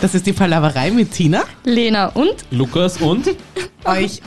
[0.00, 1.42] Das ist die Palaverei mit Tina.
[1.64, 3.28] Lena und Lukas und
[3.84, 4.20] Euch.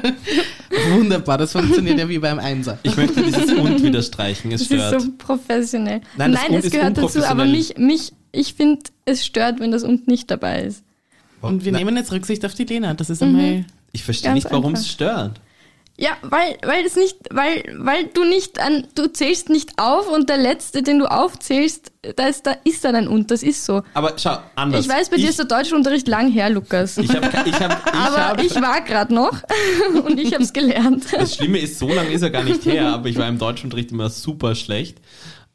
[0.90, 2.78] Wunderbar, das funktioniert ja wie beim Einser.
[2.82, 4.52] ich möchte dieses und wieder streichen.
[4.52, 5.02] Es das ist stört.
[5.02, 6.00] so professionell.
[6.16, 7.86] Nein, das Nein Und es ist gehört dazu, aber unprofessionell.
[7.86, 10.82] mich, mich, ich finde, es stört, wenn das und nicht dabei ist.
[11.42, 12.94] Und wir nehmen jetzt Rücksicht auf die Lena.
[12.94, 13.64] Das ist einmal.
[13.92, 14.80] Ich verstehe Ganz nicht, warum einfach.
[14.80, 15.40] es stört.
[15.98, 20.28] Ja, weil, weil es nicht, weil, weil du nicht an, du zählst nicht auf und
[20.28, 23.82] der letzte, den du aufzählst, da ist, da ist dann ein und, das ist so.
[23.94, 24.84] Aber schau, anders.
[24.84, 26.98] Ich weiß, bei dir ich, ist der Deutschunterricht lang her, Lukas.
[26.98, 28.44] Ich habe, ich habe, ich aber habe.
[28.44, 29.42] ich war gerade noch
[30.04, 31.06] und ich habe es gelernt.
[31.12, 33.90] Das Schlimme ist, so lange ist er gar nicht her, aber ich war im Deutschunterricht
[33.90, 34.98] immer super schlecht.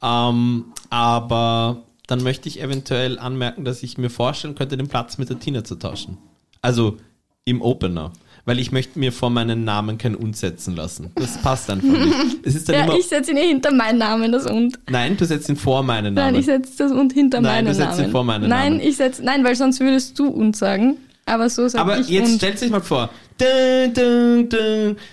[0.01, 5.29] Ähm, aber dann möchte ich eventuell anmerken, dass ich mir vorstellen könnte, den Platz mit
[5.29, 6.17] der Tina zu tauschen.
[6.63, 6.97] Also
[7.45, 8.11] im Opener.
[8.45, 11.11] Weil ich möchte mir vor meinen Namen kein Und setzen lassen.
[11.15, 12.39] Das passt einfach nicht.
[12.43, 12.95] Es ist dann Ja, immer.
[12.97, 14.79] ich setze ihn eh hinter meinen Namen, das und.
[14.89, 16.33] nein, du setzt ihn vor meinen Namen.
[16.33, 18.11] Nein, ich setze das und hinter Nein, meinen du setzt ihn Namen.
[18.11, 18.87] vor meinen nein, Namen.
[18.87, 20.97] ich setze, nein, weil sonst würdest du und sagen.
[21.25, 22.37] Aber so sage Aber ich jetzt und.
[22.37, 23.09] stellt sich mal vor.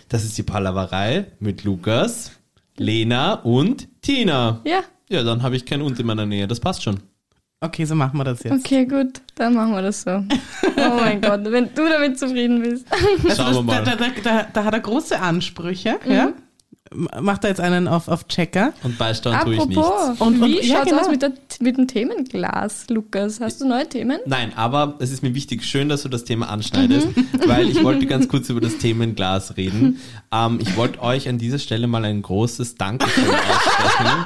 [0.09, 2.33] Das ist die Palaverei mit Lukas,
[2.77, 4.61] Lena und Tina.
[4.65, 4.81] Ja,
[5.11, 6.47] Ja, dann habe ich kein Und in meiner Nähe.
[6.49, 7.01] Das passt schon.
[7.61, 8.53] Okay, so machen wir das jetzt.
[8.53, 10.11] okay, gut, dann machen wir das so.
[10.13, 12.87] Oh mein Gott, wenn du damit zufrieden bist.
[13.29, 13.97] Also Schauen wir das, mal.
[13.97, 15.99] da, da, da, da hat er große Ansprüche.
[16.07, 16.13] Mhm.
[16.13, 16.33] Ja?
[17.21, 18.73] Macht er jetzt einen auf, auf Checker.
[18.83, 20.21] Und beisteuern tue ich Apropos, nichts.
[20.23, 21.01] Und- wie und- ja, schaut's genau.
[21.03, 23.41] aus mit, der, mit dem Themenglas, Lukas?
[23.41, 24.21] Hast du neue Themen?
[24.25, 27.27] Nein, aber es ist mir wichtig, schön, dass du das Thema anschneidest, Mhm.
[27.47, 29.99] weil ich wollte ganz kurz über das Themenglas reden.
[30.33, 34.25] Ähm, ich wollte euch an dieser Stelle mal ein großes Dankeschön aussprechen,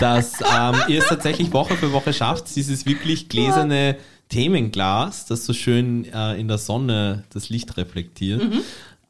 [0.00, 3.96] dass ähm, ihr es tatsächlich Woche für Woche schafft, dieses wirklich gläserne
[4.28, 8.42] Themenglas, das so schön äh, in der Sonne das Licht reflektiert,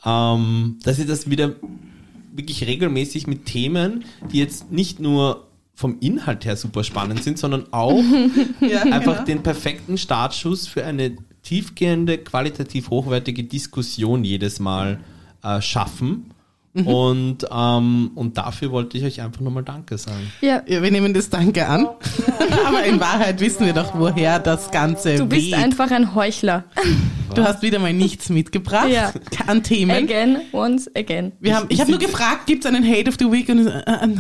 [0.04, 1.52] ähm, dass ihr das wieder
[2.32, 7.72] wirklich regelmäßig mit Themen, die jetzt nicht nur vom Inhalt her super spannend sind, sondern
[7.72, 8.02] auch
[8.60, 9.24] Ja, einfach genau.
[9.24, 15.00] den perfekten Startschuss für eine tiefgehende, qualitativ hochwertige Diskussion jedes Mal
[15.42, 16.30] äh, schaffen.
[16.74, 16.86] Mhm.
[16.88, 20.32] Und, ähm, und dafür wollte ich euch einfach nochmal Danke sagen.
[20.40, 21.86] Ja, Ja, wir nehmen das Danke an.
[22.66, 25.54] Aber in Wahrheit wissen wir doch, woher das Ganze du bist weht.
[25.54, 26.64] einfach ein Heuchler.
[27.34, 29.12] Du hast wieder mal nichts mitgebracht Ja.
[29.46, 29.90] an Themen.
[30.04, 31.32] Again, once again.
[31.40, 33.48] Wir haben, ich habe nur gefragt, gibt es einen Hate of the Week?
[33.48, 34.10] Und, äh, äh,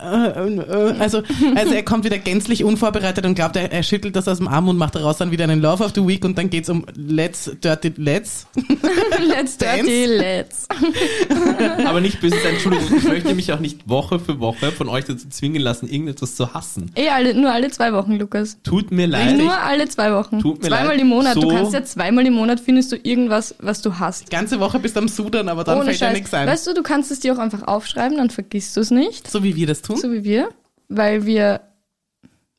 [0.00, 1.22] äh, äh, also,
[1.54, 4.68] also er kommt wieder gänzlich unvorbereitet und glaubt, er, er schüttelt das aus dem Arm
[4.68, 7.50] und macht daraus dann wieder einen Love of the Week und dann geht's um Let's
[7.62, 8.46] Dirty Let's.
[9.20, 10.66] Let's dirty, let's.
[11.86, 15.04] Aber nicht böse sein, Entschuldigung, ich möchte mich auch nicht Woche für Woche von euch
[15.04, 16.90] dazu zwingen lassen, irgendetwas zu hassen.
[16.94, 18.58] Eh, alle, nur alle zwei Wochen, Lukas.
[18.62, 19.36] Tut mir leid.
[19.36, 20.40] Nur alle zwei Wochen.
[20.40, 21.00] Tut mir zweimal leid.
[21.00, 21.36] im Monat.
[21.36, 24.26] Du So- kannst ja zweimal im Monat findest du irgendwas, was du hast.
[24.26, 26.16] Die ganze Woche bist du am Sudern, aber dann Ohne fällt ja Scheiß.
[26.16, 26.46] nichts ein.
[26.48, 29.28] Weißt du, du kannst es dir auch einfach aufschreiben, dann vergisst du es nicht.
[29.30, 29.96] so wie wir das tun.
[29.96, 30.50] So wie wir.
[30.88, 31.60] Weil wir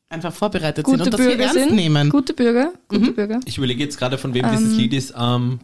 [0.08, 2.10] Einfach vorbereitet gute sind und das wir Bürger ernst nehmen.
[2.10, 2.72] Gute Bürger.
[2.88, 3.14] Gute Mhm.
[3.14, 3.40] Bürger.
[3.46, 5.14] Ich überlege jetzt gerade, von wem dieses Lied ist.
[5.18, 5.60] Ähm,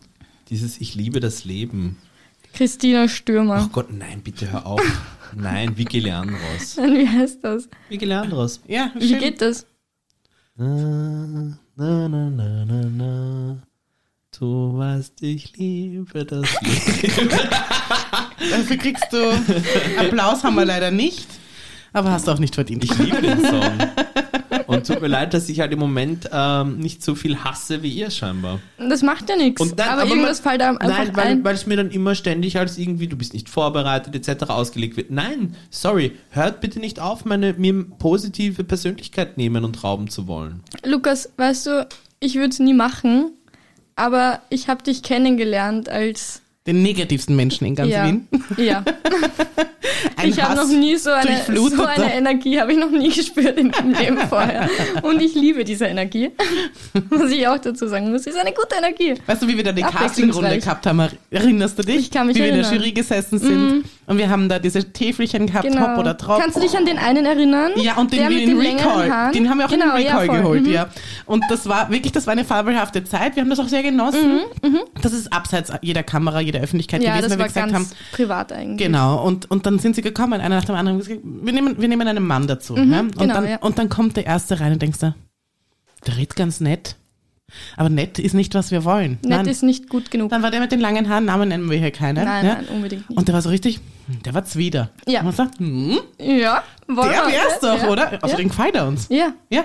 [0.49, 1.99] dieses Ich liebe das Leben.
[2.55, 3.57] Christina Stürmer.
[3.69, 4.81] Ach Gott, nein, bitte hör auf.
[5.37, 6.79] Nein, Vicky Leandros.
[6.79, 7.69] Wie heißt das?
[7.91, 8.61] Vicky Leandros.
[8.67, 9.19] Ja, Wie schön.
[9.19, 9.67] geht das?
[10.57, 10.67] Na,
[11.77, 13.63] na, na, na, na, na.
[14.39, 17.29] Du weißt, ich liebe das Leben.
[18.51, 19.31] Dafür kriegst du
[19.99, 21.27] Applaus haben wir leider nicht,
[21.93, 22.85] aber hast du auch nicht verdient.
[22.85, 23.79] Ich liebe den Song.
[24.69, 27.89] Und tut mir leid, dass ich halt im Moment ähm, nicht so viel hasse wie
[27.91, 28.61] ihr scheinbar.
[28.79, 29.61] Das macht ja nichts.
[29.61, 31.45] Und dann- Aber, aber irgendwas man- fällt einem einfach Nein, weil, ein.
[31.45, 34.45] weil es mir dann immer ständig als irgendwie, du bist nicht vorbereitet etc.
[34.51, 35.11] ausgelegt wird.
[35.11, 40.61] Nein, sorry, hört bitte nicht auf, meine mir positive Persönlichkeit nehmen und rauben zu wollen.
[40.85, 41.89] Lukas, weißt du,
[42.21, 43.33] ich würde es nie machen,
[43.99, 48.29] aber ich habe dich kennengelernt als Den negativsten Menschen in ganz ja, Wien.
[48.59, 48.85] ja.
[50.17, 53.57] Ein ich habe noch nie so eine, so eine Energie habe ich noch nie gespürt
[53.59, 54.69] in meinem Leben vorher.
[55.03, 56.31] Und ich liebe diese Energie.
[57.11, 58.13] Muss ich auch dazu sagen.
[58.13, 59.15] Das ist eine gute Energie.
[59.27, 59.83] Weißt du, wie wir da die.
[59.83, 61.09] Castingrunde gehabt haben?
[61.31, 61.97] Erinnerst du dich?
[61.97, 62.79] Ich kann mich Wie wir in der erinnern.
[62.79, 62.85] Mhm.
[62.85, 66.41] Jury gesessen sind und wir haben da diese Täfelchen gehabt, Top oder Trop.
[66.41, 67.73] Kannst du dich an den einen erinnern?
[67.77, 70.27] ja, und den Der mit in den Recall, den haben wir auch genau, in Recall
[70.27, 70.73] ja, geholt, Mhm.
[70.73, 70.89] ja.
[71.27, 73.37] Und das war wirklich, das war eine fabelhafte Zeit.
[73.37, 74.41] Wir haben das auch sehr genossen.
[75.03, 77.07] Das ist abseits jeder Kamera, jeder Öffentlichkeit Mhm.
[77.07, 78.87] Ja, gewesen, weil wir gesagt haben, privat eigentlich.
[78.87, 82.07] Genau, und, und dann sind sie gekommen, einer nach dem anderen, wir nehmen, wir nehmen
[82.09, 82.77] einen Mann dazu.
[82.77, 83.01] ja?
[83.01, 83.57] und, genau, dann, ja.
[83.59, 85.15] und dann kommt der Erste rein und denkst du,
[86.07, 86.97] der redet ganz nett.
[87.79, 89.19] Aber nett ist nicht, was wir wollen.
[89.23, 90.29] Nett ist nicht gut genug.
[90.31, 92.23] Dann war der mit den langen Haaren, Namen nennen wir hier keine.
[92.23, 92.55] Nein, ja?
[92.57, 93.19] nein, unbedingt nicht.
[93.19, 93.81] Und der war so richtig,
[94.27, 94.91] der war Zwider.
[95.07, 95.21] Ja.
[95.21, 98.19] Und man sagt, hm, ja, wollen der wir- wär's doch, ja, oder?
[98.23, 98.37] Auf ja.
[98.37, 99.07] den gefällt er uns.
[99.09, 99.65] Ja, Ja.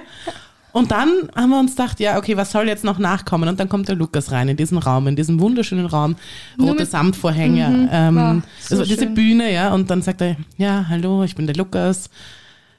[0.73, 3.47] Und dann haben wir uns gedacht, ja, okay, was soll jetzt noch nachkommen?
[3.47, 6.15] Und dann kommt der Lukas rein in diesen Raum, in diesen wunderschönen Raum,
[6.59, 9.05] rote mit- Samtvorhänge, ähm, Wow, so also diese.
[9.07, 9.71] Bühne, ja.
[9.73, 12.09] Und dann sagt er, ja, hallo, ich bin der Lukas.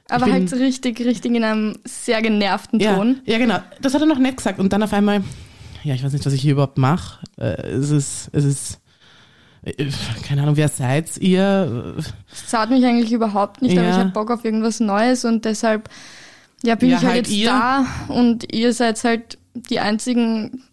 [0.09, 3.21] Aber bin- halt so richtig, richtig in einem sehr genervten Ton.
[3.25, 3.59] ja, genau.
[3.81, 4.59] Das hat er noch nett gesagt.
[4.59, 5.23] Und dann auf einmal,
[5.83, 7.19] ja, ich weiß nicht, was ich hier überhaupt mache.
[7.37, 8.79] Äh, es ist, es ist,
[9.63, 9.85] äh,
[10.27, 11.95] keine Ahnung, wer seid ihr?
[12.29, 13.93] Das zahlt mich eigentlich überhaupt nicht, aber Ja.
[13.93, 15.89] ich habe Bock auf irgendwas Neues und deshalb
[16.63, 17.47] ja, bin Ja, ich halt, halt jetzt ihr.
[17.47, 20.63] da und ihr seid halt die einzigen,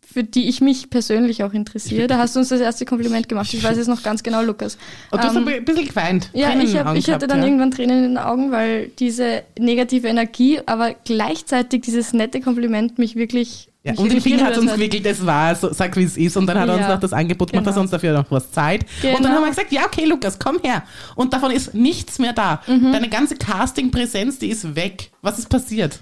[0.00, 2.06] für die ich mich persönlich auch interessiere.
[2.06, 3.52] Da hast du uns das erste Kompliment gemacht.
[3.52, 4.78] Ich weiß es noch ganz genau, Lukas.
[5.10, 6.30] Und du hast Ähm, ein bisschen geweint.
[6.32, 7.44] Ja, Tränen ich, hab, ich hatte gehabt, dann ja.
[7.46, 13.16] irgendwann Tränen in den Augen, weil diese negative Energie, aber gleichzeitig dieses nette Kompliment mich
[13.16, 13.68] wirklich.
[13.86, 14.76] Ja, und den Finger hat uns hat.
[14.78, 16.38] gewickelt, das war, so, sag wie es ist.
[16.38, 17.82] Und dann hat er uns Ja, noch das Angebot gemacht, dass er genau.
[17.82, 18.84] uns dafür noch was Zeit.
[19.02, 19.28] Und dann Genau.
[19.34, 20.84] haben wir gesagt, ja, okay, Lukas, komm her.
[21.16, 22.62] Und davon ist nichts mehr da.
[22.66, 22.92] Mhm.
[22.92, 25.10] Deine ganze Casting-Präsenz, die ist weg.
[25.20, 26.00] Was ist passiert?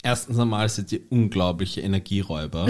[0.00, 2.68] Erstens einmal seid ihr unglaubliche Energieräuber.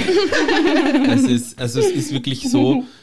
[1.10, 2.84] es ist, also es ist wirklich so,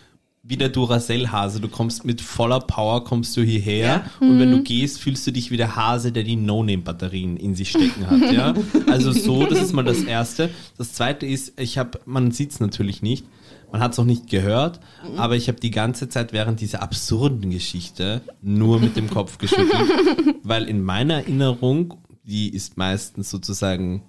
[0.47, 1.59] wie der Duracell-Hase.
[1.59, 5.49] Du kommst mit voller Power, kommst du hierher und wenn du gehst, fühlst du dich
[5.49, 8.31] wie der Hase, der die No-Name-Batterien in sich stecken hat.
[8.31, 8.53] Ja?
[8.87, 10.51] Also so, das ist mal das Erste.
[10.77, 13.25] Das Zweite ist, ich habe, man sieht es natürlich nicht,
[13.71, 14.79] man hat es auch nicht gehört,
[15.17, 19.89] aber ich habe die ganze Zeit während dieser absurden Geschichte nur mit dem Kopf geschüttelt,
[20.43, 24.03] weil in meiner Erinnerung, die ist meistens sozusagen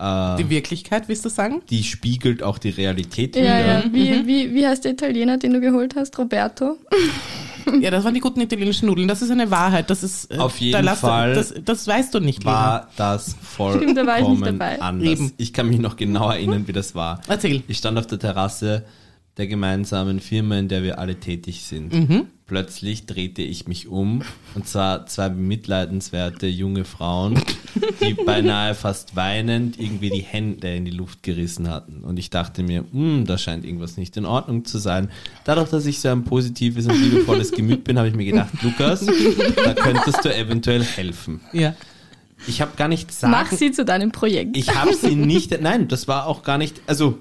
[0.00, 1.62] äh, Die Wirklichkeit, willst du sagen?
[1.70, 3.66] die spiegelt auch die Realität Ja, wieder.
[3.66, 3.84] ja.
[3.92, 6.18] Wie, wie, wie heißt der Italiener, den du geholt hast?
[6.18, 6.78] Roberto?
[7.80, 9.06] Ja, das waren die guten italienischen Nudeln.
[9.06, 9.90] Das ist eine Wahrheit.
[9.90, 12.56] Das ist, äh, Auf jeden da Fall Das, das weißt du nicht, Lena.
[12.56, 13.36] War das
[13.76, 14.80] Stimmt, da war ich nicht vollkommen dabei.
[14.80, 15.08] anders.
[15.08, 15.32] Eben.
[15.36, 17.20] Ich kann mich noch genau erinnern, wie das war.
[17.28, 17.62] Erzähl.
[17.68, 18.84] Ich stand auf der Terrasse
[19.36, 21.92] der gemeinsamen Firma, in der wir alle tätig sind.
[21.92, 22.26] Mhm.
[22.50, 24.22] Plötzlich drehte ich mich um
[24.56, 27.40] und zwar zwei bemitleidenswerte junge Frauen,
[28.02, 32.02] die beinahe fast weinend irgendwie die Hände in die Luft gerissen hatten.
[32.02, 35.10] Und ich dachte mir, "Hm, da scheint irgendwas nicht in Ordnung zu sein.
[35.44, 39.06] Dadurch, dass ich so ein positives und liebevolles Gemüt bin, habe ich mir gedacht, Lukas,
[39.06, 41.40] da könntest du eventuell helfen.
[41.52, 41.76] Ja.
[42.48, 44.56] Ich habe gar nicht sagen, Mach sie zu deinem Projekt.
[44.56, 47.16] ich habe sie nicht, nein, das war auch gar nicht, also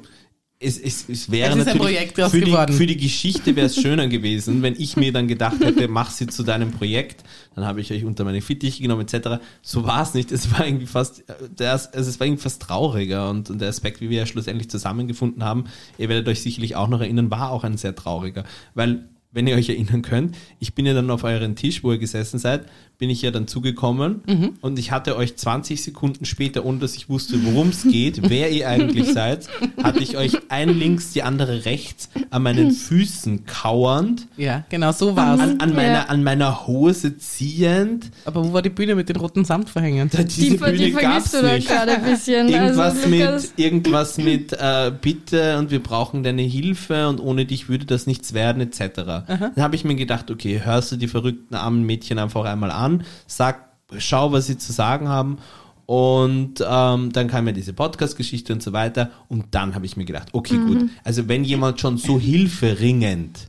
[0.62, 4.62] es, es, es wäre Es natürlich für, die, für die Geschichte wäre es schöner gewesen,
[4.62, 7.24] wenn ich mir dann gedacht hätte, mach sie zu deinem Projekt,
[7.56, 9.42] dann habe ich euch unter meine Fittiche genommen etc.
[9.62, 10.34] So war es nicht.
[10.34, 11.24] Es war irgendwie fast,
[11.58, 14.70] der, also es war irgendwie fast trauriger und, und der Aspekt, wie wir ja schlussendlich
[14.70, 15.64] zusammengefunden haben,
[15.98, 19.56] ihr werdet euch sicherlich auch noch erinnern, war auch ein sehr trauriger, weil wenn ihr
[19.56, 22.66] euch erinnern könnt, ich bin ja dann auf euren Tisch, wo ihr gesessen seid,
[22.98, 24.50] bin ich ja dann zugekommen Mhm.
[24.62, 28.52] und ich hatte euch 20 Sekunden später, ohne dass ich wusste, worum es geht, wer
[28.52, 29.48] ihr eigentlich seid,
[29.82, 35.16] hatte ich euch ein links, die andere rechts an meinen Füßen kauernd, Ja, genau so
[35.16, 35.40] war's.
[35.40, 35.76] an, an, Ja.
[35.76, 38.12] meiner, an meiner Hose ziehend.
[38.26, 40.10] Aber wo war die Bühne mit den roten Samtverhängen?
[40.12, 41.68] Diese die, ver- die Bühne gab's vergisst du da nicht.
[41.70, 42.50] gerade ein bisschen.
[42.50, 47.70] Irgendwas also, mit, irgendwas mit äh, Bitte und wir brauchen deine Hilfe und ohne dich
[47.70, 49.19] würde das nichts werden, etc.
[49.28, 53.04] Dann habe ich mir gedacht, okay, hörst du die verrückten armen Mädchen einfach einmal an,
[53.28, 55.38] sag, schau, was sie zu sagen haben.
[55.86, 59.10] Und ähm, dann kam ja diese Podcast-Geschichte und so weiter.
[59.28, 60.88] Und dann habe ich mir gedacht, okay, gut.
[61.04, 62.20] Also wenn jemand schon so
[62.70, 63.48] hilferingend,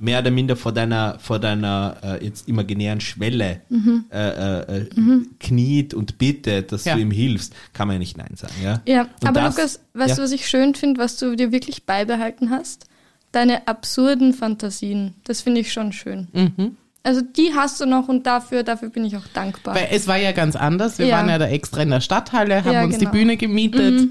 [0.00, 3.62] mehr oder minder vor deiner, vor deiner äh, jetzt imaginären Schwelle
[4.12, 4.86] äh, äh, äh,
[5.40, 6.94] kniet und bittet, dass Ja.
[6.94, 8.54] du ihm hilfst, kann man ja nicht Nein sagen.
[8.62, 10.14] Ja, Ja, aber das- Lukas, weißt ja.
[10.14, 12.84] du, was ich schön finde, was du dir wirklich beibehalten hast?
[13.32, 15.14] Deine absurden Fantasien.
[15.24, 16.28] Das finde ich schon schön.
[16.32, 16.76] Mhm.
[17.04, 19.74] Also die hast du noch und dafür, dafür bin ich auch dankbar.
[19.74, 21.00] Weil es war ja ganz anders.
[21.00, 21.16] Wir Ja.
[21.16, 23.10] waren ja da extra in der Stadthalle, haben Ja, uns genau.
[23.10, 24.08] die Bühne gemietet.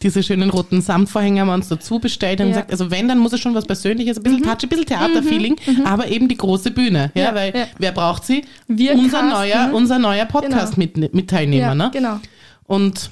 [0.00, 2.52] Diese schönen roten Samtvorhänge haben wir uns dazu bestellt und Ja.
[2.52, 5.56] gesagt, also wenn, dann muss es schon was Persönliches, ein bisschen Touch, ein bisschen Theaterfeeling,
[5.84, 7.10] aber eben die große Bühne.
[7.14, 8.42] Ja, weil wer braucht sie?
[8.68, 9.28] Wir unser casten.
[9.30, 11.90] neuer, unser neuer Podcast mit, mit Teilnehmer, ne?
[11.92, 12.20] genau.
[12.66, 13.10] Und,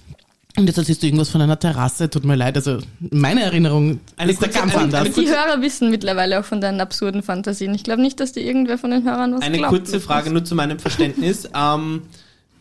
[0.59, 2.57] und jetzt erzählst du irgendwas von einer Terrasse, tut mir leid.
[2.57, 2.79] Also
[3.11, 5.13] meine Erinnerung Eine ist kurze- ganz anders.
[5.13, 7.75] Die Hörer wissen mittlerweile auch von deinen absurden Fantasien.
[7.75, 9.73] Ich glaube nicht, dass dir irgendwer von den Hörern was Eine glaubt.
[9.75, 10.01] kurze.
[10.01, 11.49] Frage nur zu meinem Verständnis.
[11.55, 12.03] ähm,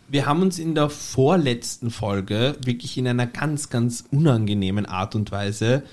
[0.10, 5.32] wir haben uns in der vorletzten Folge wirklich in einer ganz, ganz unangenehmen Art und
[5.32, 5.84] Weise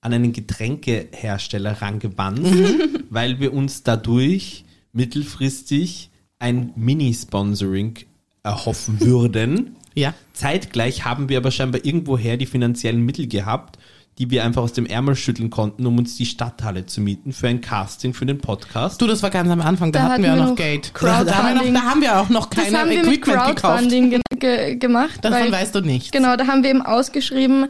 [0.00, 2.40] an einen Getränkehersteller rangewandt,
[3.10, 7.98] weil wir uns dadurch mittelfristig ein Mini-Sponsoring
[8.42, 9.76] erhoffen würden.
[9.94, 10.14] Ja.
[10.32, 13.78] Zeitgleich haben wir aber scheinbar irgendwoher die finanziellen Mittel gehabt,
[14.18, 17.48] die wir einfach aus dem Ärmel schütteln konnten, um uns die Stadthalle zu mieten für
[17.48, 19.00] ein Casting für den Podcast.
[19.00, 20.92] Du, das war ganz am Anfang, da, Da hatten wir hatten auch wir noch Geld.
[21.00, 23.46] Da haben, wir noch, da haben wir auch noch Das keine haben wir mit Equipment
[23.46, 23.60] gekauft.
[23.60, 25.24] Crowdfunding ge ge gemacht.
[25.24, 26.10] Davon weil, weißt du nichts.
[26.10, 27.68] Genau, da haben wir eben ausgeschrieben,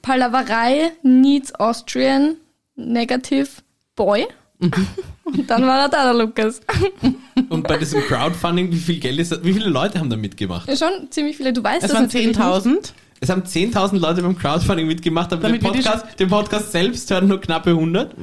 [0.00, 2.36] Palaverei needs Austrian
[2.76, 3.48] negative
[3.94, 4.26] boy.
[4.58, 4.72] Mhm.
[5.24, 6.60] Und dann war er da, der Lukas.
[7.50, 9.44] Und bei diesem Crowdfunding, wie viel Geld ist das?
[9.44, 10.68] Wie viele Leute haben da mitgemacht?
[10.78, 11.52] Schon ziemlich viele.
[11.52, 12.40] Du weißt Es das waren natürlich nicht.
[12.40, 12.92] 10.000.
[13.20, 16.72] Es haben 10.000 Leute beim Crowdfunding mitgemacht, aber den Damit wir die Podcast, den Podcast
[16.72, 18.14] selbst hören nur knappe 100.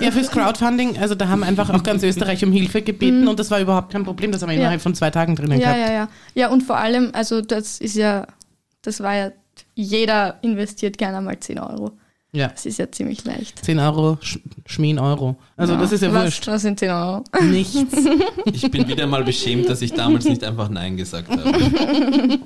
[0.00, 3.50] Ja, fürs Crowdfunding, also da haben einfach auch ganz Österreich um Hilfe gebeten und das
[3.52, 4.32] war überhaupt kein Problem.
[4.32, 4.62] Das haben wir Ja.
[4.62, 5.78] innerhalb von zwei Tagen drinnen Ja, gehabt.
[5.88, 6.08] ja, ja.
[6.34, 8.26] Ja, und vor allem, also das ist ja,
[8.82, 9.30] das war ja,
[9.76, 11.92] jeder investiert gerne mal 10 Euro.
[12.34, 12.48] Ja.
[12.48, 13.62] Das ist ja ziemlich leicht.
[13.62, 15.36] 10 Euro, Sch Schmien Euro.
[15.54, 16.46] Also das ist ja was, wurscht.
[16.46, 17.24] Was sind 10 Euro?
[17.42, 17.76] Nichts.
[18.52, 21.42] Ich bin wieder mal beschämt, dass ich damals nicht einfach Nein gesagt habe.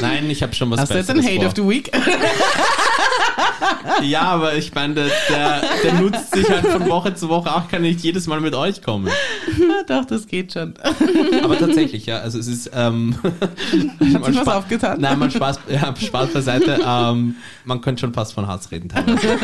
[0.00, 1.64] Nein, ich habe schon was Hast du jetzt Besseres ein Hate of vor.
[1.64, 1.90] the Week?
[4.02, 7.68] Ja, aber ich meine, der, der, der nutzt sich halt von Woche zu Woche auch,
[7.68, 9.08] kann nicht jedes Mal mit euch kommen.
[9.70, 10.74] Ah, Doch, das geht schon.
[11.44, 12.70] Aber tatsächlich, ja, also es ist...
[12.74, 15.00] Ähm, Hat sich was aufgetan?
[15.00, 16.80] Nein, man Spaß, ja, Spaß beiseite.
[16.84, 19.38] Ähm, man könnte schon fast von Hass reden teilweise.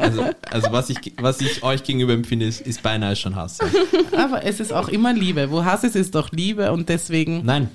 [0.00, 3.58] Also, also was, ich, was ich euch gegenüber empfinde, ist, ist beinahe schon Hass.
[4.16, 5.50] Aber es ist auch immer Liebe.
[5.50, 7.44] Wo Hass ist, ist doch Liebe und deswegen.
[7.44, 7.68] Nein,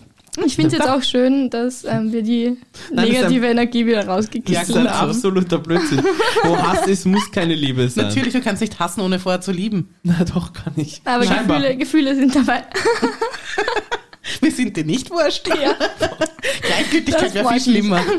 [0.46, 2.58] Ich finde es jetzt auch schön, dass ähm, wir die
[2.92, 6.04] Nein, das negative Energie wieder das rausgekickt ist ein absoluter Blödsinn.
[6.44, 8.08] Wo Hass ist, muss keine Liebe sein.
[8.08, 9.96] Natürlich, du kannst nicht hassen, ohne vorher zu lieben.
[10.04, 11.02] Na doch, kann ich.
[11.06, 11.26] Aber.
[11.26, 12.64] Gefühle, Gefühle sind dabei.
[14.42, 15.48] Wir sind dir nicht wurscht.
[15.48, 15.76] Ja.
[16.62, 18.02] Gleichgültigkeit Das wäre viel schlimmer.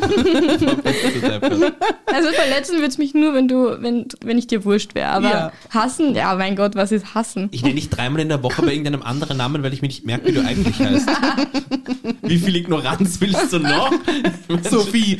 [2.13, 5.09] Also verletzen würde es mich nur, wenn du, wenn, wenn ich dir wurscht wäre.
[5.11, 5.53] Aber Ja.
[5.71, 7.49] hassen, ja mein Gott, was ist hassen?
[7.53, 10.05] Ich nenne dich dreimal in der Woche bei irgendeinem anderen Namen, weil ich mir nicht
[10.05, 11.09] merke, wie du eigentlich heißt.
[12.23, 13.93] Wie viel Ignoranz willst du noch?
[14.69, 15.19] Sophie.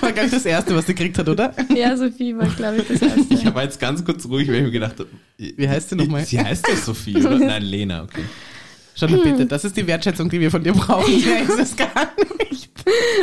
[0.00, 1.52] War gar nicht das Erste, was sie gekriegt hat, oder?
[1.74, 3.34] Ja, Sophie war, glaube ich, das erste.
[3.34, 6.24] Ich war jetzt ganz kurz ruhig, weil ich mir gedacht habe, Wie heißt sie nochmal?
[6.24, 7.38] Sie heißt ja Sophie, oder?
[7.38, 8.22] Nein, Lena, okay.
[8.98, 11.12] Schon mal bitte, das ist die Wertschätzung, die wir von dir brauchen.
[11.24, 11.88] Mehr ist es gar
[12.50, 12.70] nicht.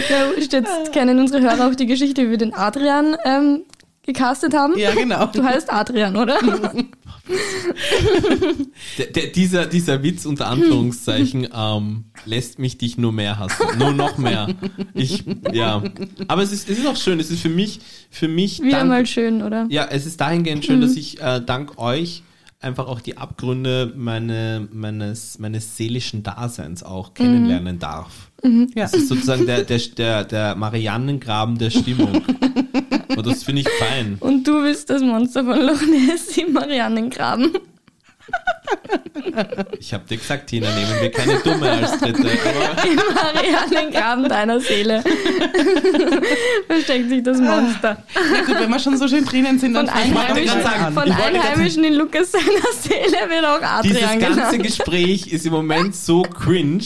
[0.09, 3.61] Ja, jetzt kennen unsere Hörer auch die Geschichte, wie wir den Adrian ähm,
[4.03, 4.77] gecastet haben.
[4.77, 5.25] Ja, genau.
[5.27, 6.37] Du heißt Adrian, oder?
[8.97, 13.65] Der, der, dieser, dieser Witz unter Anführungszeichen ähm, lässt mich dich nur mehr hassen.
[13.79, 14.49] Nur noch mehr.
[14.93, 15.81] Ich, ja.
[16.27, 17.19] Aber es ist, es ist auch schön.
[17.19, 17.79] Es ist für mich,
[18.11, 19.65] für mich Wieder dank- mal schön, oder?
[19.69, 22.23] Ja, es ist dahingehend schön, dass ich äh, dank euch
[22.63, 28.31] einfach auch die Abgründe meine, meines, meines seelischen Daseins auch kennenlernen darf.
[28.43, 28.65] Ja.
[28.75, 32.21] Das ist sozusagen der, der, der, der Mariannengraben der Stimmung.
[33.15, 34.17] Und das finde ich fein.
[34.19, 37.51] Und du bist das Monster von Loch Ness im Mariannengraben.
[39.79, 42.19] Ich habe dir gesagt, Tina, nehmen wir keine Dumme als Dritte.
[42.21, 45.03] Aber Im Mariannengraben deiner Seele
[46.67, 48.03] versteckt sich das Monster.
[48.31, 50.83] Na gut, wenn wir schon so schön drinnen sind, dann Von fangen wir Einheimischen, sagen,
[50.85, 50.93] an.
[50.93, 52.43] von Ich wollte Einheimischen in Lukas seiner
[52.79, 54.63] Seele wird auch dieses Adrian ganze genannt.
[54.63, 56.83] Gespräch ist im Moment so cringe,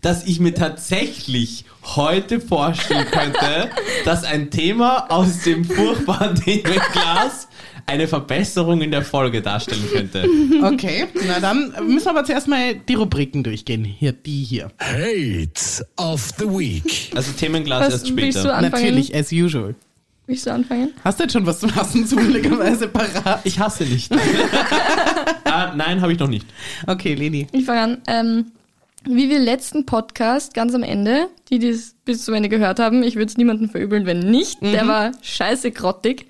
[0.00, 1.64] dass ich mir tatsächlich
[1.96, 3.70] heute vorstellen könnte,
[4.04, 7.48] dass ein Thema aus dem furchtbaren Themenglas
[7.88, 10.24] eine Verbesserung in der Folge darstellen könnte.
[10.62, 13.84] Okay, na dann müssen wir aber zuerst mal die Rubriken durchgehen.
[13.84, 14.70] Hier, die hier.
[14.78, 17.10] Hate of the Week.
[17.14, 18.60] Also Themenglas Was erst später.
[18.60, 19.74] Natürlich, as usual.
[20.26, 20.92] Willst du anfangen?
[21.02, 23.40] Hast du jetzt schon was zum Hassen zufälligerweise parat?
[23.44, 24.12] Ich hasse nicht.
[25.44, 26.46] ah, nein, habe ich noch nicht.
[26.86, 27.46] Okay, Leni.
[27.52, 28.02] Ich fange an.
[28.06, 28.46] Ähm,
[29.04, 33.14] wie wir letzten Podcast ganz am Ende, die das bis zum Ende gehört haben, ich
[33.14, 34.60] würde es niemandem verübeln, wenn nicht.
[34.60, 36.26] Der war scheiße grottig.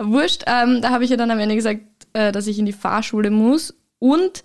[0.00, 1.80] Wurscht, ähm, da habe ich ja dann am Ende gesagt,
[2.12, 3.74] äh, dass ich in die Fahrschule muss.
[3.98, 4.42] Und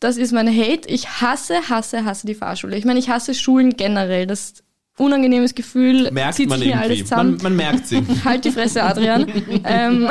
[0.00, 0.88] das ist mein Hate.
[0.88, 2.76] Ich hasse, hasse, hasse die Fahrschule.
[2.76, 4.26] Ich meine, ich hasse Schulen generell.
[4.26, 4.62] Das
[4.98, 6.90] unangenehmes Gefühl Merkt zieht man sich mir irgendwie.
[6.94, 7.32] alles zusammen.
[7.34, 8.02] Man, man merkt sie.
[8.24, 9.26] Halt die Fresse, Adrian.
[9.64, 10.08] ähm,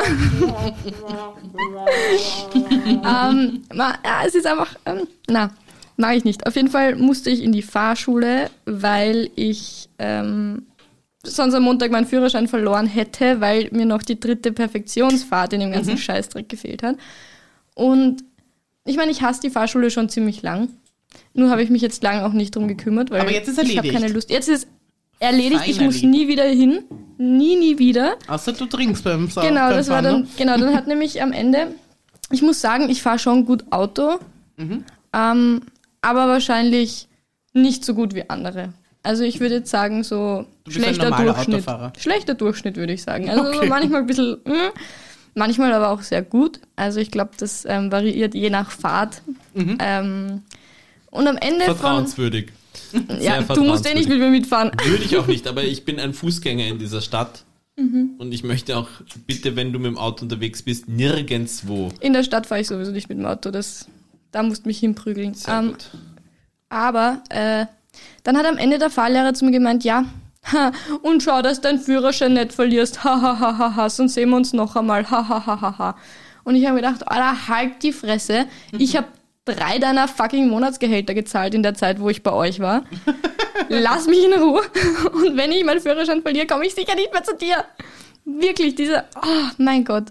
[2.84, 3.94] ähm, ja,
[4.26, 5.50] es ist einfach, ähm, na,
[5.96, 6.46] mag ich nicht.
[6.46, 10.66] Auf jeden Fall musste ich in die Fahrschule, weil ich ähm,
[11.26, 15.72] sonst am Montag meinen Führerschein verloren hätte, weil mir noch die dritte Perfektionsfahrt in dem
[15.72, 16.96] ganzen Scheißdreck gefehlt hat.
[17.74, 18.24] Und
[18.84, 20.68] ich meine, ich hasse die Fahrschule schon ziemlich lang.
[21.34, 23.76] Nur habe ich mich jetzt lang auch nicht drum gekümmert, weil Aber jetzt ist ich
[23.76, 24.30] habe keine Lust.
[24.30, 24.68] Jetzt ist
[25.18, 25.86] erledigt, ich Finally.
[25.86, 26.84] muss nie wieder hin.
[27.18, 28.16] Nie, nie wieder.
[28.28, 31.74] Außer du trinkst beim Sau Genau, das war dann, genau, dann hat nämlich am Ende,
[32.30, 34.18] ich muss sagen, ich fahre schon gut Auto,
[35.12, 35.62] ähm,
[36.00, 37.08] aber wahrscheinlich
[37.52, 38.72] nicht so gut wie andere.
[39.06, 41.58] Also ich würde jetzt sagen, so schlechter Durchschnitt.
[41.58, 41.92] Autofahrer.
[41.96, 43.30] Schlechter Durchschnitt, würde ich sagen.
[43.30, 43.68] Also Okay.
[43.68, 44.70] manchmal ein bisschen, mm,
[45.34, 46.58] manchmal aber auch sehr gut.
[46.74, 49.22] Also ich glaube, das ähm, variiert je nach Fahrt.
[49.54, 49.78] Mhm.
[49.80, 50.42] Ähm,
[51.12, 51.76] und am Ende von.
[51.76, 52.48] Vertrauenswürdig.
[53.20, 54.70] Ja, sehr du musst eh nicht mit mir mitfahren.
[54.84, 57.44] Würde ich auch nicht, aber ich bin ein Fußgänger in dieser Stadt.
[57.76, 58.10] Mhm.
[58.18, 58.88] Und ich möchte auch,
[59.26, 61.90] bitte, wenn du mit dem Auto unterwegs bist, nirgendwo.
[62.00, 63.50] In der Stadt fahre ich sowieso nicht mit dem Auto.
[63.50, 63.86] Das,
[64.32, 65.34] da musst du mich hinprügeln.
[65.34, 65.90] Sehr Ähm, gut.
[66.68, 67.66] Aber äh,
[68.24, 70.04] dann hat am Ende der Fahrlehrer zu mir gemeint, ja,
[70.52, 70.72] ha,
[71.02, 74.36] und schau, dass dein Führerschein nicht verlierst, ha, ha, ha, ha, ha, sonst sehen wir
[74.36, 75.96] uns noch einmal, ha, ha, ha, ha, ha.
[76.44, 78.46] Und ich habe gedacht, Alter, halt die Fresse.
[78.78, 79.08] Ich habe
[79.46, 82.84] drei deiner fucking Monatsgehälter gezahlt in der Zeit, wo ich bei euch war.
[83.68, 84.62] Lass mich in Ruhe.
[85.12, 87.64] Und wenn ich meinen Führerschein verliere, komme ich sicher nicht mehr zu dir.
[88.24, 90.04] Wirklich, diese, oh mein Gott.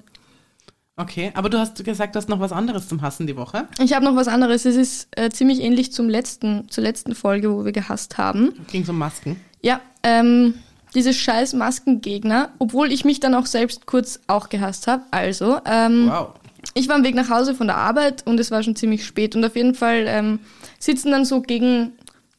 [0.97, 3.67] Okay, aber du hast gesagt, du hast noch was anderes zum Hassen die Woche.
[3.83, 4.63] Ich habe noch was anderes.
[4.65, 8.53] Es ist äh, ziemlich ähnlich zum letzten, zur letzten Folge, wo wir gehasst haben.
[8.71, 9.35] Ging um Masken.
[9.61, 10.53] Ja, ähm,
[10.93, 15.03] diese scheiß Maskengegner, obwohl ich mich dann auch selbst kurz auch gehasst habe.
[15.11, 16.29] Also, ähm, Wow.
[16.75, 19.35] ich war am Weg nach Hause von der Arbeit und es war schon ziemlich spät.
[19.35, 20.39] Und auf jeden Fall ähm,
[20.79, 21.91] sitzen dann so gegen,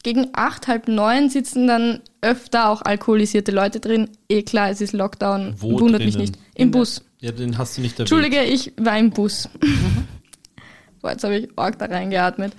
[0.03, 4.09] gegen acht, halb neun sitzen dann öfter auch alkoholisierte Leute drin.
[4.31, 6.31] Eh klar, es ist Lockdown, Wo wundert mich drinnen?
[6.31, 6.39] nicht.
[6.55, 7.03] Im Bus.
[7.21, 8.11] Ja, den hast du nicht erwähnt.
[8.13, 9.49] Entschuldige, ich war im Bus.
[11.01, 12.53] Boah, jetzt habe ich arg da reingeatmet.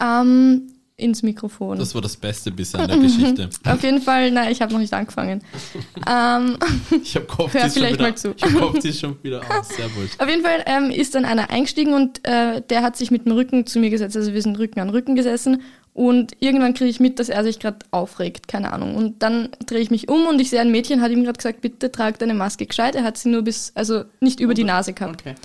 [0.00, 1.78] Ähm, ins Mikrofon.
[1.78, 3.48] Das war das Beste bisher an der Geschichte.
[3.64, 5.42] Auf jeden Fall, nein, ich habe noch nicht angefangen.
[6.06, 6.58] ähm,
[7.02, 8.34] Ich habe gehofft, Hör vielleicht wieder, mal zu.
[8.36, 9.68] Ich sie ist schon wieder aus.
[9.68, 10.08] Sehr wohl.
[10.18, 13.32] Auf jeden Fall ähm, ist dann einer eingestiegen und äh, der hat sich mit dem
[13.32, 14.16] Rücken zu mir gesetzt.
[14.16, 15.62] Also wir sind Rücken an Rücken gesessen
[15.94, 18.96] und irgendwann kriege ich mit, dass er sich gerade aufregt, keine Ahnung.
[18.96, 21.60] Und dann drehe ich mich um und ich sehe ein Mädchen, hat ihm gerade gesagt,
[21.60, 22.96] bitte trag deine Maske gescheit.
[22.96, 25.20] Er hat sie nur bis, also nicht über die Nase gehabt.
[25.20, 25.36] Okay.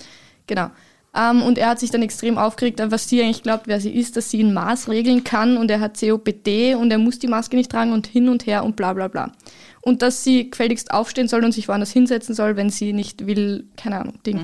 [0.48, 0.70] Genau.
[1.16, 4.16] Ähm, und er hat sich dann extrem aufgeregt, was sie eigentlich glaubt, wer sie ist,
[4.16, 7.56] dass sie ein Maß regeln kann und er hat COPD und er muss die Maske
[7.56, 9.32] nicht tragen und hin und her und bla bla bla.
[9.80, 13.68] Und dass sie gefälligst aufstehen soll und sich woanders hinsetzen soll, wenn sie nicht will,
[13.76, 14.40] keine Ahnung, Ding.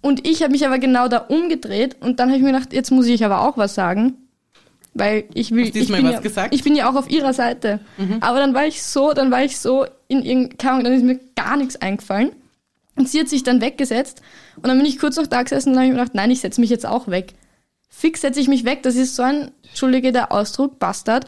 [0.00, 2.90] Und ich habe mich aber genau da umgedreht und dann habe ich mir gedacht, jetzt
[2.90, 4.14] muss ich aber auch was sagen.
[4.92, 5.66] Weil ich will.
[5.66, 6.54] Hast ich bin was ja, gesagt?
[6.54, 7.80] Ich bin ja auch auf ihrer Seite.
[8.20, 11.56] Aber dann war ich so, dann war ich so in irgendeinem, dann ist mir gar
[11.56, 12.32] nichts eingefallen.
[13.00, 14.20] Und sie hat sich dann weggesetzt.
[14.56, 16.40] Und dann bin ich kurz noch da gesessen und habe ich mir gedacht, nein, ich
[16.40, 17.32] setze mich jetzt auch weg.
[17.88, 18.82] Fix setze ich mich weg.
[18.82, 21.24] Das ist so ein, entschuldige der Ausdruck, Bastard.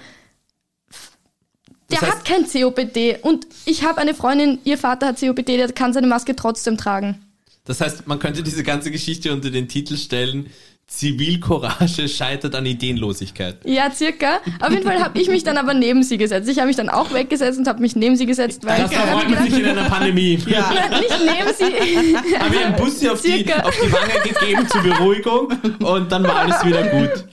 [1.91, 3.19] Der Das heißt- hat kein COPD.
[3.23, 7.25] Und ich habe eine Freundin, ihr Vater hat COPD, der kann seine Maske trotzdem tragen.
[7.65, 10.51] Das heißt, man könnte diese ganze Geschichte unter den Titel stellen,
[10.95, 13.57] Zivilcourage scheitert an Ideenlosigkeit.
[13.65, 14.41] Ja, circa.
[14.61, 16.49] Auf jeden Fall habe ich mich dann aber neben sie gesetzt.
[16.51, 19.31] Ich habe mich dann auch weggesetzt und habe mich neben sie gesetzt, weil Das erfreut
[19.31, 20.39] man sich in einer Pandemie.
[20.47, 20.71] Ja.
[20.91, 22.39] Nicht neben sie.
[22.39, 25.49] Haben wir einen Bussi auf die, auf die Wange gegeben zur Beruhigung
[25.83, 27.25] und dann war alles wieder gut.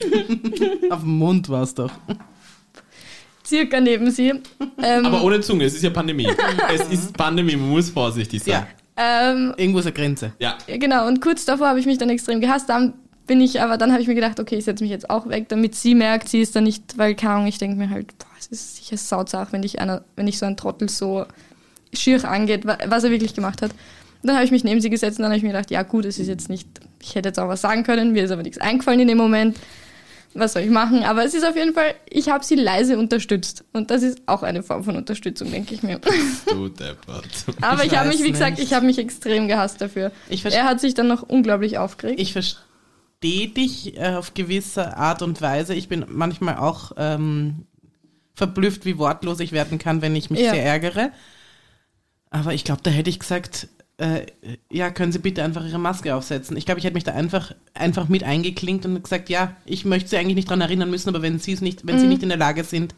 [0.90, 1.90] Auf dem Mund war es doch.
[3.46, 4.32] circa neben sie.
[4.82, 6.28] Ähm, Aber ohne Zunge, es ist ja Pandemie.
[6.72, 8.66] Es ist Pandemie, man muss vorsichtig sein.
[8.96, 10.32] Ja, ähm, irgendwo ist eine Grenze.
[10.38, 10.56] Ja.
[10.66, 12.68] ja, genau, und kurz davor habe ich mich dann extrem gehasst.
[12.68, 12.94] Dann
[13.30, 15.48] bin ich, aber dann habe ich mir gedacht, okay, ich setze mich jetzt auch weg,
[15.50, 18.26] damit sie merkt, sie ist da nicht, weil keine Ahnung, ich denke mir halt, boah,
[18.40, 21.24] es ist sicher sauzach, wenn dich einer, wenn ich so ein Trottel so
[21.94, 23.70] schier angeht, wa- was er wirklich gemacht hat.
[23.70, 25.84] Und dann habe ich mich neben sie gesetzt und dann habe ich mir gedacht, ja
[25.84, 26.66] gut, es ist jetzt nicht,
[27.00, 29.56] ich hätte jetzt auch was sagen können, mir ist aber nichts eingefallen in dem Moment.
[30.34, 31.02] Was soll ich machen?
[31.04, 33.64] Aber es ist auf jeden Fall, ich habe sie leise unterstützt.
[33.72, 36.00] Und das ist auch eine Form von Unterstützung, denke ich mir.
[36.48, 37.24] Du deppert.
[37.60, 38.66] Aber Ich ich, habe mich, wie gesagt, nicht.
[38.68, 40.12] ich habe mich extrem gehasst dafür.
[40.28, 42.20] Ich er hat sich dann noch unglaublich aufgeregt.
[42.20, 42.60] Ich verstehe
[43.22, 45.74] dich äh, auf gewisse Art und Weise.
[45.74, 47.66] Ich bin manchmal auch ähm,
[48.34, 50.52] verblüfft, wie wortlos ich werden kann, wenn ich mich Ja.
[50.52, 51.10] sehr ärgere.
[52.30, 54.24] Aber ich glaube, da hätte ich gesagt, äh,
[54.70, 56.56] ja, können Sie bitte einfach Ihre Maske aufsetzen.
[56.56, 60.08] Ich glaube, ich hätte mich da einfach, einfach mit eingeklinkt und gesagt, ja, ich möchte
[60.10, 62.28] Sie eigentlich nicht daran erinnern müssen, aber wenn Sie es nicht, wenn Sie nicht in
[62.30, 62.94] der Lage sind,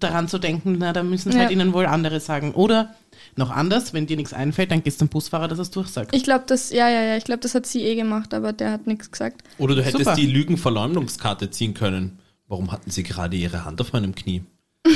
[0.00, 1.42] daran zu denken, na, dann müssen es Ja.
[1.42, 2.52] halt Ihnen wohl andere sagen.
[2.52, 2.94] Oder
[3.38, 6.14] noch anders, wenn dir nichts einfällt, dann gehst du zum Busfahrer, dass er es durchsagt.
[6.14, 8.72] Ich glaube, das, ja, ja, ja, ich glaube, das hat sie eh gemacht, aber der
[8.72, 9.42] hat nichts gesagt.
[9.58, 10.14] Oder du hättest Super.
[10.16, 12.18] die Lügenverleumdungskarte ziehen können.
[12.46, 14.42] Warum hatten sie gerade ihre Hand auf meinem Knie?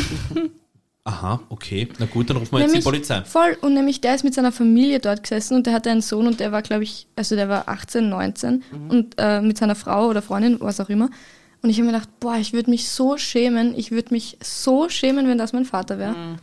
[1.05, 1.89] Aha, okay.
[1.99, 3.23] Na gut, dann rufen wir jetzt die Polizei.
[3.23, 6.29] Voll, und nämlich der ist mit seiner Familie dort gesessen und der hatte einen Sohn
[6.29, 8.91] und der war, glaube ich, also der war 18, 19 Mhm.
[8.91, 11.11] und äh, mit seiner Frau oder Freundin, was auch immer.
[11.61, 14.89] Und ich habe mir gedacht, boah, ich würde mich so schämen, ich würde mich so
[14.89, 16.13] schämen, wenn das mein Vater wäre.
[16.13, 16.37] Mhm.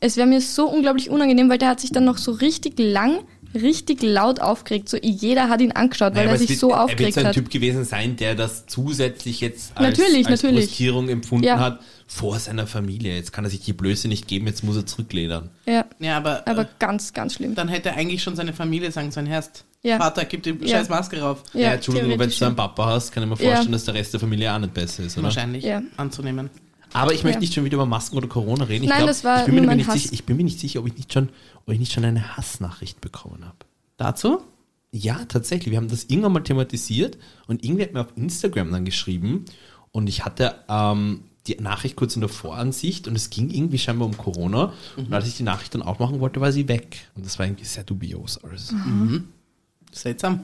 [0.00, 3.20] Es wäre mir so unglaublich unangenehm, weil der hat sich dann noch so richtig lang,
[3.54, 4.88] richtig laut aufgeregt.
[4.90, 7.20] So jeder hat ihn angeschaut, weil Naja, er sich wird- so Er wird aufgeregt so
[7.20, 7.34] ein hat.
[7.34, 10.66] Typ gewesen sein, der das zusätzlich jetzt als, Natürlich, als natürlich.
[10.66, 11.58] Brüskierung empfunden Ja.
[11.58, 13.14] hat vor seiner Familie.
[13.16, 15.48] Jetzt kann er sich die Blöße nicht geben, jetzt muss er zurückledern.
[15.66, 17.54] Ja, Ja, aber, aber äh, ganz, ganz schlimm.
[17.54, 19.96] dann hätte eigentlich schon seine Familie sagen sollen, Herrst, Ja.
[19.98, 20.76] Vater, gib die Ja.
[20.78, 21.42] scheiß Maske rauf.
[21.54, 22.56] Ja, Entschuldigung, wenn du einen.
[22.56, 23.50] Papa hast, kann ich mir Ja.
[23.52, 25.24] vorstellen, dass der Rest der Familie auch nicht besser ist, oder?
[25.24, 25.80] Wahrscheinlich Ja.
[25.96, 26.50] anzunehmen.
[26.92, 27.40] Aber ich möchte Ja.
[27.40, 28.84] nicht schon wieder über Masken oder Corona reden.
[28.84, 29.94] Ich Nein, glaub, das war ich bin, mir nicht Hass.
[30.02, 31.28] sicher, ich bin mir nicht sicher, ob ich nicht schon,
[31.66, 33.56] ob ich nicht schon eine Hassnachricht bekommen habe.
[33.96, 34.40] Dazu?
[34.92, 35.70] Ja, tatsächlich.
[35.72, 37.18] Wir haben das irgendwann mal thematisiert
[37.48, 39.44] und irgendwie hat mir auf Instagram dann geschrieben
[39.92, 44.06] und ich hatte ähm, die Nachricht kurz in der Voransicht und es ging irgendwie scheinbar
[44.08, 47.08] um Corona und als ich die Nachricht dann aufmachen wollte, war sie weg.
[47.14, 48.72] Und das war irgendwie sehr dubios alles.
[48.72, 49.28] Mhm.
[49.92, 50.40] Seltsam.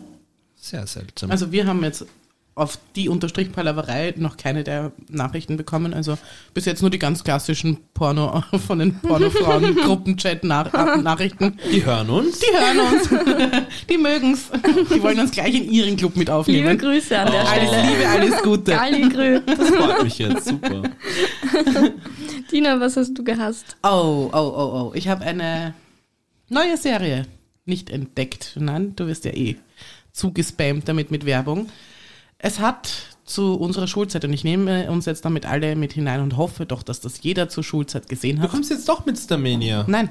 [0.55, 1.31] Sehr seltsam.
[1.31, 2.07] Also wir haben jetzt
[2.55, 5.95] auf die Unterstrich Palaverei noch keine der Nachrichten bekommen.
[5.95, 6.19] Also
[6.53, 11.59] bis jetzt nur die ganz klassischen Porno von den Pornofrauen Gruppenchat-Nachrichten.
[11.73, 12.41] Die hören uns.
[12.41, 13.09] Die hören uns.
[13.89, 14.51] Die mögen's.
[14.95, 16.79] Die wollen uns gleich in ihren Club mit Liebe aufnehmen.
[16.79, 17.91] Grüße an der Alles Stelle.
[17.91, 18.73] Liebe, alles Gute.
[19.09, 19.41] Grü.
[19.47, 20.45] Das freut mich jetzt.
[20.47, 20.83] Super.
[22.53, 23.77] Dina, was hast du gehasst?
[23.83, 24.93] Oh, oh, oh, oh.
[24.95, 25.75] Ich habe eine
[26.49, 27.27] neue Serie
[27.65, 28.53] nicht entdeckt.
[28.57, 29.57] Nein, du wirst ja eh
[30.13, 31.69] zugespammt damit mit Werbung.
[32.45, 32.93] Es hat
[33.25, 36.83] zu unserer Schulzeit, und ich nehme uns jetzt damit alle mit hinein und hoffe doch,
[36.83, 38.51] dass das jeder zur Schulzeit gesehen Du hat.
[38.51, 39.85] kommst jetzt doch mit Starmania.
[39.87, 40.11] Nein.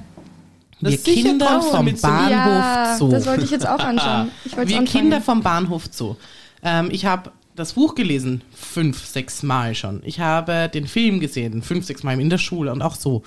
[0.79, 3.09] Das Wir Kinder vom Bahnhof ja, Zoo.
[3.11, 4.31] das wollte ich jetzt auch anschauen.
[4.45, 5.01] Ich wollte Wir anfangen.
[5.01, 6.15] Kinder vom Bahnhof Zoo.
[6.63, 10.01] Ähm, ich habe das Buch gelesen, fünf, sechs Mal schon.
[10.05, 13.21] Ich habe den Film gesehen, fünf, sechs Mal in der Schule und auch so.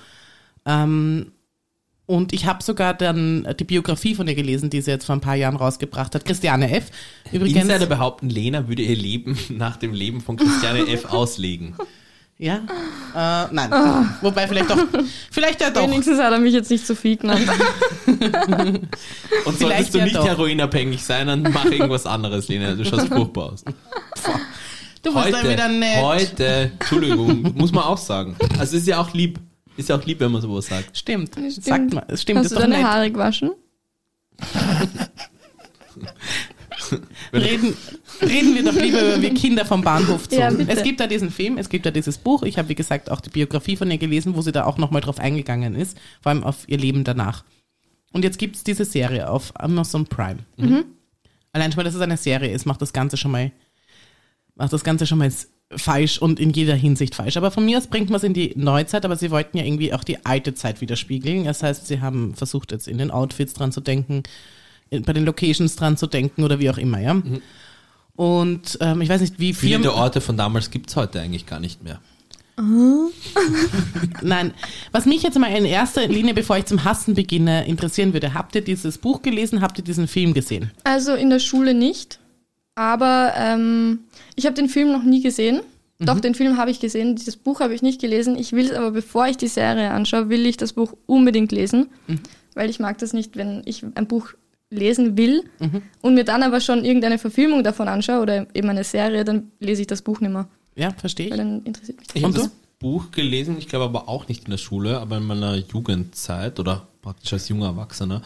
[0.66, 1.30] Ähm,
[2.06, 5.20] und ich habe sogar dann die Biografie von ihr gelesen, die sie jetzt vor ein
[5.20, 6.24] paar Jahren rausgebracht hat.
[6.24, 6.90] Christiane F.
[7.32, 7.62] Übrigens.
[7.62, 11.04] Insider behaupten, Lena würde ihr Leben nach dem Leben von Christiane F.
[11.12, 11.74] auslegen.
[12.36, 12.56] Ja?
[13.14, 13.70] Äh, nein.
[14.20, 14.84] Wobei vielleicht doch.
[15.30, 15.84] Vielleicht ja doch.
[15.84, 17.48] Wenigstens hat er mich jetzt nicht so viel genannt.
[18.06, 20.26] Und Vielleicht solltest du ja nicht doch.
[20.26, 22.74] heroinabhängig sein, dann mach irgendwas anderes, Lena.
[22.74, 23.64] Du schaust furchtbar aus.
[25.02, 26.02] Du bist dann wieder nett.
[26.02, 28.36] heute, Entschuldigung, muss man auch sagen.
[28.58, 29.38] Also ist ja auch lieb.
[29.76, 30.96] Ist ja auch lieb, wenn man sowas sagt.
[30.96, 31.32] Stimmt.
[31.34, 31.64] Stimmt.
[31.64, 32.04] Sagt mal.
[32.08, 32.38] Es stimmt.
[32.40, 32.84] Hast ist du deine nett.
[32.84, 33.50] Haare gewaschen?
[37.32, 37.74] Reden,
[38.20, 40.38] reden wir doch lieber über wir Kinder vom Bahnhof Zoo.
[40.38, 42.42] Ja, es gibt da diesen Film, es gibt da dieses Buch.
[42.42, 45.00] Ich habe, wie gesagt, auch die Biografie von ihr gelesen, wo sie da auch nochmal
[45.00, 47.44] drauf eingegangen ist, vor allem auf ihr Leben danach.
[48.12, 50.38] Und jetzt gibt es diese Serie auf Amazon Prime.
[51.52, 53.50] Allein schon mal, dass es eine Serie ist, macht das Ganze schon mal,
[54.54, 55.32] macht das Ganze schon mal
[55.76, 57.36] falsch und in jeder Hinsicht falsch.
[57.36, 59.92] Aber von mir aus bringt man es in die Neuzeit, aber sie wollten ja irgendwie
[59.92, 61.44] auch die alte Zeit widerspiegeln.
[61.44, 64.22] Das heißt, sie haben versucht, jetzt in den Outfits dran zu denken,
[64.90, 67.20] in- bei den Locations dran zu denken oder wie auch immer, ja.
[68.16, 69.82] Und ähm, ich weiß nicht, wie Viele viel.
[69.82, 72.00] der Orte von damals gibt's heute eigentlich gar nicht mehr.
[74.22, 74.54] Nein,
[74.92, 78.54] was mich jetzt mal in erster Linie, bevor ich zum Hassen beginne, interessieren würde, habt
[78.54, 80.70] ihr dieses Buch gelesen, habt ihr diesen Film gesehen?
[80.84, 82.18] Also in der Schule nicht.
[82.76, 84.00] Aber ähm,
[84.36, 85.60] ich habe den Film noch nie gesehen.
[85.98, 86.06] Mhm.
[86.06, 87.14] Doch, den Film habe ich gesehen.
[87.16, 88.36] Dieses Buch habe ich nicht gelesen.
[88.36, 91.88] Ich will es aber, bevor ich die Serie anschaue, will ich das Buch unbedingt lesen.
[92.06, 92.20] Mhm.
[92.54, 94.28] Weil ich mag das nicht, wenn ich ein Buch
[94.70, 95.82] lesen will Mhm.
[96.02, 99.82] und mir dann aber schon irgendeine Verfilmung davon anschaue oder eben eine Serie, dann lese
[99.82, 100.48] ich das Buch nicht mehr.
[100.74, 101.38] Ja, verstehe Weil ich.
[101.38, 102.16] dann interessiert mich das.
[102.16, 105.22] Ich habe das Buch gelesen, ich glaube aber auch nicht in der Schule, aber in
[105.24, 108.22] meiner Jugendzeit oder praktisch als junger Erwachsener.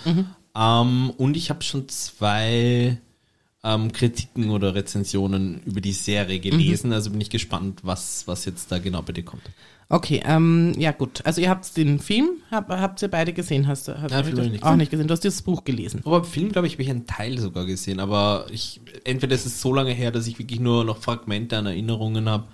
[0.57, 2.97] Ähm, und ich habe schon zwei
[3.64, 8.71] ähm, Kritiken oder Rezensionen über die Serie gelesen, also bin ich gespannt, was, was jetzt
[8.71, 9.42] da genau bei dir kommt.
[9.90, 11.25] Okay, ähm, ja gut.
[11.25, 13.66] Also ihr habt den Film, hab, habt ihr beide gesehen?
[13.66, 14.62] Hast du hast Nein, du nicht.
[14.62, 15.09] auch nicht gesehen?
[15.09, 16.03] Du hast dieses Buch gelesen.
[16.05, 19.62] Aber Film, glaube ich, habe ich einen Teil sogar gesehen, aber ich, entweder ist es
[19.62, 22.44] so lange her, dass ich wirklich nur noch Fragmente an Erinnerungen habe,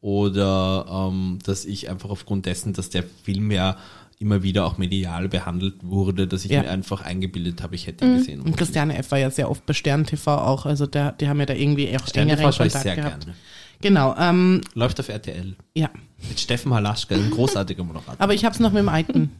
[0.00, 3.78] oder ähm, dass ich einfach aufgrund dessen, dass der Film ja
[4.24, 6.62] immer wieder auch medial behandelt wurde, dass ich Ja.
[6.62, 8.40] mir einfach eingebildet habe, ich hätte ihn gesehen.
[8.40, 9.10] Und Christiane F.
[9.10, 11.94] war ja sehr oft bei Stern TV auch, also der, die haben ja da irgendwie
[11.98, 13.24] auch Stern TV schaue ich sehr gehabt.
[13.24, 13.36] gerne.
[13.80, 15.54] Genau, ähm, Läuft auf RTL.
[15.74, 15.90] ja.
[16.28, 18.14] Mit Steffen Halaschka, ein großartiger Moderator.
[18.18, 19.30] Aber ich hab's noch mit dem alten.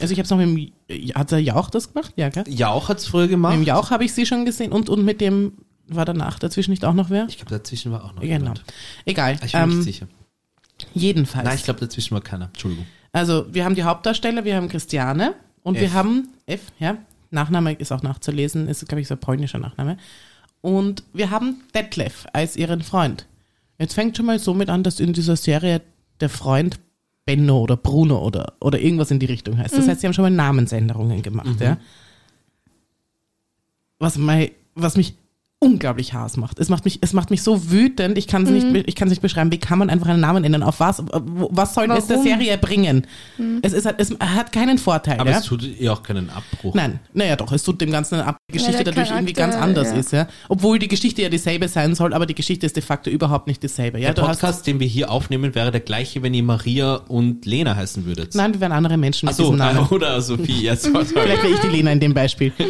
[0.00, 2.12] Also ich hab's noch mit dem, hat der Jauch das gemacht?
[2.16, 2.44] Ja, gell?
[2.48, 3.56] Jauch hat es früher gemacht.
[3.56, 5.52] Mit dem Jauch habe ich sie schon gesehen und, und mit dem,
[5.88, 7.26] war danach dazwischen nicht auch noch wer?
[7.28, 8.32] Ich glaube, dazwischen war auch noch Genau.
[8.34, 8.62] jemand.
[9.04, 9.34] Egal.
[9.44, 10.06] Ich bin mir Ähm, nicht sicher.
[10.94, 11.44] jedenfalls.
[11.46, 12.46] Nein, ich glaube, dazwischen war keiner.
[12.46, 12.86] Entschuldigung.
[13.12, 15.80] Also wir haben die Hauptdarsteller, wir haben Christiane und F.
[15.82, 16.96] wir haben F, ja,
[17.30, 19.96] Nachname ist auch nachzulesen, ist glaube ich so ein polnischer Nachname.
[20.60, 23.26] Und wir haben Detlef als ihren Freund.
[23.78, 25.80] Jetzt fängt schon mal somit an, dass in dieser Serie
[26.20, 26.78] der Freund
[27.24, 29.76] Benno oder Bruno oder, oder irgendwas in die Richtung heißt.
[29.76, 31.76] Das heißt, sie haben schon mal Namensänderungen gemacht, ja.
[33.98, 35.14] Was, mei- was mich
[35.70, 36.58] unglaublich Hass macht.
[36.58, 39.08] Es macht mich, es macht mich so wütend, ich kann es nicht, be- ich kann
[39.08, 39.52] es nicht beschreiben.
[39.52, 40.62] Wie kann man einfach einen Namen ändern?
[40.62, 42.28] Auf was, wo- was soll es der Warum?
[42.30, 43.06] Serie bringen?
[43.60, 45.38] Es, ist, halt- es hat keinen Vorteil, Aber ja.
[45.38, 46.74] es tut ihr auch keinen Abbruch.
[46.74, 49.68] Nein, naja doch, es tut dem Ganzen ab, die Geschichte der dadurch irgendwie ganz Charakter,
[49.80, 49.98] anders ja.
[49.98, 50.28] ist, ja.
[50.48, 53.62] Obwohl die Geschichte ja dieselbe sein soll, aber die Geschichte ist de facto überhaupt nicht
[53.62, 54.14] dieselbe, ja.
[54.14, 57.44] Der Du hast, Podcast, den wir hier aufnehmen, wäre der gleiche, wenn ihr Maria und
[57.44, 58.34] Lena heißen würdet.
[58.34, 59.86] nein, wir wären andere Menschen mit Achso, diesem Namen.
[59.90, 60.62] oder Sophie.
[60.64, 61.04] Ja, sorry.
[61.04, 62.50] Vielleicht wäre ich die Lena in dem Beispiel.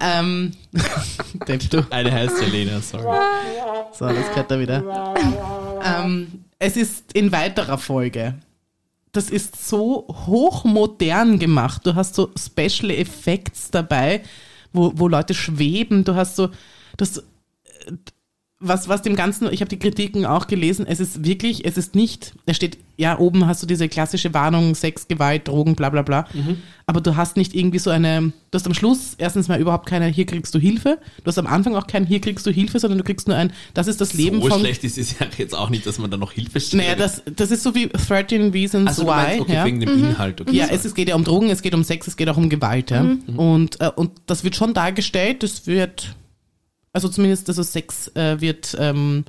[0.00, 0.52] ähm.
[1.90, 3.04] Eine heißt ja Lena, sorry.
[3.92, 5.14] So, das gehört da wieder.
[5.84, 8.34] Ähm, es ist in weiterer Folge.
[9.12, 11.86] Das ist so hochmodern gemacht.
[11.86, 14.22] Du hast so Special Effects dabei,
[14.72, 16.04] wo, wo Leute schweben.
[16.04, 16.50] Du hast so,
[16.96, 17.22] das,
[18.60, 21.94] was, was dem Ganzen, ich habe die Kritiken auch gelesen, es ist wirklich, es ist
[21.94, 26.02] nicht, es steht, ja, oben hast du diese klassische Warnung, Sex, Gewalt, Drogen, bla bla
[26.02, 26.26] bla.
[26.86, 30.06] Aber du hast nicht irgendwie so eine, du hast am Schluss erstens mal überhaupt keine,
[30.06, 30.98] hier kriegst du Hilfe.
[31.22, 33.52] Du hast am Anfang auch kein, hier kriegst du Hilfe, sondern du kriegst nur ein,
[33.74, 34.58] das ist das Leben so von.
[34.58, 36.82] schlecht ist es ja jetzt auch nicht, dass man da noch Hilfe stellt.
[36.82, 39.10] Naja, das, das ist so wie 13 Reasons also, Why.
[39.10, 39.64] meinst, okay, ja.
[39.64, 40.40] wegen dem Inhalt.
[40.40, 40.76] Okay, Ja, sorry.
[40.76, 42.90] es, es geht ja um Drogen, es geht um Sex, es geht auch um Gewalt.
[42.90, 43.06] Ja?
[43.36, 46.16] Und, äh, und das wird schon dargestellt, das wird,
[46.92, 49.24] also zumindest also Sex äh, wird ähm,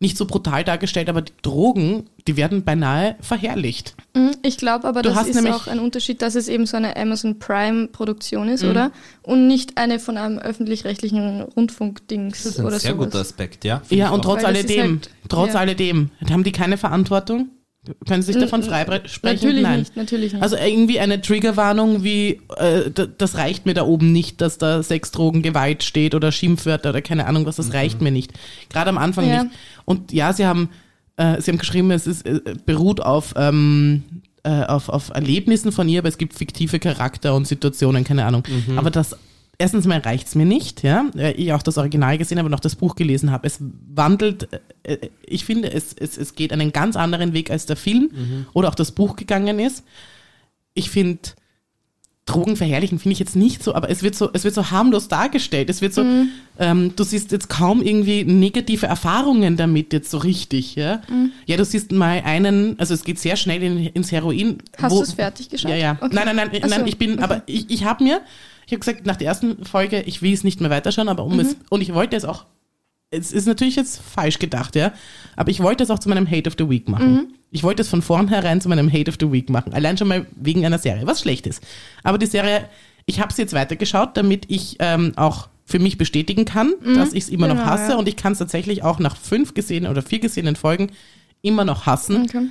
[0.00, 3.94] nicht so brutal dargestellt, aber die Drogen, die werden beinahe verherrlicht.
[4.16, 6.66] Mhm, Ich glaube aber, Du das hast ist nämlich- auch ein Unterschied, dass es eben
[6.66, 8.52] so eine Amazon Prime Produktion Mhm.
[8.52, 8.90] ist, oder?
[9.22, 13.04] Und nicht eine von einem öffentlich-rechtlichen Rundfunkdings das ist ein oder sehr sowas.
[13.06, 13.80] guter Aspekt, ja.
[13.90, 15.60] Ja, und trotz ist alledem, halt- trotz ja.
[15.60, 17.50] alledem, haben die keine Verantwortung?
[18.06, 19.10] Können Sie sich davon freisprechen?
[19.24, 19.80] Natürlich Nein.
[19.80, 20.42] nicht, natürlich nicht.
[20.42, 25.10] Also irgendwie eine Triggerwarnung wie, äh, das reicht mir da oben nicht, dass da Sex,
[25.10, 28.34] Drogen, Gewalt steht oder Schimpfwörter oder keine Ahnung was, das reicht mir nicht.
[28.70, 29.44] Gerade am Anfang Ja.
[29.44, 29.56] nicht.
[29.84, 30.68] Und ja, sie haben,
[31.16, 34.04] äh, sie haben geschrieben, es ist, äh, beruht auf, ähm,
[34.44, 38.44] äh, auf, auf Erlebnissen von ihr, aber es gibt fiktive Charakter und Situationen, keine Ahnung.
[38.76, 39.16] Aber das,
[39.58, 42.76] erstens mal reicht's mir nicht, ja, ich auch das Original gesehen habe und auch das
[42.76, 43.46] Buch gelesen habe.
[43.46, 44.48] Es wandelt,
[44.82, 48.46] äh, äh, ich finde, es, es, es geht einen ganz anderen Weg als der Film
[48.52, 49.84] oder auch das Buch gegangen ist.
[50.74, 51.20] Ich finde,
[52.24, 55.08] Drogen verherrlichen finde ich jetzt nicht so, aber es wird so, es wird so harmlos
[55.08, 55.68] dargestellt.
[55.68, 56.04] Es wird so,
[56.58, 61.02] ähm, du siehst jetzt kaum irgendwie negative Erfahrungen damit jetzt so richtig, ja.
[61.46, 64.58] Ja, du siehst mal einen, also es geht sehr schnell in, ins Heroin.
[64.80, 65.72] Hast du es fertig geschaut?
[65.72, 65.98] Ja, ja.
[66.00, 66.14] Okay.
[66.14, 67.22] Nein, nein, nein, Ach nein, so, ich bin, okay.
[67.22, 68.20] aber ich, ich habe mir,
[68.66, 71.32] ich habe gesagt, nach der ersten Folge, ich will es nicht mehr weiterschauen, aber Mhm.
[71.32, 72.46] um es, und ich wollte es auch,
[73.10, 74.92] es ist natürlich jetzt falsch gedacht, ja,
[75.36, 77.12] aber ich wollte es auch zu meinem Hate of the Week machen.
[77.12, 77.26] Mhm.
[77.50, 80.26] Ich wollte es von vornherein zu meinem Hate of the Week machen, allein schon mal
[80.36, 81.62] wegen einer Serie, was schlecht ist.
[82.02, 82.68] Aber die Serie,
[83.04, 87.24] ich habe sie jetzt weitergeschaut, damit ich ähm, auch für mich bestätigen kann, dass ich
[87.24, 87.98] es immer noch Genau, hasse ja.
[87.98, 90.90] und ich kann es tatsächlich auch nach fünf gesehenen oder vier gesehenen Folgen
[91.42, 92.46] immer noch hassen Okay.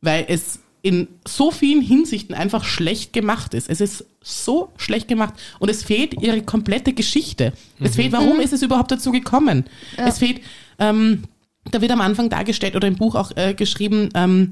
[0.00, 3.68] weil es in so vielen Hinsichten einfach schlecht gemacht ist.
[3.68, 7.52] Es ist so schlecht gemacht und es fehlt ihre komplette Geschichte.
[7.80, 9.64] Es fehlt, warum ist es überhaupt dazu gekommen?
[9.96, 10.40] Es fehlt,
[10.78, 11.24] ähm,
[11.72, 14.50] da wird am Anfang dargestellt oder im Buch auch äh, geschrieben, ähm,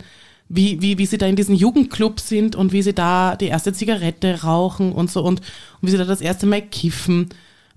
[0.49, 3.73] wie, wie, wie sie da in diesen Jugendclub sind und wie sie da die erste
[3.73, 7.29] Zigarette rauchen und so und, und wie sie da das erste Mal kiffen.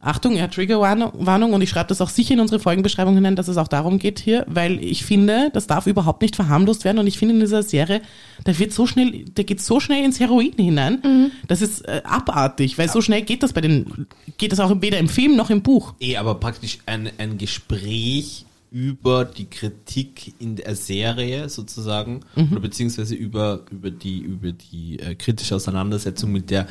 [0.08, 3.48] Achtung, ja, Triggerwarnung Warnung, und ich schreibe das auch sicher in unsere Folgenbeschreibung hinein, dass
[3.48, 7.08] es auch darum geht hier, weil ich finde, das darf überhaupt nicht verharmlost werden und
[7.08, 8.02] ich finde in dieser Serie,
[8.46, 12.78] da wird so schnell, der geht so schnell ins Heroin hinein, das ist äh, abartig,
[12.78, 15.62] weil so schnell geht das bei den, geht das auch weder im Film noch im
[15.62, 15.94] Buch.
[16.00, 22.20] Eh, aber praktisch ein, ein Gespräch über die Kritik in der Serie sozusagen
[22.52, 26.68] oder beziehungsweise über, über die, über die äh, kritische Auseinandersetzung mit der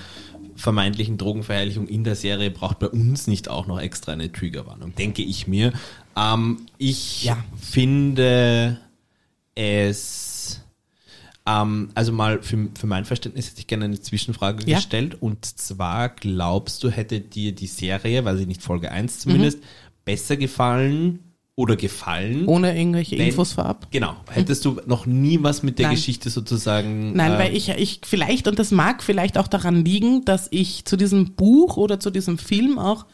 [0.57, 5.23] vermeintlichen Drogenverherrlichung in der Serie braucht bei uns nicht auch noch extra eine Triggerwarnung, denke
[5.23, 5.73] ich mir.
[6.17, 7.43] Ähm, ich Ja.
[7.61, 8.79] finde
[9.55, 10.63] es
[11.49, 14.77] ähm, also mal für, für mein Verständnis hätte ich gerne eine Zwischenfrage Ja.
[14.79, 15.17] gestellt.
[15.21, 19.61] Und zwar glaubst du, hätte dir die Serie, weiß ich nicht, Folge 1 zumindest,
[20.05, 21.21] besser gefallen
[21.57, 22.45] oder gefallen?
[22.47, 23.89] Ohne irgendwelche Wenn- Infos vorab.
[23.91, 24.15] Genau.
[24.31, 25.97] Hättest du noch nie was mit der Nein.
[25.97, 27.15] Geschichte sozusagen.
[27.15, 30.85] Nein, äh, weil ich, ich vielleicht, und das mag vielleicht auch daran liegen, dass ich
[30.85, 33.07] zu diesem Buch oder zu diesem Film auch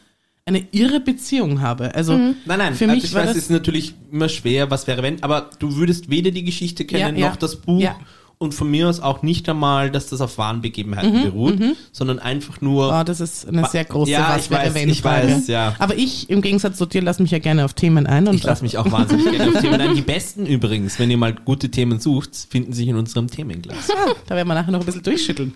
[0.45, 1.95] eine irre Beziehung habe.
[1.95, 4.69] Also Nein, nein, für also mich ich war weiß, das, es ist natürlich immer schwer,
[4.69, 7.29] was wäre wenn, aber du würdest weder die Geschichte kennen Ja, ja.
[7.29, 7.95] noch das Buch Ja.
[8.37, 11.57] Und von mir aus auch nicht einmal, dass das auf wahren Begebenheiten beruht,
[11.91, 12.93] sondern einfach nur.
[12.99, 15.29] oh, das ist eine sehr große Ja, ich weiß, wenn ich Frage.
[15.29, 15.75] weiß, ja.
[15.79, 18.27] Aber ich, im Gegensatz zu dir, lasse mich ja gerne auf Themen ein.
[18.27, 19.95] Und Ich lasse mich auch wahnsinnig gerne auf Themen ein.
[19.95, 23.87] Die besten übrigens, wenn ihr mal gute Themen sucht, finden sich in unserem Themenglas.
[24.27, 25.53] Da werden wir nachher noch ein bisschen durchschütteln.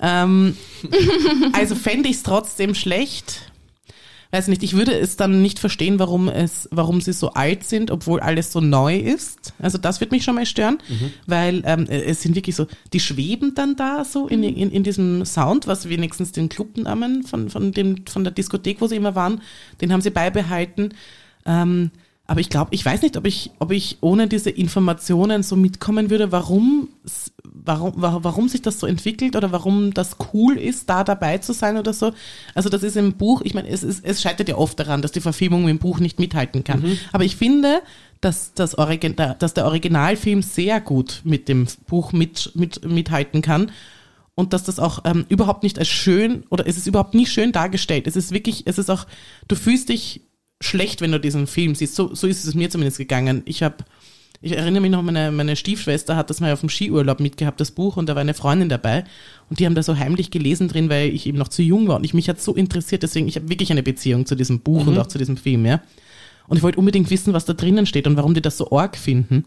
[0.00, 0.56] Ähm,
[1.52, 3.49] also fände ich es trotzdem schlecht.
[4.32, 7.90] Weiß nicht, ich würde es dann nicht verstehen, warum es, warum sie so alt sind,
[7.90, 9.54] obwohl alles so neu ist.
[9.58, 10.78] Also das wird mich schon mal stören,
[11.26, 15.24] weil ähm, es sind wirklich so, die schweben dann da so in, in, in diesem
[15.24, 19.40] Sound, was wenigstens den Clubnamen von, von, dem, von der Diskothek, wo sie immer waren,
[19.80, 20.94] den haben sie beibehalten.
[21.44, 21.90] Ähm,
[22.30, 26.10] aber ich glaube, ich weiß nicht, ob ich, ob ich ohne diese Informationen so mitkommen
[26.10, 26.88] würde, warum,
[27.42, 31.52] warum, wa- warum sich das so entwickelt oder warum das cool ist, da dabei zu
[31.52, 32.12] sein oder so.
[32.54, 35.10] Also das ist im Buch, ich meine, es, ist, es scheitert ja oft daran, dass
[35.10, 36.96] die Verfilmung im Buch nicht mithalten kann.
[37.12, 37.80] Aber ich finde,
[38.20, 43.72] dass, das Origin, dass der Originalfilm sehr gut mit dem Buch mit, mit, mithalten kann
[44.36, 47.50] und dass das auch ähm, überhaupt nicht als schön oder es ist überhaupt nicht schön
[47.50, 48.06] dargestellt.
[48.06, 49.06] Es ist wirklich, es ist auch,
[49.48, 50.20] du fühlst dich
[50.60, 51.94] schlecht, wenn du diesen Film siehst.
[51.94, 53.42] So, so ist es mir zumindest gegangen.
[53.46, 53.76] Ich habe,
[54.42, 57.70] ich erinnere mich noch, meine, meine Stiefschwester hat das mal auf dem Skiurlaub mitgehabt, das
[57.70, 59.04] Buch, und da war eine Freundin dabei
[59.48, 61.96] und die haben da so heimlich gelesen drin, weil ich eben noch zu jung war
[61.96, 64.86] und ich mich hat so interessiert, deswegen, ich habe wirklich eine Beziehung zu diesem Buch
[64.86, 65.80] und auch zu diesem Film, ja.
[66.46, 68.96] Und ich wollte unbedingt wissen, was da drinnen steht und warum die das so arg
[68.96, 69.44] finden.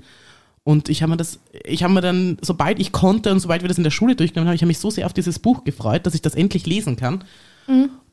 [0.64, 3.68] Und ich habe mir das, ich habe mir dann, sobald ich konnte und sobald wir
[3.68, 6.06] das in der Schule durchgenommen haben, ich habe mich so sehr auf dieses Buch gefreut,
[6.06, 7.26] dass ich das endlich lesen kann.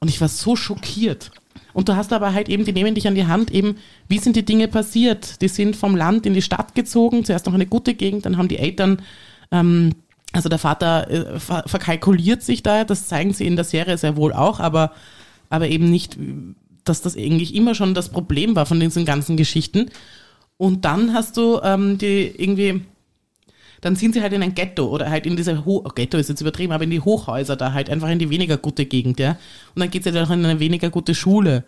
[0.00, 1.30] Und ich war so schockiert.
[1.72, 3.76] Und du hast aber halt eben, die nehmen dich an die Hand, eben,
[4.09, 5.40] wie sind die Dinge passiert?
[5.42, 8.48] Die sind vom Land in die Stadt gezogen, zuerst noch eine gute Gegend, dann haben
[8.48, 9.02] die Eltern,
[9.50, 9.94] ähm,
[10.33, 14.16] also der Vater äh, ver verkalkuliert sich da, das zeigen sie in der Serie sehr
[14.16, 14.92] wohl auch, aber,
[15.48, 16.16] aber eben nicht,
[16.85, 19.90] dass das eigentlich immer schon das Problem war von diesen ganzen Geschichten.
[20.56, 22.83] Und dann hast du ähm, die irgendwie,
[23.80, 26.40] dann sind sie halt in ein Ghetto oder halt in diese Ho Ghetto ist jetzt
[26.40, 29.30] übertrieben, aber in die Hochhäuser da halt einfach in die weniger gute Gegend, ja.
[29.74, 31.64] Und dann geht sie dann auch in eine weniger gute Schule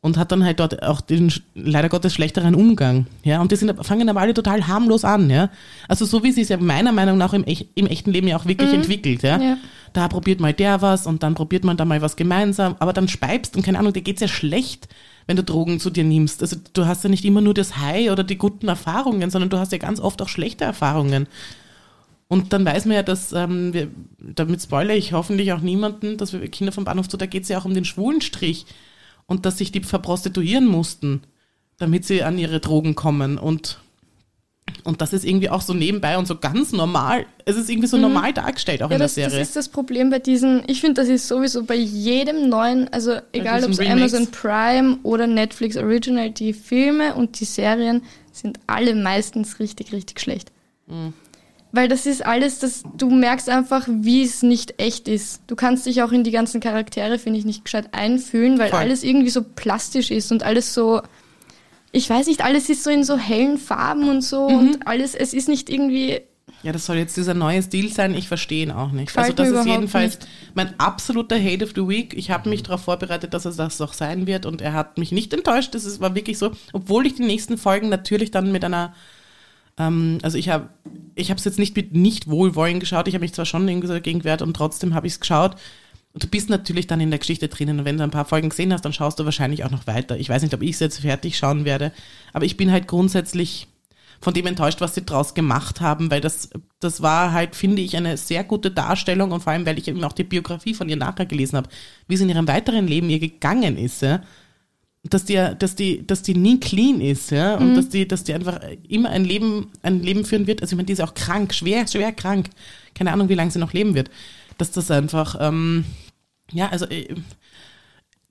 [0.00, 3.40] und hat dann halt dort auch den leider Gottes schlechteren Umgang, ja.
[3.40, 5.50] Und die sind, fangen aber alle total harmlos an, ja.
[5.88, 8.36] Also so wie sie es ja meiner Meinung nach im, echt, im echten Leben ja
[8.36, 9.40] auch wirklich entwickelt, ja?
[9.40, 9.56] Ja.
[9.94, 13.08] Da probiert mal der was und dann probiert man da mal was gemeinsam, aber dann
[13.08, 14.88] speibst und keine Ahnung, dir geht's ja schlecht,
[15.28, 16.42] wenn du Drogen zu dir nimmst.
[16.42, 19.58] Also du hast ja nicht immer nur das High oder die guten Erfahrungen, sondern du
[19.58, 21.28] hast ja ganz oft auch schlechte Erfahrungen.
[22.28, 23.88] Und dann weiß man ja, dass, ähm, wir,
[24.18, 27.50] damit spoilere ich hoffentlich auch niemanden, dass wir Kinder vom Bahnhof zu, da geht es
[27.50, 28.64] ja auch um den schwulen Strich
[29.26, 31.20] und dass sich die verprostituieren mussten,
[31.76, 33.80] damit sie an ihre Drogen kommen und
[34.84, 37.26] und das ist irgendwie auch so nebenbei und so ganz normal.
[37.44, 39.42] Es ist irgendwie so normal dargestellt, auch Ja, in der das, das Serie.
[39.42, 43.64] ist das Problem bei diesen, ich finde, das ist sowieso bei jedem neuen, also egal
[43.64, 43.80] ob es.
[43.80, 48.02] Amazon Prime oder Netflix Original, die Filme und die Serien
[48.32, 50.52] sind alle meistens richtig, richtig schlecht.
[50.86, 51.12] Mhm.
[51.70, 55.42] Weil das ist alles, das, du merkst einfach, wie es nicht echt ist.
[55.48, 58.78] Du kannst dich auch in die ganzen Charaktere, finde ich, nicht gescheit einfühlen, weil Voll.
[58.78, 61.02] alles irgendwie so plastisch ist und alles so,
[61.92, 64.56] ich weiß nicht, alles ist so in so hellen Farben und so Mhm.
[64.58, 66.20] und alles, es ist nicht irgendwie,
[66.62, 68.14] Ja, das soll jetzt dieser neue Stil sein.
[68.14, 69.16] Ich verstehe ihn auch nicht.
[69.16, 70.18] Also das ist jedenfalls
[70.54, 72.14] mein absoluter Hate of the Week.
[72.16, 75.12] Ich habe mich darauf vorbereitet, dass es das auch sein wird und er hat mich
[75.12, 75.74] nicht enttäuscht.
[75.74, 78.92] Das war wirklich so, obwohl ich die nächsten Folgen natürlich dann mit einer
[79.78, 80.70] ähm, also ich habe
[81.14, 83.06] ich habe es jetzt nicht mit nicht Wohlwollen geschaut.
[83.06, 85.54] Ich habe mich zwar schon irgendwie so dagegen gewehrt und trotzdem habe ich es geschaut.
[86.12, 87.80] Und du bist natürlich dann in der Geschichte drinnen.
[87.80, 90.16] Und wenn du ein paar Folgen gesehen hast, dann schaust du wahrscheinlich auch noch weiter.
[90.18, 91.92] Ich weiß nicht, ob ich es jetzt fertig schauen werde.
[92.32, 93.68] Aber ich bin halt grundsätzlich
[94.20, 97.96] von dem enttäuscht, was sie draus gemacht haben, weil das, das war halt, finde ich,
[97.96, 100.96] eine sehr gute Darstellung und vor allem, weil ich eben auch die Biografie von ihr
[100.96, 101.68] nachher gelesen habe,
[102.08, 104.22] wie es in ihrem weiteren Leben ihr gegangen ist, ja.
[105.04, 108.34] Dass die, dass die, dass die nie clean ist, ja, und dass die, dass die
[108.34, 110.60] einfach immer ein Leben, ein Leben führen wird.
[110.60, 112.50] Also ich meine, die ist auch krank, schwer, schwer krank.
[112.94, 114.10] Keine Ahnung, wie lange sie noch leben wird.
[114.58, 115.84] Dass das einfach, ähm,
[116.52, 117.14] ja, also äh,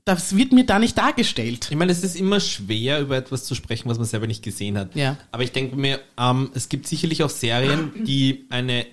[0.07, 1.67] das wird mir da nicht dargestellt.
[1.69, 4.77] Ich meine, es ist immer schwer, über etwas zu sprechen, was man selber nicht gesehen
[4.77, 4.95] hat.
[4.95, 5.17] Ja.
[5.31, 8.85] Aber ich denke mir, ähm, es gibt sicherlich auch Serien, die eine,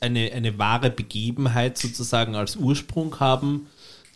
[0.00, 3.66] eine, eine wahre Begebenheit sozusagen als Ursprung haben,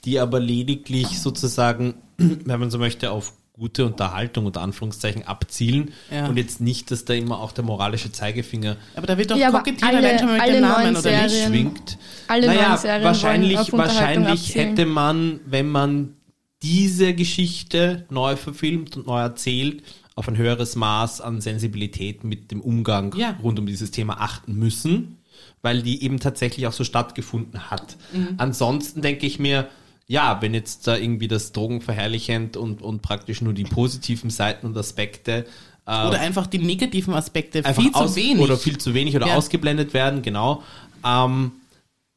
[0.07, 6.27] die aber lediglich sozusagen, wenn man so möchte, auf gute Unterhaltung unter Anführungszeichen abzielen Ja.
[6.27, 9.51] und jetzt nicht, dass da immer auch der moralische Zeigefinger Aber da wird doch Ja,
[9.53, 11.45] kokettiert alle- allein schon mal mit alle dem Namen, oder nicht?
[11.47, 11.99] Schwingt.
[12.27, 16.15] Alle naja, wahrscheinlich, wahrscheinlich hätte man, wenn man
[16.63, 19.85] diese Geschichte neu verfilmt und neu erzählt,
[20.17, 23.37] auf ein höheres Maß an Sensibilität mit dem Umgang Ja.
[23.43, 25.19] rund um dieses Thema achten müssen,
[25.63, 27.97] weil die eben tatsächlich auch so stattgefunden hat.
[28.13, 28.29] Mhm.
[28.39, 29.69] Ansonsten denke ich mir,
[30.07, 34.67] ja, wenn jetzt da irgendwie das Drogen verherrlichend und, und praktisch nur die positiven Seiten
[34.67, 35.47] und Aspekte
[35.87, 38.43] äh, Oder einfach die negativen Aspekte viel zu wenig.
[38.43, 39.37] oder viel zu wenig oder Ja.
[39.37, 40.63] ausgeblendet werden, genau,
[41.05, 41.53] ähm,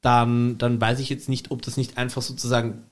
[0.01, 2.83] dann, dann weiß ich jetzt nicht, ob das nicht einfach sozusagen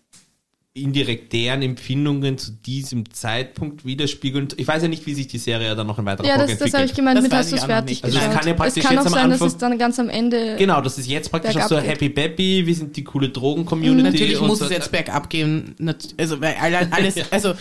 [0.77, 4.49] indirekt deren Empfindungen zu diesem Zeitpunkt widerspiegeln.
[4.57, 6.59] Ich weiß ja nicht, wie sich die Serie dann noch in weiterer Ja, Folge das,
[6.59, 6.95] das habe ich entwickelt.
[6.97, 8.03] gemeint, Das mit weiß hast du ich es fertig nicht.
[8.03, 8.37] Also es geschaut.
[8.39, 10.09] kann ja praktisch es kann jetzt auch am sein, dass Anfang- es dann ganz am
[10.09, 10.55] Ende.
[10.57, 11.87] Genau, das ist jetzt praktisch auch so geht.
[11.87, 14.03] Happy Baby, wir sind die coole Drogen-Community.
[14.03, 14.65] Natürlich und muss so.
[14.65, 15.75] es jetzt bergab gehen.
[16.17, 17.53] Also, weil alle- alles, also,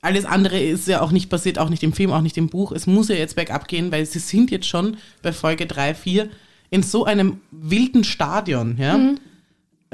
[0.00, 2.70] alles andere ist ja auch nicht passiert, auch nicht im Film, auch nicht im Buch.
[2.70, 6.28] Es muss ja jetzt bergab gehen, weil sie sind jetzt schon bei Folge 3, 4
[6.70, 8.96] in so einem wilden Stadion, ja.
[8.96, 9.14] Äh,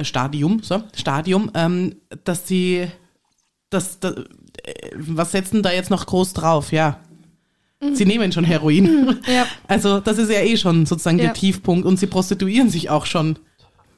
[0.04, 2.86] Stadium, so, Stadium, ähm, dass sie,
[3.70, 4.24] das, das, äh,
[4.96, 7.00] was setzen da jetzt noch groß drauf, ja.
[7.92, 9.20] Sie nehmen schon Heroin.
[9.26, 9.46] Ja.
[9.68, 11.26] Also, das ist ja eh schon sozusagen Ja.
[11.26, 13.38] der Tiefpunkt und sie prostituieren sich auch schon.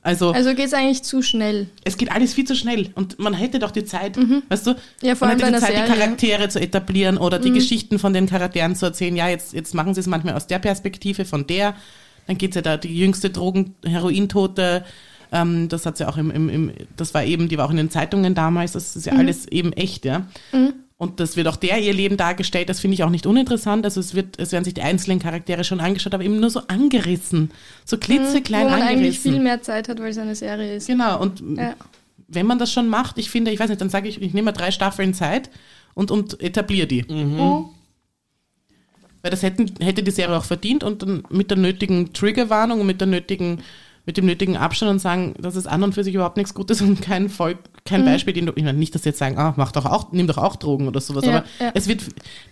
[0.02, 1.68] Also, Also geht es eigentlich zu schnell.
[1.84, 4.16] es geht alles viel zu schnell und man hätte doch die Zeit,
[4.48, 4.70] weißt du?
[4.72, 4.76] Mhm.
[5.02, 5.90] Ja, vor man allem hätte die Zeit, die Serie.
[5.94, 5.98] Mhm.
[6.00, 9.14] Charaktere zu etablieren oder die Geschichten von den Charakteren zu erzählen.
[9.16, 11.74] Ja, jetzt, jetzt machen sie es manchmal aus der Perspektive von der.
[12.26, 14.84] Dann geht's ja da, die jüngste Drogen, Herointote,
[15.33, 17.77] ähm, das hat's ja auch im, im, im, das war eben, die war auch in
[17.77, 19.21] den Zeitungen damals, das ist ja Mhm.
[19.21, 20.27] alles eben echt, ja.
[20.97, 23.87] Und das wird auch der ihr Leben dargestellt, das finde ich auch nicht uninteressant.
[23.87, 26.61] Also es wird, es werden sich die einzelnen Charaktere schon angeschaut, aber eben nur so
[26.69, 27.51] angerissen.
[27.87, 28.66] So klitzeklein Mhm.
[28.66, 28.99] wo man angerissen.
[29.05, 30.88] eigentlich viel mehr Zeit hat, weil es eine Serie ist.
[30.88, 31.75] Genau, und Ja.
[32.29, 34.51] wenn man das schon macht, ich finde, ich weiß nicht, dann sage ich, ich nehme
[34.51, 35.49] mir drei Staffeln Zeit
[35.95, 37.03] und, und etablier die.
[37.09, 37.64] Mhm.
[39.22, 42.87] Weil das hätten, hätte die Serie auch verdient und dann mit der nötigen Triggerwarnung und
[42.87, 43.61] mit der nötigen,
[44.11, 46.82] mit dem nötigen Abstand und sagen, das ist an und für sich überhaupt nichts Gutes
[46.82, 47.84] und kein Volk, Mhm.
[47.84, 50.11] kein Beispiel, den du, ich meine, nicht, dass sie jetzt sagen, ah, mach doch auch,
[50.11, 51.70] nimm doch auch Drogen oder sowas, Ja, aber ja.
[51.74, 52.02] es wird,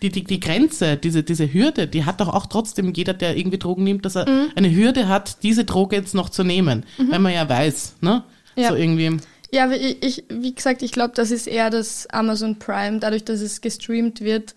[0.01, 3.59] die, die, die Grenze, diese, diese Hürde, die hat doch auch trotzdem jeder, der irgendwie
[3.59, 4.51] Drogen nimmt, dass er Mhm.
[4.55, 8.23] eine Hürde hat, diese Droge jetzt noch zu nehmen, weil man ja weiß, ne?
[8.57, 8.69] Ja.
[8.69, 9.17] So irgendwie.
[9.53, 13.41] Ja, ich, ich, wie gesagt, ich glaube, das ist eher das Amazon Prime, dadurch, dass
[13.41, 14.55] es gestreamt wird.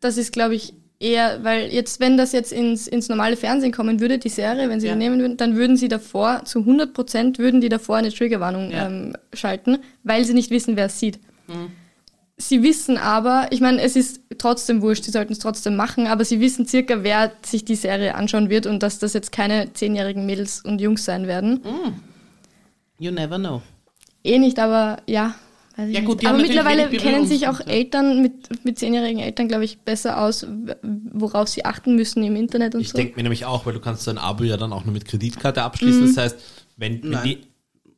[0.00, 4.00] Das ist, glaube ich, eher, weil jetzt, wenn das jetzt ins, ins normale Fernsehen kommen
[4.00, 4.94] würde, die Serie, wenn sie Ja.
[4.94, 8.70] die nehmen würden, dann würden sie davor, zu 100 Prozent würden die davor eine Triggerwarnung
[8.70, 8.86] Ja.
[8.88, 11.20] ähm, schalten, weil sie nicht wissen, wer es sieht.
[11.46, 11.70] Mhm.
[12.40, 16.24] Sie wissen aber, ich meine, es ist trotzdem wurscht, sie sollten es trotzdem machen, aber
[16.24, 20.24] sie wissen circa, wer sich die Serie anschauen wird und dass das jetzt keine zehnjährigen
[20.24, 21.60] Mädels und Jungs sein werden.
[23.00, 23.62] You never know.
[24.24, 25.34] Eh nicht, aber ja.
[25.78, 27.60] Weiß ich Ja, gut, aber mittlerweile kennen sich auch.
[27.60, 30.44] Eltern mit, mit zehnjährigen Eltern, glaube ich, besser aus,
[30.82, 32.98] worauf sie achten müssen im Internet und Ich so.
[32.98, 35.04] denke mir nämlich auch, weil du kannst so ein Abo ja dann auch nur mit
[35.04, 36.06] Kreditkarte abschließen.
[36.06, 36.36] Das heißt,
[36.76, 37.38] wenn, wenn die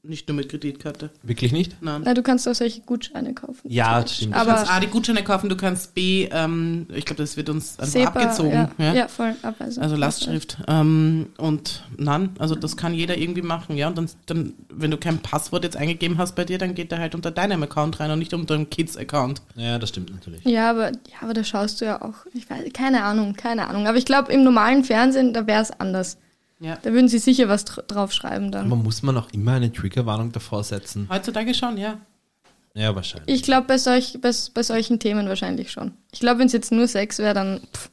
[0.02, 1.10] Nicht nur mit Kreditkarte.
[1.22, 1.76] wirklich nicht?
[1.82, 2.00] Nein.
[2.04, 3.60] Na, du kannst auch solche Gutscheine kaufen.
[3.64, 4.34] Ja, das stimmt.
[4.34, 7.50] Du Aber- kannst A, die Gutscheine kaufen, du kannst B, ähm, ich glaube, das wird
[7.50, 8.50] uns einfach SEPA, abgezogen.
[8.52, 9.08] Ja, Ja, ja.
[9.08, 9.82] voll Abweisung.
[9.82, 10.56] Also Lastschrift.
[10.68, 13.88] Ähm, und nein, also das kann jeder irgendwie machen, ja.
[13.88, 16.98] Und dann, dann, wenn du kein Passwort jetzt eingegeben hast bei dir, dann geht der
[16.98, 19.42] halt unter deinem Account rein und nicht unter dem Kids-Account.
[19.56, 20.42] Ja, das stimmt natürlich.
[20.46, 22.14] Ja, aber, ja, aber da schaust du ja auch.
[22.32, 23.86] Ich weiß, keine Ahnung, keine Ahnung.
[23.86, 26.16] Aber ich glaube, im normalen Fernsehen, da wäre es anders.
[26.60, 26.76] Ja.
[26.82, 28.66] Da würden sie sicher was dr draufschreiben dann.
[28.66, 31.08] Aber muss man auch immer eine Triggerwarnung davor setzen?
[31.10, 31.98] Heutzutage schon, ja.
[32.74, 33.34] Ja, wahrscheinlich.
[33.34, 35.92] Ich glaube, bei, solch, bei, bei solchen Themen wahrscheinlich schon.
[36.12, 37.60] Ich glaube, wenn es jetzt nur Sex wäre, dann.
[37.74, 37.90] Pff,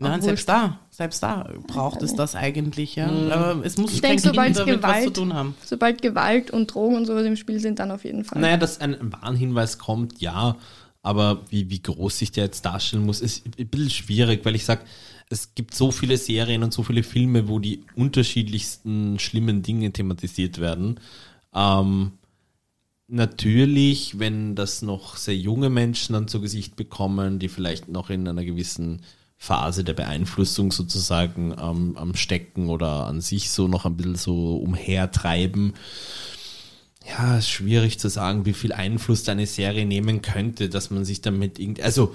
[0.00, 3.08] Nein, selbst da, selbst da braucht es das eigentlich, ja.
[3.08, 5.54] Aber es muss Ich kein denk, sobald damit was zu Gewalt- tun haben.
[5.64, 8.40] sobald Gewalt und Drogen und sowas im Spiel sind, dann auf jeden Fall.
[8.40, 10.56] Naja, dass ein Warnhinweis kommt, ja.
[11.02, 14.64] Aber wie, wie groß sich der jetzt darstellen muss, ist ein bisschen schwierig, weil ich
[14.64, 14.82] sag,
[15.30, 20.58] es gibt so viele Serien und so viele Filme, wo die unterschiedlichsten schlimmen Dinge thematisiert
[20.58, 21.00] werden.
[21.54, 22.12] Ähm,
[23.08, 28.26] natürlich, wenn das noch sehr junge Menschen dann zu Gesicht bekommen, die vielleicht noch in
[28.26, 29.02] einer gewissen
[29.36, 34.56] Phase der Beeinflussung sozusagen ähm, am Stecken oder an sich so noch ein bisschen so
[34.56, 35.74] umhertreiben,
[37.06, 41.04] ja, ist schwierig zu sagen, wie viel Einfluss da eine Serie nehmen könnte, dass man
[41.04, 42.14] sich damit irgendwie, also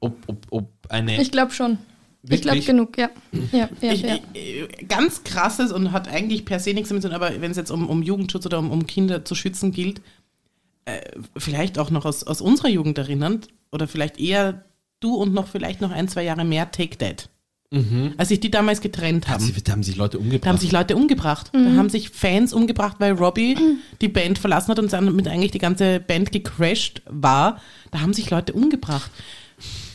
[0.00, 1.78] ob, ob, ob eine Ich glaube schon.
[2.24, 2.66] Ich glaube Wirklich?
[2.66, 3.10] genug, ja.
[3.52, 4.18] Ja, ja, Ich, ja.
[4.32, 7.56] ich, ganz krasses und hat eigentlich per se nichts damit zu tun, aber wenn es
[7.56, 10.00] jetzt um, um Jugendschutz oder um, um Kinder zu schützen gilt,
[10.84, 11.00] äh,
[11.36, 14.64] vielleicht auch noch aus, aus unserer Jugend erinnernd oder vielleicht eher
[15.00, 17.28] du und noch vielleicht noch ein, zwei Jahre mehr Take That.
[18.16, 19.44] Als sich die damals getrennt haben.
[19.44, 20.48] Sie, da haben sich Leute Da umgebracht.
[20.48, 21.50] haben sich Leute umgebracht.
[21.52, 23.58] Da haben sich Fans umgebracht, weil Robbie
[24.00, 27.60] die Band verlassen hat und damit eigentlich die ganze Band gecrashed war.
[27.90, 29.10] Da haben sich Leute umgebracht.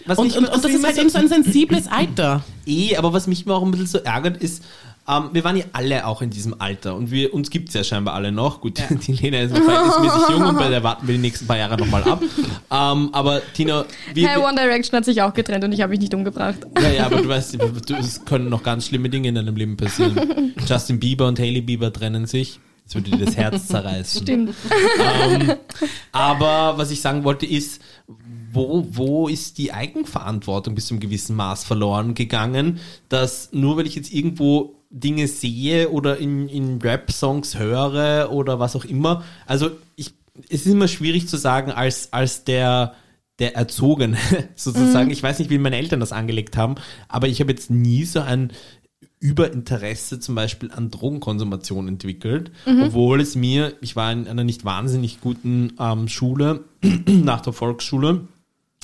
[0.06, 2.44] Was Und, und, und das ist halt eben so ein sensibles Alter.
[2.66, 4.64] Eh, aber was mich immer auch ein bisschen so ärgert, ist,
[5.06, 8.14] ähm, wir waren ja alle auch in diesem Alter und wir, uns gibt's ja scheinbar
[8.14, 8.62] alle noch.
[8.62, 11.78] Gut, die Lena ist verhältnismäßig jung und bei der warten wir die nächsten paar Jahre
[11.78, 12.22] nochmal ab.
[12.72, 16.00] ähm, aber Tina, wir, Hey, One Direction hat sich auch getrennt und ich habe mich
[16.00, 16.60] nicht umgebracht.
[16.82, 17.58] ja, ja, aber du weißt,
[18.00, 20.54] es können noch ganz schlimme Dinge in deinem Leben passieren.
[20.68, 22.60] Justin Bieber und Hailey Bieber trennen sich.
[22.86, 24.24] Das würde dir das Herz zerreißen.
[24.24, 24.56] Stimmt.
[25.00, 25.54] Ähm,
[26.12, 31.36] aber was ich sagen wollte ist, wo, wo ist die Eigenverantwortung bis zu einem gewissen
[31.36, 32.80] Maß verloren gegangen,
[33.10, 38.76] dass nur weil ich jetzt irgendwo Dinge sehe oder in, in Rap-Songs höre oder was
[38.76, 40.14] auch immer, also ich,
[40.50, 42.94] es ist immer schwierig zu sagen, als, als der,
[43.40, 44.18] der Erzogene
[44.56, 46.76] sozusagen, ich weiß nicht, wie meine Eltern das angelegt haben,
[47.08, 48.52] aber ich habe jetzt nie so ein
[49.24, 55.22] Überinteresse zum Beispiel an Drogenkonsumation entwickelt, obwohl es mir, ich war in einer nicht wahnsinnig
[55.22, 56.66] guten ähm, Schule,
[57.08, 58.28] nach der Volksschule,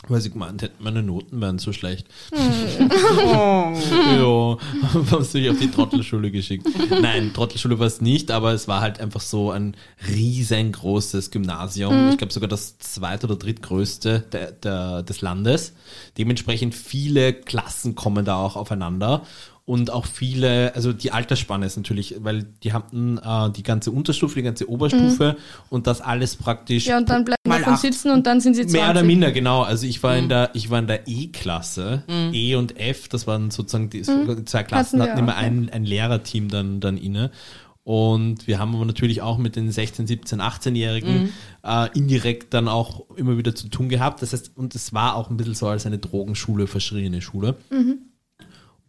[0.08, 2.08] weil sie gemeint hätten, meine Noten wären so schlecht.
[2.32, 3.74] ja,
[4.94, 6.66] haben sie mich auf die Trottelschule geschickt.
[7.02, 9.76] Nein, Trottelschule war es nicht, aber es war halt einfach so ein
[10.08, 12.12] riesengroßes Gymnasium.
[12.12, 15.74] Ich glaube sogar das zweite oder drittgrößte der, der, des Landes.
[16.18, 19.24] Dementsprechend viele Klassen kommen da auch aufeinander.
[19.70, 24.34] Und auch viele, also die Altersspanne ist natürlich, weil die hatten äh, die ganze Unterstufe,
[24.34, 25.38] die ganze Oberstufe
[25.70, 27.82] und das alles praktisch Ja, und dann bleiben Mal davon acht.
[27.84, 28.82] sitzen und dann sind sie 20.
[28.82, 29.62] Mehr oder minder, genau.
[29.62, 32.04] Also ich war in der, ich war in der E-Klasse,
[32.34, 35.86] E und F, das waren sozusagen die die zwei Klassen, Hatten hatten immer ein, ein
[35.86, 37.30] Lehrerteam dann, dann inne.
[37.84, 41.32] Und wir haben aber natürlich auch mit den 16, 17, 18-Jährigen
[41.64, 44.24] äh, indirekt dann auch immer wieder zu tun gehabt.
[44.24, 47.56] Das heißt, und es war auch ein bisschen so als eine Drogenschule, verschriene Schule.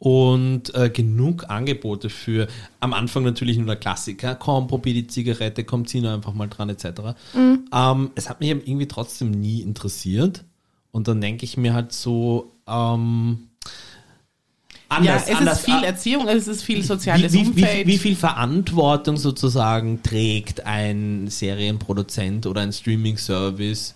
[0.03, 2.49] Und äh, genug Angebote für
[2.81, 6.49] am Anfang natürlich nur der Klassiker, komm, probier die Zigarette, komm, zieh nur einfach mal
[6.49, 6.87] dran, etc.
[7.71, 10.43] Ähm, es hat mich irgendwie trotzdem nie interessiert.
[10.91, 13.51] Und dann denke ich mir halt so, ähm,
[14.91, 17.63] Ja, anders, es anders, ist viel äh, Erziehung, es ist viel soziales wie, wie, wie,
[17.63, 17.87] Umfeld.
[17.87, 23.95] wie viel Verantwortung sozusagen trägt ein Serienproduzent oder ein Streaming-Service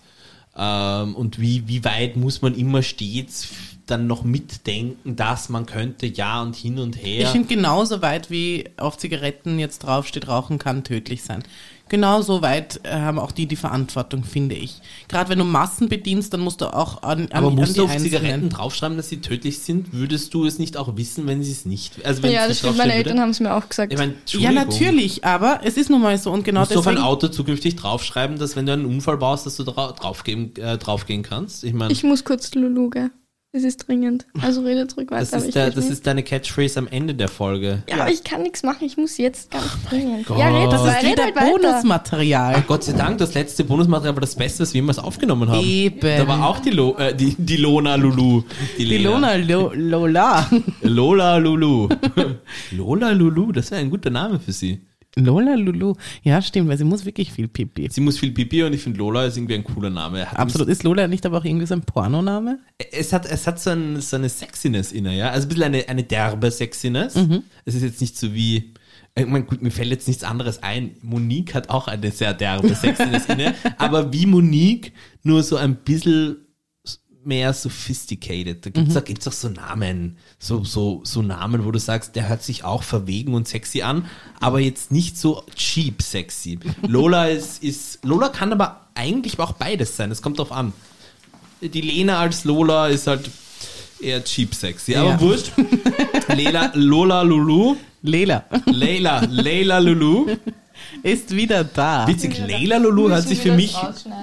[0.57, 3.49] ähm, und wie, wie weit muss man immer stets
[3.85, 7.23] dann noch mitdenken, dass man könnte ja und hin und her.
[7.23, 11.43] Ich finde genauso weit wie auf Zigaretten jetzt draufsteht, rauchen kann tödlich sein.
[11.87, 14.81] Genauso weit äh, haben auch die die Verantwortung, finde ich.
[15.07, 17.77] Gerade wenn du Massen bedienst, dann musst du auch an, an, aber an musst die
[17.79, 19.93] du auf Einzelnen- Zigaretten draufschreiben, dass sie tödlich sind?
[19.93, 22.03] Würdest du es nicht auch wissen, wenn sie es nicht?
[22.05, 22.77] Also wenn Ja, es das stimmt.
[22.77, 23.93] Meine Eltern haben es mir auch gesagt.
[23.93, 26.87] Ich meine, Ja, natürlich, aber es ist nun mal so und genau Musst du auf
[26.87, 27.07] ein deswegen.
[27.07, 31.21] Auto zukünftig draufschreiben, dass wenn du einen Unfall baust, dass du dra draufgehen, äh, draufgehen
[31.21, 31.63] kannst?
[31.63, 33.11] Ich meine, ich muss kurz Lulu, gell?
[33.55, 34.25] Es ist dringend.
[34.41, 35.27] Also rede zurück weiter.
[35.31, 35.93] das, ich ist, der, das nicht.
[35.93, 37.83] ist deine Catchphrase am Ende der Folge.
[37.89, 38.83] ja, aber ich kann nichts machen.
[38.83, 40.25] Ich muss jetzt ganz dringend.
[40.25, 40.37] Gott.
[40.37, 41.35] Ja, red, Das ist red wieder halt.
[41.35, 42.65] Bonusmaterial.
[42.67, 45.65] Gott sei Dank, das letzte Bonusmaterial war das Beste, was wir jemals aufgenommen haben.
[45.65, 46.01] Eben.
[46.01, 48.43] Da war auch die, Lo äh, die, die Lona Lulu.
[48.77, 49.09] Die Lena.
[49.09, 50.49] Lona Lo Lola.
[50.81, 51.87] Lola Lulu.
[52.71, 54.81] Lola Lulu, das wäre ein guter Name für sie.
[55.15, 55.93] Lola Lulu.
[56.23, 57.87] Ja, stimmt, weil sie muss wirklich viel Pipi.
[57.89, 60.25] Sie muss viel Pipi und ich finde Lola ist irgendwie ein cooler Name.
[60.29, 60.67] Hat Absolut.
[60.67, 62.59] Ist Lola nicht aber auch irgendwie so ein Pornoname?
[62.91, 65.29] Es hat, es hat so, ein, so eine Sexiness inne, ja.
[65.29, 67.15] Also ein bisschen eine, eine derbe Sexiness.
[67.63, 68.73] Es ist jetzt nicht so wie,
[69.17, 70.91] ich meine, gut, mir fällt jetzt nichts anderes ein.
[71.01, 74.91] Monique hat auch eine sehr derbe Sexiness inne, aber wie Monique,
[75.23, 76.44] nur so ein bisschen
[77.25, 78.65] mehr sophisticated.
[78.65, 82.29] Da gibt's, da gibt's auch so Namen, so, so, so Namen, wo du sagst, der
[82.29, 84.05] hört sich auch verwegen und sexy an,
[84.39, 86.59] aber jetzt nicht so cheap sexy.
[86.87, 90.11] Lola ist, ist, Lola kann aber eigentlich auch beides sein.
[90.11, 90.73] Es kommt drauf an
[91.61, 93.29] die Lena als Lola ist halt
[93.99, 94.95] eher cheap sexy.
[94.95, 95.21] Aber Ja.
[95.21, 95.51] wurscht.
[96.35, 97.75] Lela, Lola Lulu.
[98.01, 100.27] Lela Leila, Leila Lulu.
[101.01, 102.07] ist wieder da.
[102.07, 103.75] Witzig, Leila Lulu hört sich für mich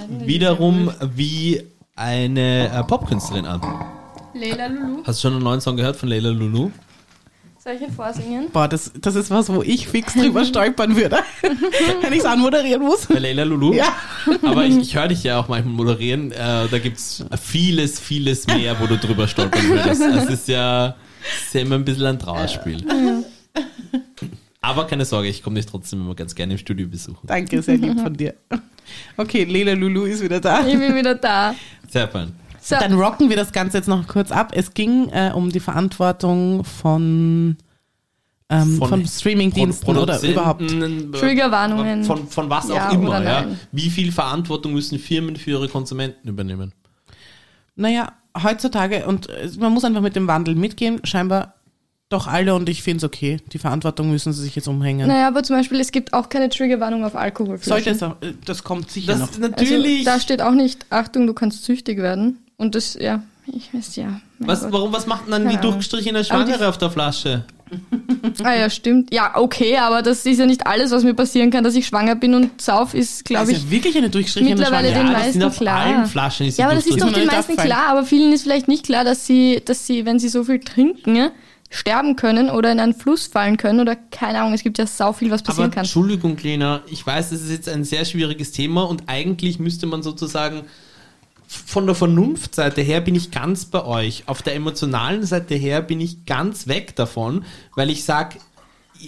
[0.08, 1.62] wiederum wie
[1.94, 3.60] eine äh, Popkünstlerin an.
[4.34, 5.02] Leila Lulu.
[5.04, 6.70] Hast du schon einen neuen Song gehört von Leila Lulu?
[7.62, 8.50] Soll ich ihn vorsingen?
[8.50, 11.18] Boah, das, das ist was, wo ich fix drüber stolpern würde,
[12.00, 13.06] wenn ich es anmoderieren muss.
[13.06, 13.74] Bei Leila Lulu?
[13.74, 13.94] Ja.
[14.42, 16.32] Aber ich, ich höre dich ja auch manchmal moderieren.
[16.32, 20.00] Äh, da gibt's vieles, vieles mehr, wo du drüber stolpern würdest.
[20.00, 20.96] Das ist ja,
[21.44, 22.84] ist ja immer ein bisschen ein Trauerspiel.
[24.62, 27.26] Aber keine Sorge, ich komme dich trotzdem immer ganz gerne im Studio besuchen.
[27.26, 28.34] Danke, sehr lieb von dir.
[29.16, 30.66] Okay, Lela Lulu ist wieder da.
[30.66, 31.54] Ich bin wieder da.
[31.88, 32.32] Sehr fein.
[32.60, 34.52] So, Dann rocken wir das Ganze jetzt noch kurz ab.
[34.54, 37.56] Es ging äh, um die Verantwortung von,
[38.48, 40.62] ähm, Von von, Streamingdiensten Pro- oder überhaupt.
[40.62, 42.04] äh, Triggerwarnungen.
[42.04, 43.46] Von, von was Ja auch immer, ja.
[43.72, 46.72] Wie viel Verantwortung müssen Firmen für ihre Konsumenten übernehmen?
[47.74, 51.54] Naja, heutzutage, und äh, man muss einfach mit dem Wandel mitgehen, scheinbar
[52.12, 53.38] doch alle und ich finde es okay.
[53.52, 55.08] Die Verantwortung müssen sie sich jetzt umhängen.
[55.08, 57.92] naja, aber zum Beispiel, es gibt auch keine Triggerwarnung auf Sollte Alkoholflaschen.
[57.92, 59.30] es auch, äh, das kommt sicher Das noch.
[59.30, 59.98] ist natürlich.
[60.06, 62.38] Also, da steht auch nicht, Achtung, du kannst süchtig werden.
[62.56, 64.20] Und das, ja, ich weiß ja.
[64.38, 64.72] was, Gott.
[64.72, 67.44] warum, was macht denn dann die durchgestrichene Schwangere auf der Flasche?
[68.44, 69.12] Ah ja, stimmt.
[69.14, 72.14] Ja, okay, aber das ist ja nicht alles, was mir passieren kann, dass ich schwanger
[72.14, 75.08] bin und sauf ist, Das glaube ist ich, ja wirklich eine durchstrichene mittlerweile Schwangerschaft.
[75.08, 75.80] den das sind meisten auf klar.
[75.80, 78.30] allen Flaschen ist Ja, aber das ist doch den Ist meisten nicht klar, aber vielen
[78.34, 81.30] ist vielleicht nicht klar, dass sie, dass sie, wenn sie so viel trinken, ja,
[81.72, 85.12] sterben können oder in einen Fluss fallen können oder keine Ahnung, es gibt ja sau
[85.12, 85.84] viel, was Aber passieren kann.
[85.84, 90.02] Entschuldigung, Lena, ich weiß, das ist jetzt ein sehr schwieriges Thema und eigentlich müsste man
[90.02, 90.64] sozusagen
[91.46, 94.24] von der Vernunftseite her bin ich ganz bei euch.
[94.26, 97.44] Auf der emotionalen Seite her bin ich ganz weg davon,
[97.74, 98.36] weil ich sag,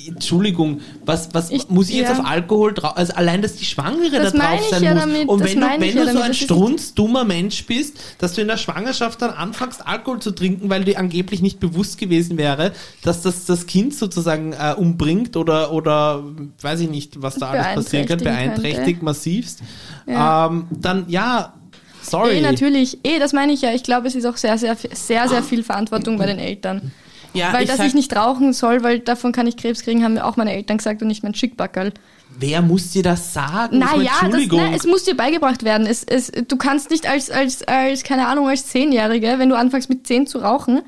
[0.08, 2.18] Entschuldigung, was, was Ich- muss ich jetzt ja.
[2.18, 2.96] auf Alkohol drauf?
[2.96, 5.00] Also allein, dass die Schwangere Das da drauf meine ich sein ja muss.
[5.02, 8.40] damit, Und wenn du, wenn ja du so damit, ein strunzdummer Mensch bist, dass du
[8.42, 12.72] in der Schwangerschaft dann anfängst, Alkohol zu trinken, weil dir angeblich nicht bewusst gewesen wäre,
[13.02, 16.22] dass das das Kind sozusagen äh, umbringt oder, oder
[16.60, 19.04] weiß ich nicht, was da alles passieren kann, beeinträchtigt könnte.
[19.04, 19.60] massivst,
[20.06, 20.46] Ja.
[20.46, 21.54] ähm, dann ja,
[22.02, 22.38] sorry.
[22.38, 22.98] Eh, natürlich.
[23.04, 23.72] Eh, das meine ich ja.
[23.72, 26.92] Ich glaube, es ist auch sehr, sehr, sehr, sehr viel Verantwortung bei den Eltern.
[27.34, 30.02] Ja, weil, ich dass sag- ich nicht rauchen soll, weil davon kann ich Krebs kriegen,
[30.04, 31.92] haben mir auch meine Eltern gesagt und nicht mein Schickbackerl.
[32.38, 33.76] Wer muss dir das sagen?
[33.76, 34.60] Ich Naja, das, Entschuldigung.
[34.70, 35.86] na, es muss dir beigebracht werden.
[35.86, 39.88] Es, es, du kannst nicht als, als, als, keine Ahnung, als Zehnjährige, wenn du anfängst
[39.88, 40.82] mit zehn zu rauchen,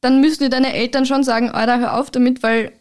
[0.00, 2.72] dann müssen dir deine Eltern schon sagen, Alter, hör auf damit, weil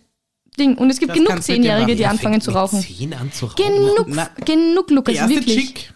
[0.59, 0.77] Ding.
[0.77, 2.81] Und es gibt Das genug Zehnjährige, die anfangen zu rauchen.
[2.81, 3.55] zehn an zu rauchen.
[3.63, 5.55] Genug, Na, genug, Lukas, erste wirklich.
[5.73, 5.93] Chick,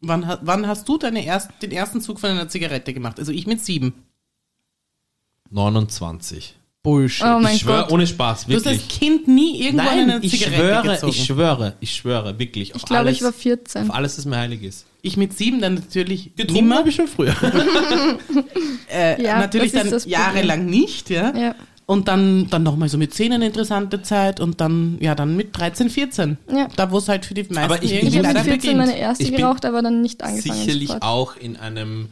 [0.00, 3.18] wann, wann hast du deine erst, den ersten Zug von einer Zigarette gemacht?
[3.18, 3.94] Also ich mit sieben.
[5.50, 6.54] 29.
[6.82, 7.26] Bullshit.
[7.26, 8.82] Oh mein ich schwöre, ohne Spaß, du hast wirklich.
[8.84, 11.12] als Kind nie irgendwo Nein, eine ich Zigarette schwöre, gezogen.
[11.12, 12.68] ich schwöre, ich schwöre, wirklich.
[12.70, 13.90] Ich auf glaube, alles, ich war 14.
[13.90, 14.86] Auf alles, was mir heilig ist.
[15.02, 17.34] Ich mit sieben dann natürlich Getrunken habe ich schon früher.
[18.92, 21.36] Äh, Ja, natürlich das ist dann jahrelang nicht, ja.
[21.36, 21.54] Ja.
[21.86, 25.56] Und dann, dann nochmal so mit 10 eine interessante Zeit und dann, ja, dann mit
[25.58, 26.38] 13, 14.
[26.50, 26.68] Ja.
[26.76, 28.60] Da, wo es halt für die meisten Aber ich- Ich irgendwie habe leider mit 14
[28.60, 28.78] beginnt.
[28.78, 30.60] meine erste Ich bin geraucht, aber dann nicht angefangen.
[30.62, 32.08] Sicherlich auch in einem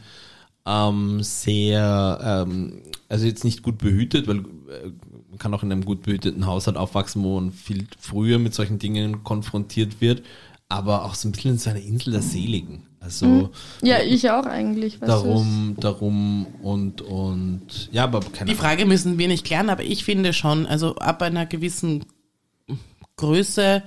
[0.67, 4.91] ähm, sehr, ähm, also jetzt nicht gut behütet, weil äh,
[5.31, 8.79] man kann auch in einem gut behüteten Haushalt aufwachsen, wo man viel früher mit solchen
[8.79, 10.23] Dingen konfrontiert wird,
[10.69, 12.85] aber auch so ein bisschen in so einer Insel der Seligen.
[13.01, 13.51] Also
[13.83, 15.01] Ja, ich auch eigentlich.
[15.01, 15.07] weißt du.
[15.07, 20.05] darum, darum und und ja, aber keine Die Frage müssen wir nicht klären, aber ich
[20.05, 22.05] finde schon, also ab einer gewissen
[23.17, 23.83] Größe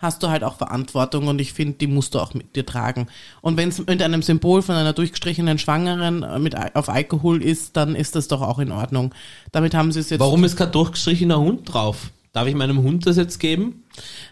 [0.00, 3.06] hast du halt auch Verantwortung und ich finde, die musst du auch mit dir tragen.
[3.42, 7.76] Und wenn es mit einem Symbol von einer durchgestrichenen Schwangeren äh, mit auf Alkohol ist,
[7.76, 9.14] dann ist das doch auch in Ordnung.
[9.52, 10.20] Damit haben sie es jetzt.
[10.20, 12.10] Warum ist kein durchgestrichener Hund drauf?
[12.32, 13.79] Darf ich meinem Hund das jetzt geben?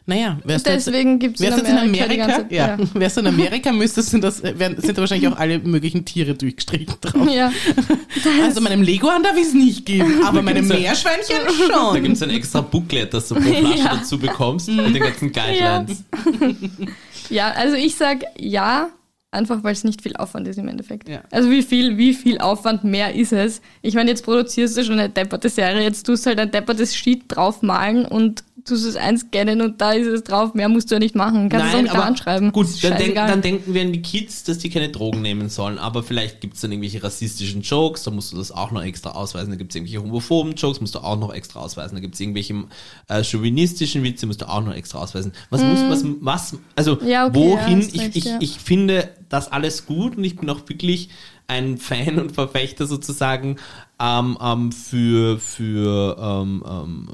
[0.07, 2.27] Naja, wärst Deswegen in Wärst du jetzt in Amerika die Amerika?
[2.39, 2.67] ganze- ja.
[2.79, 2.79] ja.
[2.95, 6.05] Wärst du in Amerika, müsstest du das, äh, wären, sind da wahrscheinlich auch alle möglichen
[6.05, 7.29] Tiere durchgestrichen drauf.
[7.31, 7.53] Ja,
[8.43, 11.37] Also meinem Leguan darf ich es nicht geben, aber meinem gibt's ja- Meerschweinchen
[11.69, 12.03] Da schon.
[12.03, 13.97] gibt es ein extra Booklet, das du pro Flasche Ja.
[13.97, 16.05] dazu bekommst, mit den ganzen Guidelines.
[17.31, 18.89] ja, also ich sag ja,
[19.31, 21.09] einfach weil es nicht viel Aufwand ist im Endeffekt.
[21.09, 21.21] Ja.
[21.31, 23.61] Also wie viel, wie viel Aufwand mehr ist es?
[23.83, 26.97] Ich meine, jetzt produzierst du schon eine depperte Serie, jetzt tust du halt ein deppertes
[26.97, 30.55] Sheet draufmalen und tust es einscannen und da ist es drauf.
[30.55, 31.49] Mehr musst du ja nicht machen.
[31.49, 32.53] Kannst du auch mit der Hand schreiben.
[32.53, 35.79] gut, dann, denk, dann denken wir an die Kids, dass die keine Drogen nehmen sollen,
[35.79, 39.13] aber vielleicht gibt es dann irgendwelche rassistischen Jokes, da musst du das auch noch extra
[39.13, 42.15] ausweisen, da gibt es irgendwelche homophoben Jokes, musst du auch noch extra ausweisen, da gibt
[42.15, 42.65] es irgendwelche
[43.09, 45.33] äh, chauvinistischen Witze, musst du auch noch extra ausweisen.
[45.51, 47.09] Was muss, was, was, also Mhm.
[47.09, 48.39] Ja, okay, wohin, ja, ich, recht, ich, ja.
[48.41, 51.11] ich finde das alles gut und ich bin auch wirklich
[51.47, 53.57] ein Fan und Verfechter sozusagen
[54.01, 57.09] ähm, ähm, für, für ähm, ähm,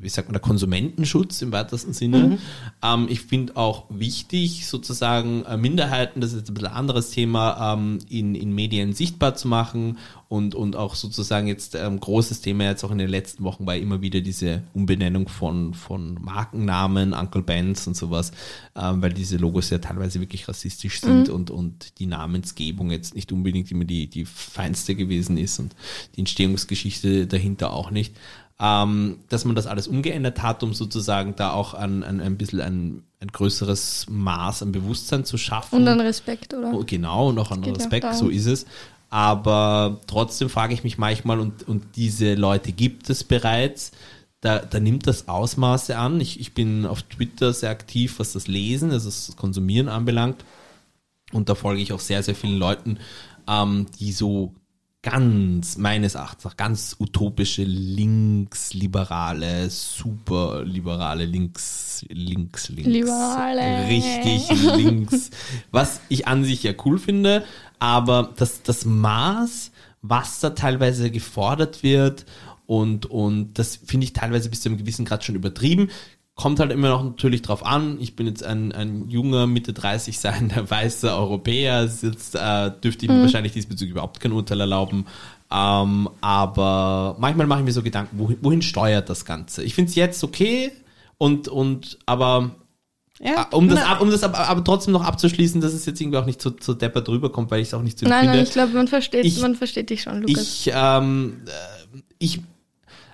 [0.00, 2.38] wie sagt man, der Konsumentenschutz im weitesten Sinne.
[2.82, 7.74] Ähm, ich finde auch wichtig, sozusagen äh, Minderheiten, das ist jetzt ein bisschen anderes Thema,
[7.74, 12.64] ähm, in, in Medien sichtbar zu machen und, und auch sozusagen jetzt ähm, großes Thema
[12.64, 17.42] jetzt auch in den letzten Wochen war immer wieder diese Umbenennung von, von Markennamen, Uncle
[17.42, 18.32] Benz und sowas,
[18.74, 23.32] ähm, weil diese Logos ja teilweise wirklich rassistisch sind und, und die Namensgebung jetzt nicht
[23.32, 25.74] unbedingt immer die, die feinste gewesen ist und
[26.16, 28.14] die Entstehungsgeschichte dahinter auch nicht
[28.58, 32.60] ähm, dass man das alles umgeändert hat, um sozusagen da auch ein, ein, ein bisschen
[32.60, 35.76] ein, ein größeres Maß an Bewusstsein zu schaffen.
[35.76, 36.72] Und dann Respekt, oder?
[36.72, 38.18] Oh, genau, und auch an Respekt, darum.
[38.18, 38.66] so ist es.
[39.10, 43.92] Aber trotzdem frage ich mich manchmal, und, und diese Leute gibt es bereits,
[44.40, 46.20] da, da nimmt das Ausmaße an.
[46.20, 50.44] Ich, ich bin auf Twitter sehr aktiv, was das Lesen, also das Konsumieren anbelangt.
[51.32, 52.98] Und da folge ich auch sehr, sehr vielen Leuten,
[53.48, 54.54] ähm, die so
[55.06, 62.90] ganz, meines Erachtens, ganz utopische, linksliberale, superliberale, links, links, links.
[62.90, 63.88] Liberale.
[63.88, 65.30] Richtig links.
[65.70, 67.44] Was ich an sich ja cool finde,
[67.78, 69.70] aber das, das Maß,
[70.02, 72.26] was da teilweise gefordert wird
[72.66, 75.88] und, und das finde ich teilweise bis zu einem gewissen Grad schon übertrieben.
[76.36, 77.96] Kommt halt immer noch natürlich drauf an.
[77.98, 81.82] Ich bin jetzt ein, ein junger, Mitte 30 sein, der weiße Europäer.
[81.84, 85.06] Jetzt äh, dürfte ich mir wahrscheinlich diesbezüglich überhaupt kein Urteil erlauben.
[85.50, 89.62] Ähm, aber manchmal mache ich mir so Gedanken, wohin, wohin steuert das Ganze?
[89.64, 90.72] Ich finde es jetzt okay
[91.18, 92.50] und, und aber
[93.22, 95.98] Ja, Ah, um das, ab, um das aber, aber trotzdem noch abzuschließen, dass es jetzt
[96.02, 98.14] irgendwie auch nicht zu, zu depper drüber kommt, weil ich es auch nicht so Nein,
[98.24, 98.36] empfinde.
[98.36, 100.42] nein, ich glaube, man versteht, Ich- man versteht dich schon, Lukas.
[100.66, 102.40] ich, ähm, äh, ich,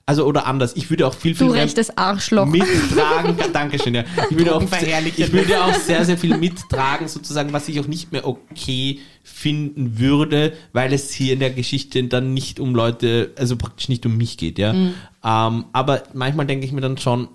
[0.05, 2.47] also oder anders, ich würde auch viel, viel du mehr rechtes Arschloch.
[2.47, 3.37] mittragen.
[3.53, 4.05] Dankeschön, ja.
[4.31, 8.11] Ich würde, auch, ich würde auch sehr, sehr viel mittragen, sozusagen, was ich auch nicht
[8.11, 13.57] mehr okay finden würde, weil es hier in der Geschichte dann nicht um Leute, also
[13.57, 14.73] praktisch nicht um mich geht, ja.
[14.73, 14.95] Mhm.
[15.25, 17.29] Ähm, aber manchmal denke ich mir dann schon,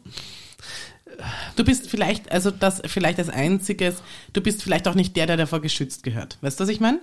[1.55, 4.03] Du bist vielleicht, also das vielleicht als einziges,
[4.33, 6.37] du bist vielleicht auch nicht der, der davor geschützt gehört.
[6.41, 6.99] Weißt du, was ich meine?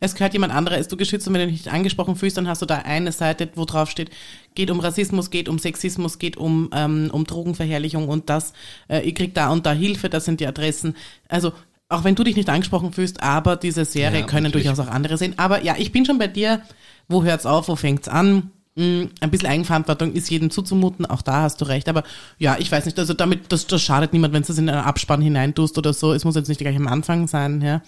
[0.00, 2.48] Es gehört jemand anderer, ist du geschützt und wenn du dich nicht angesprochen fühlst, dann
[2.48, 4.10] hast du da eine Seite, wo drauf steht,
[4.54, 8.52] geht um Rassismus, geht um Sexismus, geht um, ähm, um Drogenverherrlichung und das,
[8.88, 10.96] äh, ihr kriegt da und da Hilfe, das sind die Adressen.
[11.28, 11.52] Also
[11.88, 14.66] auch wenn du dich nicht angesprochen fühlst, aber diese Serie Ja, können natürlich.
[14.66, 15.34] durchaus auch andere sehen.
[15.36, 16.62] Aber ja, ich bin schon bei dir,
[17.08, 18.50] wo hört's auf, wo fängt's an?
[18.76, 21.88] Mm, Ein bisschen Eigenverantwortung ist jedem zuzumuten, auch da hast du recht.
[21.88, 22.02] Aber
[22.38, 24.80] ja, ich weiß nicht, also damit, das, das schadet niemand, wenn du es in einen
[24.84, 26.12] Abspann hineintust oder so.
[26.12, 27.82] Es muss jetzt nicht gleich am Anfang sein, ja.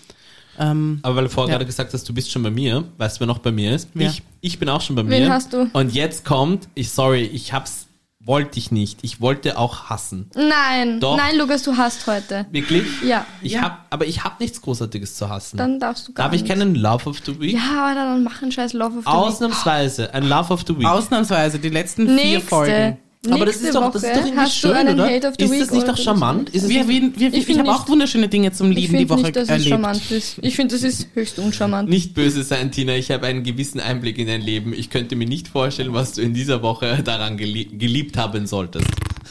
[0.59, 1.59] Ähm, Aber weil du vorher Ja.
[1.59, 3.89] gerade gesagt hast, du bist schon bei mir, weißt du, wer noch bei mir ist?
[3.95, 4.09] Wer?
[4.09, 5.29] Ich, ich bin auch schon bei Wen mir.
[5.29, 5.69] hast du?
[5.73, 7.86] Und jetzt kommt, ich sorry, ich hab's,
[8.27, 8.99] wollte ich nicht.
[9.03, 10.31] Ich wollte auch hassen.
[10.35, 11.17] Nein, Doch.
[11.17, 12.47] nein, Lukas, du hast heute.
[12.51, 12.85] Wirklich?
[13.05, 13.25] Ja.
[13.41, 13.63] Ich Ja.
[13.63, 15.57] hab, aber ich hab nichts Großartiges zu hassen.
[15.57, 16.59] Dann darfst du gar Darf ich nichts.
[16.59, 17.55] keinen Love of the Week?
[17.55, 19.15] Ja, aber dann mach einen scheiß Love of the Week.
[19.15, 20.87] Ausnahmsweise, ein Love of the Week.
[20.87, 22.49] ausnahmsweise die letzten vier Nächste.
[22.49, 22.99] Folgen.
[23.33, 25.11] Aber das ist doch, das ist doch irgendwie schön, oder?
[25.15, 26.51] Ist das nicht doch charmant?
[26.51, 29.23] Ist es Wir, wir, wir, Ich ich habe auch wunderschöne Dinge zum Lieben die Woche
[29.23, 29.69] nicht, dass es erlebt.
[29.71, 30.39] charmant ist.
[30.43, 31.89] Ich finde, das ist höchst uncharmant.
[31.89, 32.95] nicht böse sein, Tina.
[32.95, 34.73] Ich habe einen gewissen Einblick in dein Leben.
[34.73, 38.87] Ich könnte mir nicht vorstellen, was du in dieser Woche daran gelie geliebt haben solltest.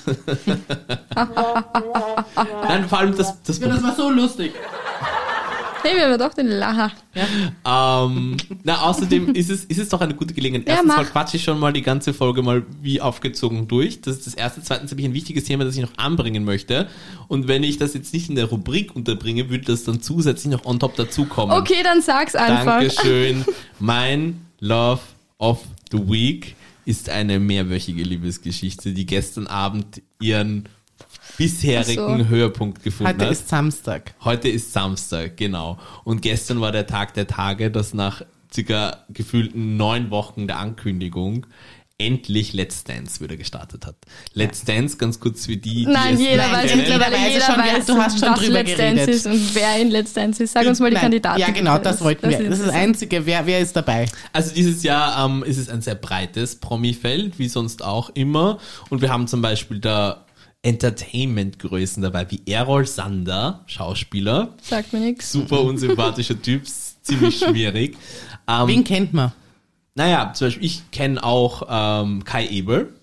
[2.67, 4.51] Nein, vor allem das, das Ja, das war so lustig.
[5.85, 6.91] Hey, wir haben doch den Lacher.
[7.63, 10.67] Ähm, na, außerdem ist es, ist es doch eine gute Gelegenheit.
[10.67, 11.11] Ja, Erstens mal mach.
[11.11, 14.01] quatsche ich schon mal die ganze Folge mal wie aufgezogen durch.
[14.01, 14.63] Das ist das erste.
[14.63, 16.87] Zweitens habe ich ein wichtiges Thema, das ich noch anbringen möchte.
[17.27, 20.65] Und wenn ich das jetzt nicht in der Rubrik unterbringe, würde das dann zusätzlich noch
[20.65, 21.55] on top dazukommen.
[21.55, 22.79] Okay, dann sag's einfach.
[22.79, 23.45] Dankeschön.
[23.79, 25.01] Mein Love
[25.37, 25.61] of
[25.91, 26.55] the Week
[26.85, 30.67] ist eine mehrwöchige Liebesgeschichte, die gestern Abend ihren
[31.37, 32.27] bisherigen so.
[32.27, 33.31] Höhepunkt gefunden Heute hat.
[33.31, 34.13] ist Samstag.
[34.23, 35.77] Heute ist Samstag, genau.
[36.03, 38.21] Und gestern war der Tag der Tage, dass nach
[38.53, 41.45] circa gefühlten neun Wochen der Ankündigung
[41.97, 43.95] endlich Let's Dance wieder gestartet hat.
[44.33, 47.85] Let's Dance, ganz kurz für die, die Nein, es jeder weiß mittlerweile, Jeder schon, weiß,
[47.85, 49.15] du hast schon was drüber Let's Dance geredet.
[49.15, 50.53] ist und wer in Let's Dance ist.
[50.53, 51.39] Sag uns mal die Nein, Kandidaten.
[51.39, 52.37] Ja, genau, das wollten wir.
[52.49, 52.75] Das ist das.
[52.75, 53.25] Einzige.
[53.25, 54.07] Wer, wer ist dabei?
[54.33, 58.59] Also dieses Jahr ähm, ist es ein sehr breites Promi-Feld, wie sonst auch immer.
[58.89, 60.25] Und wir haben zum Beispiel da
[60.65, 64.49] Entertainment-Größen dabei, wie Errol Sander, Schauspieler.
[64.61, 65.31] Sagt mir nichts.
[65.31, 66.63] Super unsympathischer Typ,
[67.01, 67.97] ziemlich schwierig.
[68.47, 69.31] Ähm, Wen kennt man?
[69.97, 72.93] Naja, zum Beispiel, ich kenne auch ähm, Kai Ebel,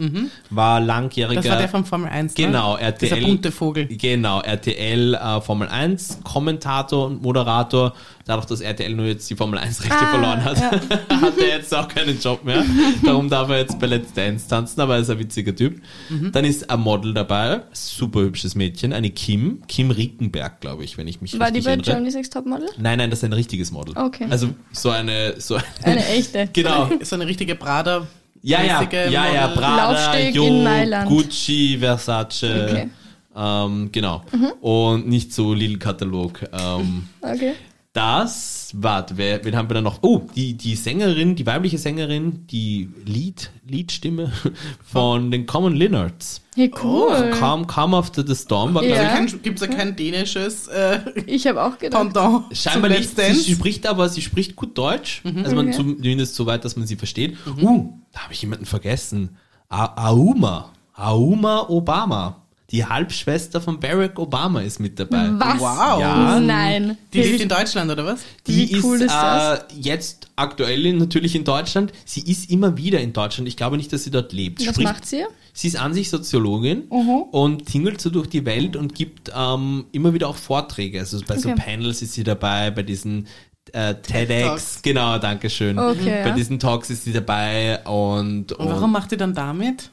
[0.51, 1.41] war langjähriger.
[1.41, 2.35] Das war der von Formel 1.
[2.35, 2.83] Genau, ne?
[2.83, 3.09] RTL.
[3.09, 3.87] Dieser bunte Vogel.
[3.87, 7.95] Genau, RTL äh, Formel 1, Kommentator und Moderator.
[8.25, 10.61] Dadurch, dass RTL nur jetzt die Formel 1 Rechte Ah, verloren hat,
[11.23, 12.65] hat er jetzt auch keinen Job mehr.
[13.05, 15.81] Darum darf er jetzt bei Let's Dance tanzen, aber er ist ein witziger Typ.
[16.09, 16.31] Mhm.
[16.33, 21.09] Dann ist ein Model dabei, super hübsches Mädchen, eine Kim, Kim Rickenberg, glaube ich, wenn
[21.09, 21.91] ich mich War die richtig bei erinnere.
[21.91, 22.69] Germany's Next Topmodel?
[22.79, 23.97] Nein, nein, das ist ein richtiges Model.
[23.99, 24.27] Okay.
[24.31, 26.49] Also so eine, so eine, Eine echte.
[26.53, 26.91] genau.
[27.03, 28.07] So eine richtige Prada.
[28.45, 29.49] Ja, ja, ja, ja.
[29.49, 31.09] Prada, Laufsteg Jo, in Mailand.
[31.09, 32.89] Gucci, Versace, Okay.
[33.37, 34.23] ähm, genau.
[34.61, 36.41] Und nicht so Lidl-Katalog.
[36.53, 37.53] Ähm, Okay.
[37.93, 39.99] Das, warte, wer, wen haben wir da noch?
[40.03, 44.33] Oh, die, die Sängerin, die weibliche Sängerin, die Lied, Liedstimme
[44.83, 46.41] von den Common Linnards.
[46.55, 47.31] Hey, cool.
[47.39, 49.19] Come, Come After the Storm war, Ja.
[49.19, 52.03] glaube Gibt es ja kein dänisches äh, Ich habe auch gedacht.
[52.03, 53.15] Pendant scheinbar nicht.
[53.17, 55.23] Sie spricht aber, sie spricht gut Deutsch.
[55.25, 55.77] Also man Okay.
[55.77, 57.37] zumindest so weit, dass man sie versteht.
[57.61, 59.37] Uh, da habe ich jemanden vergessen.
[59.69, 60.73] A Auma.
[60.95, 62.42] Auma Obama.
[62.73, 65.29] Die Halbschwester von Barack Obama ist mit dabei.
[65.33, 65.61] Was?
[65.61, 66.01] Wow.
[66.01, 66.41] Ja.
[66.41, 66.97] Nein.
[67.13, 68.21] Die lebt in Deutschland, oder was?
[68.47, 69.59] Die Wie cool ist, ist das?
[69.59, 71.93] Äh, jetzt aktuell natürlich in Deutschland.
[72.07, 73.47] Sie ist immer wieder in Deutschland.
[73.47, 74.61] Ich glaube nicht, dass sie dort lebt.
[74.67, 75.23] Was Sprich, macht sie?
[75.53, 76.85] Sie ist an sich Soziologin
[77.31, 80.99] und tingelt so durch die Welt und gibt ähm, immer wieder auch Vorträge.
[81.01, 81.61] Also bei so Okay.
[81.63, 83.27] Panels ist sie dabei, bei diesen
[83.73, 84.83] äh, TEDx, Talks.
[84.83, 85.79] genau, danke schön.
[85.79, 86.35] Okay, Bei ja.
[86.35, 89.91] diesen Talks ist sie dabei und, Und warum macht die dann damit?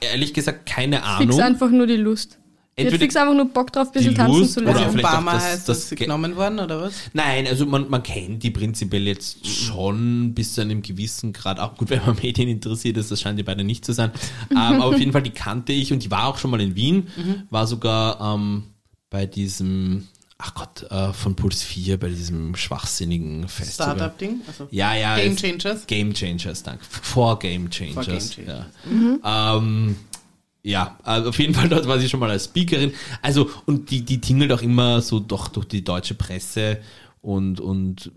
[0.00, 1.40] Ehrlich gesagt keine Fix Ahnung.
[1.40, 2.38] einfach nur die Lust.
[2.78, 4.90] Entweder fix einfach nur Bock drauf, ein bisschen tanzen Lust zu oder lernen.
[4.92, 6.92] vielleicht Obama auch das- heißt, das genommen worden, oder was?
[7.14, 11.58] Nein, also man, man kennt die prinzipiell jetzt schon bis zu einem gewissen Grad.
[11.58, 14.10] Auch gut, wenn man Medien interessiert ist, das scheinen die beide nicht zu sein.
[14.50, 16.76] ähm, aber auf jeden Fall, die kannte ich und die war auch schon mal in
[16.76, 17.06] Wien.
[17.48, 18.64] War sogar ähm,
[19.08, 20.06] bei diesem,
[20.38, 23.96] ach Gott, äh, von Puls 4, bei diesem schwachsinnigen Festival.
[23.96, 24.40] Startup-Ding?
[24.46, 25.16] Also, Ja, ja.
[25.16, 25.86] Game Changers?
[25.86, 26.84] Game Changers, danke.
[26.88, 28.06] Vor Game Changers.
[28.06, 28.66] Game Changers.
[29.24, 29.56] Ja.
[29.56, 29.96] Ähm,
[30.62, 32.92] ja, also auf jeden Fall dort war sie schon mal als Speakerin.
[33.22, 36.78] Also, und die, die tingelt auch immer so doch durch die deutsche Presse
[37.22, 38.12] und, und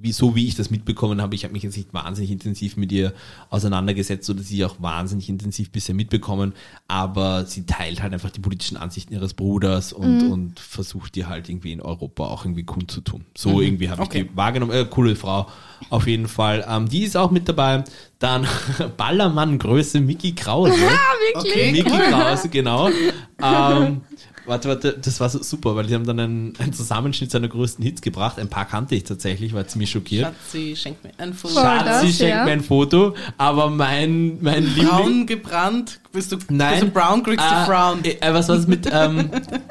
[0.00, 2.92] wie, so wie ich das mitbekommen habe, ich habe mich jetzt nicht wahnsinnig intensiv mit
[2.92, 3.12] ihr
[3.48, 6.52] auseinandergesetzt oder sie auch wahnsinnig intensiv bisher mitbekommen,
[6.88, 11.48] aber sie teilt halt einfach die politischen Ansichten ihres Bruders und, und versucht die halt
[11.48, 13.24] irgendwie in Europa auch irgendwie kundzutun.
[13.36, 14.22] So irgendwie habe Okay.
[14.22, 14.72] ich die wahrgenommen.
[14.72, 15.46] Äh, coole Frau,
[15.90, 16.64] auf jeden Fall.
[16.68, 17.84] Ähm, die ist auch mit dabei.
[18.18, 18.46] Dann
[18.96, 20.72] Ballermann-Größe Mickey Krause.
[20.72, 21.52] Ah, wirklich?
[21.52, 21.72] Okay.
[21.72, 22.88] Mickey Krause, genau.
[23.42, 24.00] Ähm,
[24.46, 27.84] warte, warte, das war so super, weil die haben dann einen, einen Zusammenschnitt seiner größten
[27.84, 28.38] Hits gebracht.
[28.38, 30.26] Ein paar kannte ich tatsächlich, war ziemlich schockiert.
[30.26, 31.54] Schatzi, schenk mir ein Foto.
[31.54, 32.44] Schatzi das, schenkt ja.
[32.44, 34.88] mir ein Foto, aber mein, mein Liebling...
[34.88, 36.00] Braun gebrannt.
[36.14, 36.70] Bist du, Nein.
[36.70, 38.04] bist du brown, kriegst du Ah, frown.
[38.04, 39.28] Äh, äh, was war das mit, ähm,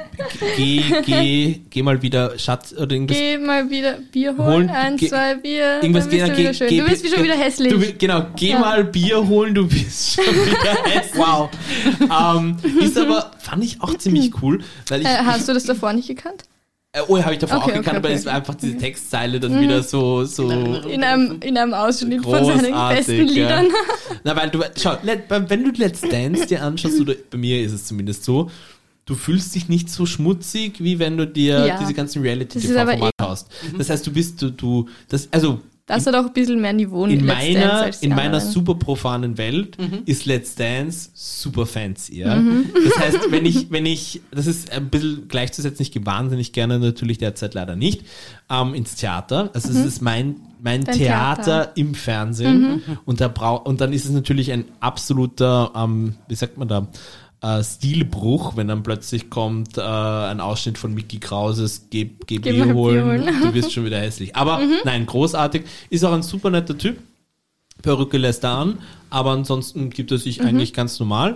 [0.58, 3.16] geh, geh, geh mal wieder Schatz oder irgendwas.
[3.18, 4.70] Geh mal wieder Bier Holen, holen.
[4.70, 5.80] Ein, geh- zwei Bier.
[5.82, 6.68] Irgendwas dann bist du geh- wieder schön.
[6.68, 7.72] geh- du bist wie schon geh- wieder hässlich.
[7.72, 8.60] Du, genau, geh Ja.
[8.60, 11.16] mal Bier holen, du bist schon wieder hässlich.
[11.18, 11.50] Wow.
[12.02, 15.94] ähm, ist aber, fand ich auch ziemlich cool, weil ich, äh, hast du das davor
[15.94, 16.44] nicht gekannt?
[16.96, 18.40] Äh, oh, habe ich davor Okay, auch okay, gekannt, aber okay, es war okay.
[18.40, 22.98] einfach diese Textzeile dann wieder so, so In einem, in einem Ausschnitt von seinen großartig.
[22.98, 23.34] besten ja.
[23.34, 23.66] Liedern.
[24.24, 27.86] Na, weil du, schau, wenn du Let's Dance dir anschaust, oder bei mir ist es
[27.86, 28.52] zumindest so,
[29.08, 31.80] du fühlst dich nicht so schmutzig, wie wenn du dir Ja.
[31.80, 33.48] diese ganzen Das ist aber Reality-TV-Formate eh- haust.
[33.76, 37.06] Das heißt, du bist, du, du, das, also, Das hat auch ein bisschen mehr Niveau
[37.06, 38.52] in Let's Dance meiner, als die in meiner anderen.
[38.54, 40.04] super profanen Welt Mhm.
[40.06, 42.42] ist Let's Dance super fancy, ja.
[42.86, 46.80] Das heißt, wenn ich, wenn ich, das ist ein bisschen gleichzusetzen, ich gehe wahnsinnig gerne
[46.80, 48.04] natürlich derzeit leider nicht,
[48.50, 49.50] ähm, ins Theater.
[49.54, 50.86] Also es ist mein, mein Mhm.
[50.86, 51.66] Theater, Theater.
[51.76, 51.82] Mhm.
[51.88, 52.82] im Fernsehen.
[53.04, 56.88] Und da brau und dann ist es natürlich ein absoluter, ähm, wie sagt man da,
[57.44, 62.52] äh, Stilbruch, wenn dann plötzlich kommt äh, ein Ausschnitt von Mickey Krauses Geh, geh Geh
[62.54, 63.42] Bier holen, Bier holen.
[63.44, 64.36] du wirst schon wieder hässlich.
[64.36, 65.64] Aber nein, großartig.
[65.90, 66.98] Ist auch ein super netter Typ.
[67.82, 68.80] Perücke lässt er an,
[69.10, 71.36] aber ansonsten gibt er sich eigentlich ganz normal.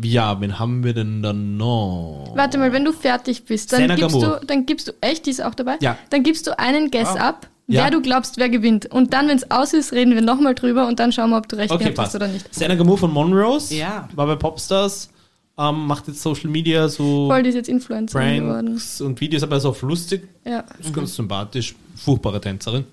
[0.00, 2.32] Ja, wen haben wir denn dann noch?
[2.36, 4.38] Warte mal, wenn du fertig bist, dann Senna gibst Gamur.
[4.40, 5.76] du, dann gibst du, echt, die ist auch dabei?
[5.80, 5.98] Ja.
[6.10, 7.20] Dann gibst du einen Guess Wow.
[7.20, 7.84] ab, Ja.
[7.84, 8.86] wer du glaubst, wer gewinnt.
[8.86, 11.48] Und dann, wenn es aus ist, reden wir nochmal drüber und dann schauen wir, ob
[11.48, 12.16] du recht Okay, gehabt hast passt.
[12.16, 12.54] oder nicht.
[12.54, 13.74] Senna Gamur von Monrose.
[13.74, 14.08] Ja.
[14.14, 15.10] War bei Popstars.
[15.58, 18.80] Ähm, macht jetzt Social Media so Voll, die ist jetzt Influencerin geworden.
[19.00, 20.26] Und Videos, aber so auf lustig.
[20.46, 20.64] Ja.
[20.78, 21.74] Ist ganz sympathisch.
[21.96, 22.84] Furchtbare Tänzerin.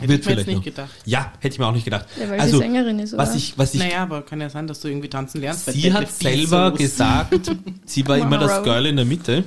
[0.00, 0.90] Hätte ich mir jetzt nicht gedacht.
[1.04, 2.06] Ja, hätte ich mir auch nicht gedacht.
[2.18, 3.22] Ja, weil also, sie Sängerin ist, oder?
[3.22, 5.66] was ich, was ich, Naja, aber kann ja sein, dass du irgendwie tanzen lernst.
[5.70, 7.52] sie hat selber gesagt,
[7.84, 8.62] sie war immer das.
[8.64, 9.44] Girl in der Mitte,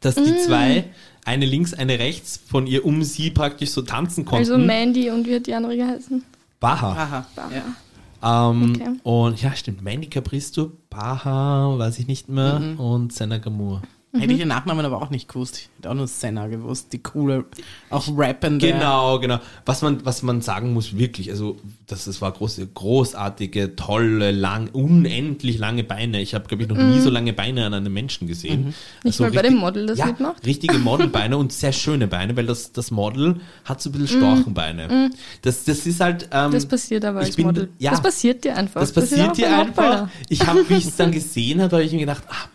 [0.00, 0.38] dass die Mm.
[0.46, 0.84] zwei,
[1.28, 4.50] eine links, eine rechts, von ihr um sie praktisch so tanzen konnten.
[4.50, 6.24] Also Mandy und wie hat die andere geheißen?
[6.60, 6.92] Baha.
[6.92, 7.50] Aha, Baha.
[7.54, 8.50] ja.
[8.50, 8.90] Ähm, Okay.
[9.04, 12.80] Und ja, stimmt, Mandy Capristo, Baha, weiß ich nicht mehr, Mhm.
[12.80, 13.82] und Senna Gamur.
[14.20, 15.56] Hätte ich den Nachnamen aber auch nicht gewusst.
[15.58, 16.92] Ich hätte auch nur Senna gewusst.
[16.92, 17.44] Die coole,
[17.90, 18.66] auch rappende.
[18.72, 19.38] Genau, genau.
[19.66, 21.56] Was man, was man sagen muss, wirklich, also
[21.86, 26.20] das, das war große, großartige, tolle, lang, unendlich lange Beine.
[26.20, 28.60] Ich habe, glaube ich, noch nie so lange Beine an einem Menschen gesehen.
[28.60, 28.66] Mhm.
[29.04, 30.44] Nicht Also mal bei dem Model, das ja, mitmacht?
[30.44, 35.10] Richtige Modelbeine und sehr schöne Beine, weil das, das Model hat so ein bisschen Storchenbeine.
[35.42, 36.28] Das, das ist halt.
[36.32, 36.52] Ähm, Mhm.
[36.52, 37.68] Das passiert aber als bin- Model.
[37.78, 37.90] ja.
[37.90, 38.80] Das passiert dir einfach.
[38.80, 40.08] das ist auch passiert dir einfach.
[40.28, 42.48] Ich habe, wie ich es dann gesehen habe, habe ich mir gedacht, ah,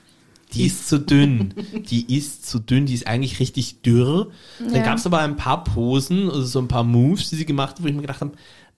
[0.53, 1.53] die ist zu dünn.
[1.89, 4.31] Die ist zu dünn, die ist eigentlich richtig dürr.
[4.59, 4.83] Dann Ja.
[4.83, 7.83] gab es aber ein paar Posen, also so ein paar Moves, die sie gemacht hat,
[7.83, 8.31] wo ich mir gedacht habe,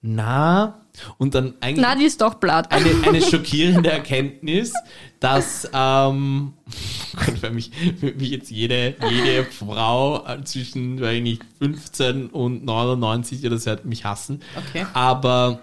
[0.08, 0.82] na,
[1.18, 2.72] und dann eigentlich Na, die ist doch blatt.
[2.72, 4.72] eine, eine schockierende Erkenntnis,
[5.20, 6.54] dass ähm,
[7.16, 7.72] Gott, wenn mich,
[8.02, 13.72] wenn mich jetzt jede, jede Frau zwischen weiß ich nicht, 15 und 99 oder so
[13.72, 14.42] hat mich hassen.
[14.56, 14.86] Okay.
[14.94, 15.60] Aber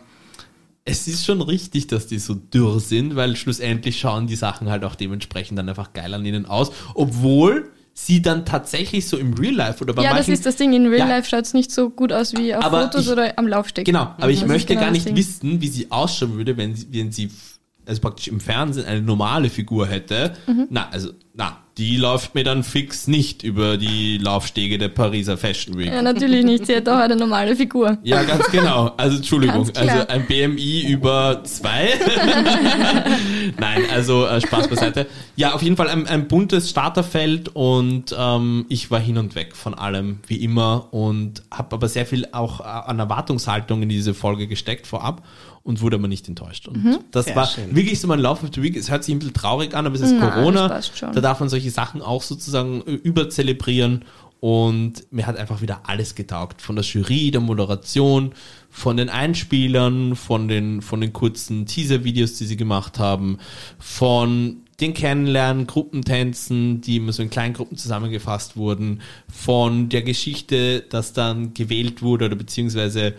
[0.84, 4.84] es ist schon richtig, dass die so dürr sind, weil schlussendlich schauen die Sachen halt
[4.84, 9.54] auch dementsprechend dann einfach geil an ihnen aus, obwohl sie dann tatsächlich so im Real
[9.54, 10.72] Life oder bei Ja, das manchen ist das Ding.
[10.72, 11.16] In Real Ja.
[11.16, 13.84] Life schaut es nicht so gut aus wie auf Fotos ich- oder am Laufsteg.
[13.84, 16.74] Genau, aber ich Das möchte genau gar das nicht wissen, wie sie ausschauen würde, wenn
[16.74, 17.30] sie, wenn sie
[17.86, 20.34] also praktisch im Fernsehen eine normale Figur hätte.
[20.46, 20.68] Mhm.
[20.70, 25.78] Na, also, na, die läuft mir dann fix nicht über die Laufstege der Pariser Fashion
[25.78, 25.86] Week.
[25.86, 26.66] Ja, natürlich nicht.
[26.66, 27.96] Sie hat doch eine normale Figur.
[28.02, 28.92] Ja, ganz genau.
[28.98, 31.94] Also Entschuldigung, also ein BMI über zwei.
[33.58, 35.06] Nein, also äh, Spaß beiseite.
[35.34, 39.56] Ja, auf jeden Fall ein, ein buntes Starterfeld und ähm, ich war hin und weg
[39.56, 44.12] von allem, wie immer und habe aber sehr viel auch äh, an Erwartungshaltung in diese
[44.12, 45.22] Folge gesteckt vorab
[45.64, 46.68] und wurde aber nicht enttäuscht.
[46.68, 47.74] Und das Sehr war schön.
[47.74, 48.76] wirklich so mein Lauf of the Week.
[48.76, 50.80] Es hört sich ein bisschen traurig an, aber es ist Nein, Corona.
[51.00, 54.04] Da darf man solche Sachen auch sozusagen äh, überzelebrieren.
[54.40, 56.62] Und mir hat einfach wieder alles getaugt.
[56.62, 58.32] Von der Jury, der Moderation,
[58.70, 63.38] von den Einspielern, von den, von den kurzen Teaser-Videos, die sie gemacht haben,
[63.78, 69.00] von den Kennenlernen, Gruppentänzen, die immer so in kleinen Gruppen zusammengefasst wurden,
[69.32, 73.14] von der Geschichte, dass dann gewählt wurde oder beziehungsweise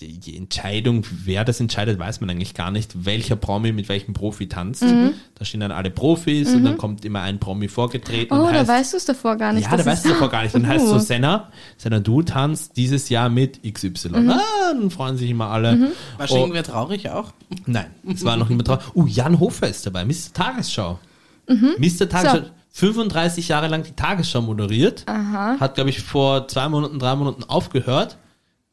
[0.00, 4.46] die, Entscheidung, wer das entscheidet, weiß man eigentlich gar nicht, welcher Promi mit welchem Profi
[4.46, 4.82] tanzt.
[4.82, 5.12] Mhm.
[5.36, 8.34] Da stehen dann alle Profis und dann kommt immer ein Promi vorgetreten.
[8.36, 9.64] Oh, und da heißt, weißt du es davor gar nicht.
[9.64, 10.54] ja, da Das weißt du ist- davor gar nicht.
[10.54, 10.98] Dann heißt so, Uh.
[10.98, 14.10] Senna, Senna, du tanzt dieses Jahr mit XY.
[14.10, 14.30] Mhm.
[14.30, 14.40] Ah,
[14.72, 15.80] dann freuen sich immer alle.
[15.80, 15.88] War
[16.24, 17.32] Oh, schon irgendwer traurig auch?
[17.64, 18.92] nein, es war noch niemand drauf.
[18.94, 20.32] Uh, Jan Hofer ist dabei, Mr.
[20.34, 20.98] Tagesschau.
[21.48, 22.08] Mr.
[22.08, 22.44] Tagesschau, Mhm.
[22.44, 22.50] So.
[22.72, 25.04] 35 Jahre lang die Tagesschau moderiert.
[25.06, 25.56] Aha.
[25.58, 28.18] Hat, glaube ich, vor zwei Monaten, drei Monaten aufgehört.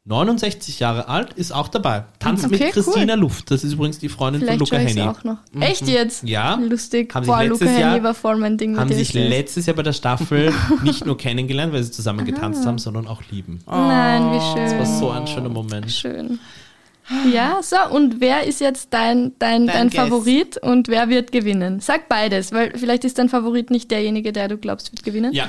[0.06, 2.04] 69 Jahre alt, ist auch dabei.
[2.20, 3.50] Tanzt Okay, mit Christina Luft.
[3.52, 5.02] Das ist übrigens die Freundin Vielleicht von Luca Henny.
[5.02, 5.38] auch noch.
[5.62, 6.24] Echt jetzt?
[6.28, 6.56] Ja.
[6.56, 7.16] Lustig.
[7.16, 9.78] Haben sich Boah, letztes Luca Jahr- Henny war voll mein Ding Haben sich letztes Jahr
[9.78, 13.60] bei der Staffel nicht nur kennengelernt, weil sie zusammen getanzt haben, sondern auch lieben.
[13.66, 14.64] Nein, wie schön.
[14.66, 15.90] Das war so ein schöner Moment.
[15.90, 16.40] Schön.
[17.34, 19.90] Ja, so, und wer ist jetzt dein, dein, Dein.
[19.90, 21.80] Favorit und wer wird gewinnen?
[21.82, 25.34] Sag beides, weil vielleicht ist dein Favorit nicht derjenige, der du glaubst, wird gewinnen.
[25.34, 25.48] Ja.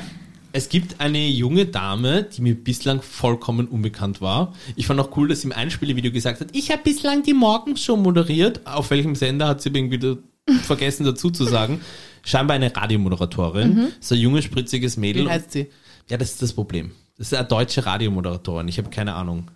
[0.57, 4.55] Es gibt eine junge Dame, die mir bislang vollkommen unbekannt war.
[4.77, 7.97] Ich fand auch cool, dass sie im Einspielvideo gesagt hat, ich habe bislang die Morgenshow
[7.97, 8.65] moderiert.
[8.65, 10.17] Auf welchem Sender hat sie irgendwie
[10.63, 11.81] vergessen dazu zu sagen.
[12.23, 13.89] Scheinbar eine Radiomoderatorin.
[13.99, 15.25] So ein junges, spritziges Mädel.
[15.25, 15.71] Wie heißt sie?
[16.09, 16.93] Ja, das ist das Problem.
[17.19, 18.69] Das ist eine deutsche Radiomoderatorin.
[18.69, 19.51] Ich habe keine Ahnung.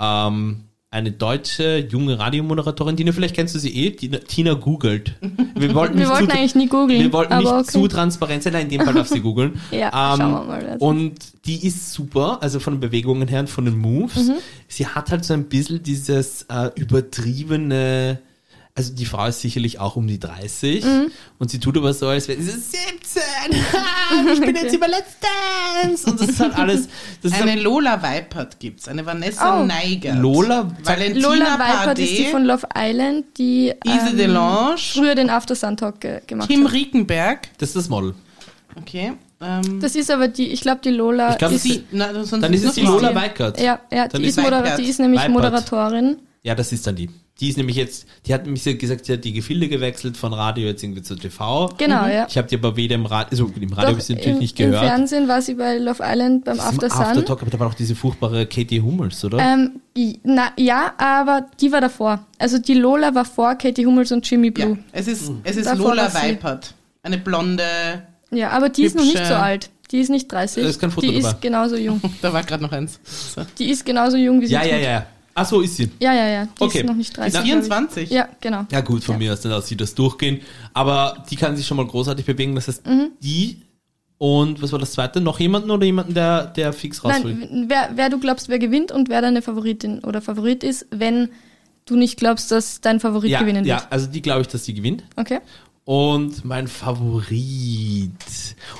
[0.00, 0.64] Ähm,
[0.94, 5.14] eine deutsche junge Radiomoderatorin, Tina, vielleicht kennst du sie eh, Tina, Tina googelt.
[5.56, 7.00] Wir wollten, Wir nicht wollten zu, eigentlich nie googeln.
[7.00, 7.64] wir wollten nicht okay.
[7.64, 9.60] zu transparent sein, nein, in dem Fall darf sie googeln.
[9.70, 11.14] Ja, Ähm, schauen wir mal, Und
[11.46, 14.28] die ist super, also von den Bewegungen her und von den Moves.
[14.28, 14.34] Mhm.
[14.68, 18.18] Sie hat halt so ein bisschen dieses äh, übertriebene,
[18.76, 21.10] also die Frau ist sicherlich auch um die 30 Mhm.
[21.38, 23.22] und sie tut aber so, als wäre sie so 17.
[23.72, 25.14] Ha, ich bin jetzt über Let's
[25.82, 26.10] Dance.
[26.10, 26.88] Und das ist halt alles.
[27.22, 29.64] Das ist Eine halt, Lola Weipert gibt's, eine Vanessa Oh.
[29.64, 30.18] Neigert.
[30.18, 35.30] Lola- Valentina Lola Weipert ist die von Love Island, die Ise ähm, Delange, früher den
[35.30, 36.72] After Sun Talk ge gemacht Kim hat.
[36.72, 37.48] Riekenberg.
[37.58, 38.14] das ist das Model.
[38.76, 39.12] Okay.
[39.40, 41.30] Ähm, Das ist aber die, ich glaube, die Lola.
[41.30, 43.14] Ich glaub, die das ist, ist- na, sonst Dann ist es die Lola.
[43.14, 43.60] Weikert.
[43.60, 44.78] ja, ja, die ist Weipert.
[44.80, 45.32] die ist nämlich Weipert.
[45.32, 46.16] Moderatorin.
[46.42, 47.08] Ja, das ist dann die.
[47.40, 50.66] Die ist nämlich jetzt, die hat nämlich gesagt, sie hat die Gefilde gewechselt von Radio
[50.68, 51.68] jetzt irgendwie zu TV.
[51.78, 52.26] Genau, ja.
[52.28, 54.38] Ich habe die aber weder im Radio, also im Radio habe ich sie natürlich im,
[54.38, 54.86] nicht Im gehört.
[54.86, 57.00] Fernsehen war sie bei Love Island beim Im After Sun.
[57.02, 59.38] Aftertalk, aber da war auch diese furchtbare Katie Hummels, oder?
[59.40, 62.24] Ähm, i- na, ja, aber die war davor.
[62.38, 64.78] Also die Lola war vor Katie Hummels und Jimmy Ja, Blue.
[64.92, 65.40] es ist, Hm.
[65.42, 66.72] es ist Davor Lola Weipert.
[67.02, 67.64] Eine blonde,
[68.30, 69.70] Ja, aber die ist noch nicht Hübsche- so alt.
[69.90, 70.62] Die ist nicht 30.
[70.62, 71.28] Da ist kein Foto die dabei.
[71.30, 72.00] ist genauso jung.
[72.22, 72.98] da war gerade noch eins.
[73.34, 73.42] So.
[73.58, 75.06] Die ist genauso jung wie sie ja, ja, ja.
[75.34, 75.90] Ach so, ist sie.
[76.00, 76.44] Ja, ja, ja.
[76.46, 76.78] Die Okay.
[76.80, 77.26] ist noch nicht 30.
[77.28, 77.50] Ist glaub ich.
[77.50, 78.10] 24?
[78.10, 78.66] Ja, genau.
[78.70, 80.40] Ja gut, von mir aus, dann lasse ich das durchgehen.
[80.72, 82.54] Aber die kann sich schon mal großartig bewegen.
[82.54, 83.10] Das heißt, Mhm.
[83.20, 83.58] die
[84.18, 85.20] und was war das zweite?
[85.20, 87.38] Noch jemanden oder jemanden, der, der fix rausfällt?
[87.50, 91.30] Nein, wer, wer du glaubst, wer gewinnt und wer deine Favoritin oder Favorit ist, wenn
[91.84, 93.86] du nicht glaubst, dass dein Favorit ja, gewinnen ja, wird.
[93.92, 95.02] also die glaube ich, dass die gewinnt.
[95.16, 95.40] Okay.
[95.84, 98.10] Und mein Favorit.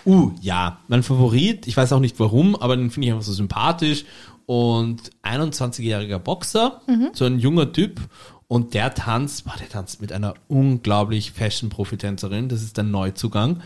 [0.07, 3.33] Uh, ja, mein Favorit, ich weiß auch nicht warum, aber den finde ich einfach so
[3.33, 4.05] sympathisch.
[4.47, 6.81] Und 21-jähriger Boxer,
[7.15, 8.01] so ein junger Typ.
[8.47, 12.51] Und der tanzt, boah, der tanzt mit einer unglaublich Fashion-Profitänzerin.
[12.51, 13.63] Das ist der Neuzugang.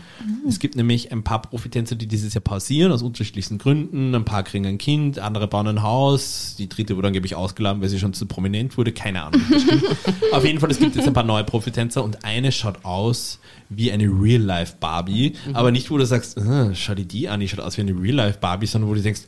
[0.47, 4.15] Es gibt nämlich ein paar Profitänzer, die dieses Jahr pausieren, aus unterschiedlichsten Gründen.
[4.15, 6.55] Ein paar kriegen ein Kind, andere bauen ein Haus.
[6.57, 8.93] Die dritte wurde angeblich ausgeladen, weil sie schon zu prominent wurde.
[8.93, 9.41] Keine Ahnung.
[10.31, 13.91] Auf jeden Fall, es gibt jetzt ein paar neue Profitänzer und eine schaut aus wie
[13.91, 15.33] eine Real-Life-Barbie.
[15.53, 17.91] Aber nicht, wo du sagst, äh, schau dir die an, die schaut aus wie eine
[17.91, 19.23] Real-Life-Barbie, sondern wo du denkst,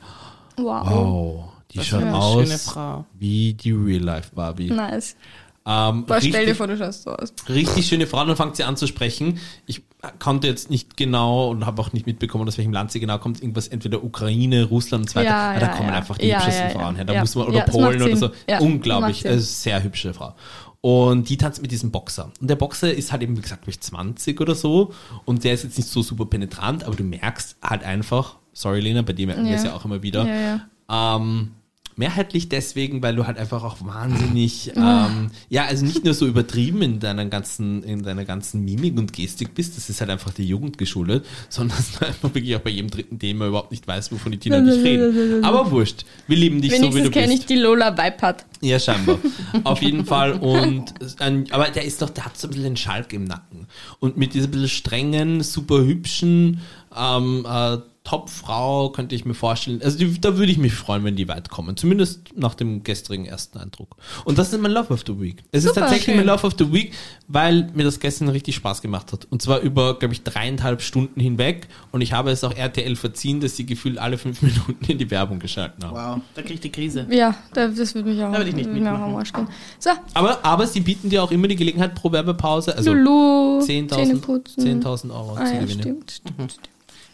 [0.63, 0.89] Wow.
[0.89, 3.05] wow, die Das schaut ist eine aus schöne Frau.
[3.17, 4.71] wie die Real-Life-Barbie.
[4.71, 5.15] Nice.
[5.63, 7.33] Ähm, Boah, stell dir richtig- vor, du schaust so aus.
[7.47, 9.37] richtig schöne Frau, dann fängt sie an zu sprechen.
[9.67, 9.83] Ich
[10.17, 13.41] konnte jetzt nicht genau und habe auch nicht mitbekommen, aus welchem Land sie genau kommt.
[13.43, 15.29] Irgendwas entweder Ukraine, Russland und so weiter.
[15.29, 15.95] Ja, Ah, da ja, kommen ja.
[15.95, 16.71] einfach die hübschesten.
[16.71, 17.05] Frauen her.
[17.05, 18.29] Da muss man, oder das Polen oder so.
[18.59, 19.17] Unglaublich.
[19.17, 19.31] macht Sinn.
[19.33, 20.33] Also sehr hübsche Frau.
[20.81, 22.31] Und die tanzt mit diesem Boxer.
[22.41, 24.91] Und der Boxer ist halt eben, wie gesagt, ich, 20 oder so.
[25.25, 29.01] Und der ist jetzt nicht so super penetrant, aber du merkst halt einfach, sorry Lena,
[29.01, 29.57] bei dem merken wir Ja.
[29.57, 31.15] es ja auch immer wieder, Ja, ja.
[31.17, 31.51] ähm,
[31.97, 36.81] mehrheitlich deswegen, weil du halt einfach auch wahnsinnig, ähm, ja, also nicht nur so übertrieben
[36.81, 40.45] in deiner ganzen, in deiner ganzen Mimik und Gestik bist, das ist halt einfach der
[40.45, 44.11] Jugend geschuldet, sondern dass du einfach wirklich auch bei jedem dritten Thema überhaupt nicht weißt,
[44.13, 45.43] wovon die Tina und ich reden.
[45.43, 47.49] Aber wurscht, wir lieben dich so, wie Wenigstens du kenne ich bist.
[47.49, 48.45] die Lola Weipert.
[48.61, 49.19] Ja, scheinbar.
[49.63, 50.33] Auf jeden Fall.
[50.33, 53.67] Und ein, aber der ist doch, der hat so ein bisschen den Schalk im Nacken.
[53.99, 56.61] Und mit dieser bisschen strengen, super hübschen
[56.97, 59.79] ähm, äh, Top-Frau könnte ich mir vorstellen.
[59.83, 61.77] Also die, da würde ich mich freuen, wenn die weit kommen.
[61.77, 63.95] Zumindest nach dem gestrigen ersten Eindruck.
[64.25, 65.43] Und das ist mein Love of the Week.
[65.51, 66.17] Es ist Super, tatsächlich schön.
[66.17, 66.93] mein Love of the Week,
[67.27, 69.27] weil mir das gestern richtig Spaß gemacht hat.
[69.29, 71.67] Und zwar über, glaube ich, dreieinhalb Stunden hinweg.
[71.91, 75.09] Und ich habe es auch RTL verziehen, dass sie gefühlt alle fünf Minuten in die
[75.11, 75.95] Werbung geschalten haben.
[76.17, 77.05] Wow, da krieg ich die Krise.
[77.11, 79.13] Ja, da, das würde mich auch, Da würde ich nicht würde mir auch mitmachen.
[79.13, 79.47] am Arsch gehen.
[79.79, 84.21] So, Aber, aber sie bieten dir auch immer die Gelegenheit pro Werbepause, also Lulu, 10.000
[84.21, 85.81] 10.000 10.000 Euro Ah zu ja, gewinnen.
[85.81, 86.39] stimmt, stimmt.
[86.39, 86.47] Mhm.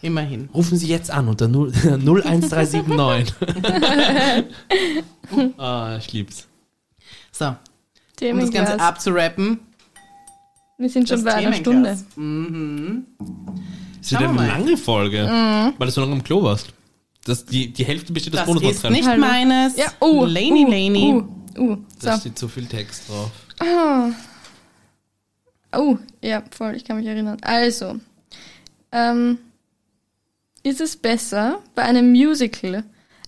[0.02, 0.50] Immerhin.
[0.54, 3.36] Rufen Sie jetzt an unter 0 01379.
[5.58, 6.48] ah, ich lieb's.
[7.32, 8.52] So, um das.
[8.52, 9.60] Ganze abzurappen.
[10.78, 11.98] Wir sind schon bei einer Stunde.
[12.16, 13.06] Mhm.
[14.00, 15.74] Das Schauen wir eine lange Folge, Mhm.
[15.78, 16.70] weil du so lange im Klo warst.
[17.26, 19.20] Das, die, die Hälfte besteht aus Das ist nicht Hallo.
[19.20, 19.76] meines.
[19.76, 21.14] Ja, oh, Laney uh, Laney.
[21.14, 22.08] Uh, uh, so.
[22.08, 23.32] Da steht so viel Text drauf.
[25.74, 27.38] Oh, ja, voll, ich kann mich erinnern.
[27.42, 28.00] Also,
[28.92, 29.38] ähm,
[30.68, 32.84] ist es besser, bei einem Musical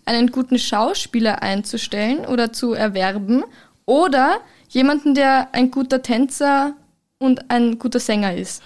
[0.05, 3.43] einen guten Schauspieler einzustellen oder zu erwerben
[3.85, 6.75] oder jemanden, der ein guter Tänzer
[7.17, 8.61] und ein guter Sänger ist?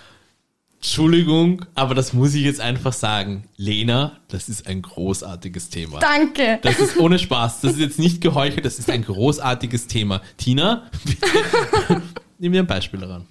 [0.77, 3.45] Entschuldigung, aber das muss ich jetzt einfach sagen.
[3.55, 5.99] Lena, das ist ein großartiges Thema.
[5.99, 6.59] Danke!
[6.61, 7.61] Das ist ohne Spaß.
[7.61, 10.21] Das ist jetzt nicht geheuchelt, das ist ein großartiges Thema.
[10.35, 12.01] Tina, bitte,
[12.37, 13.25] nimm dir ein Beispiel daran.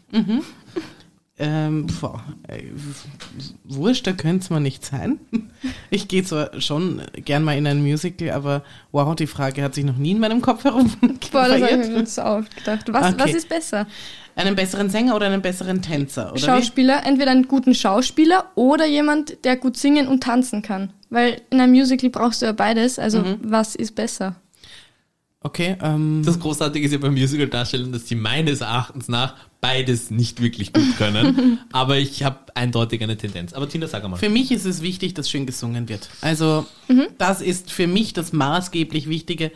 [1.44, 2.62] Ähm, boah, äh,
[3.64, 5.18] wurscht, da könnte es mal nicht sein.
[5.90, 9.84] Ich gehe zwar schon gern mal in ein Musical, aber wow, die Frage hat sich
[9.84, 10.90] noch nie in meinem Kopf herum
[11.30, 12.92] Boah, das habe ich mir so oft gedacht.
[12.92, 13.22] Was, Okay.
[13.24, 13.86] was ist besser?
[14.34, 16.44] Einen besseren Sänger oder einen besseren Tänzer, oder wie?
[16.46, 20.92] Schauspieler, entweder einen guten Schauspieler oder jemand, der gut singen und tanzen kann.
[21.10, 22.98] Weil in einem Musical brauchst du ja beides.
[22.98, 23.38] Also Mhm.
[23.42, 24.36] was ist besser?
[25.44, 30.40] Okay, ähm, Das Großartige ist ja beim Musical-Darstellen, dass sie meines Erachtens nach beides nicht
[30.40, 31.58] wirklich gut können.
[31.72, 33.52] aber ich habe eindeutig eine Tendenz.
[33.52, 34.18] Aber Tina, sag einmal.
[34.20, 36.08] für mich ist es wichtig, dass schön gesungen wird.
[36.20, 37.06] Also, Mhm.
[37.18, 39.50] das ist für mich das maßgeblich Wichtige.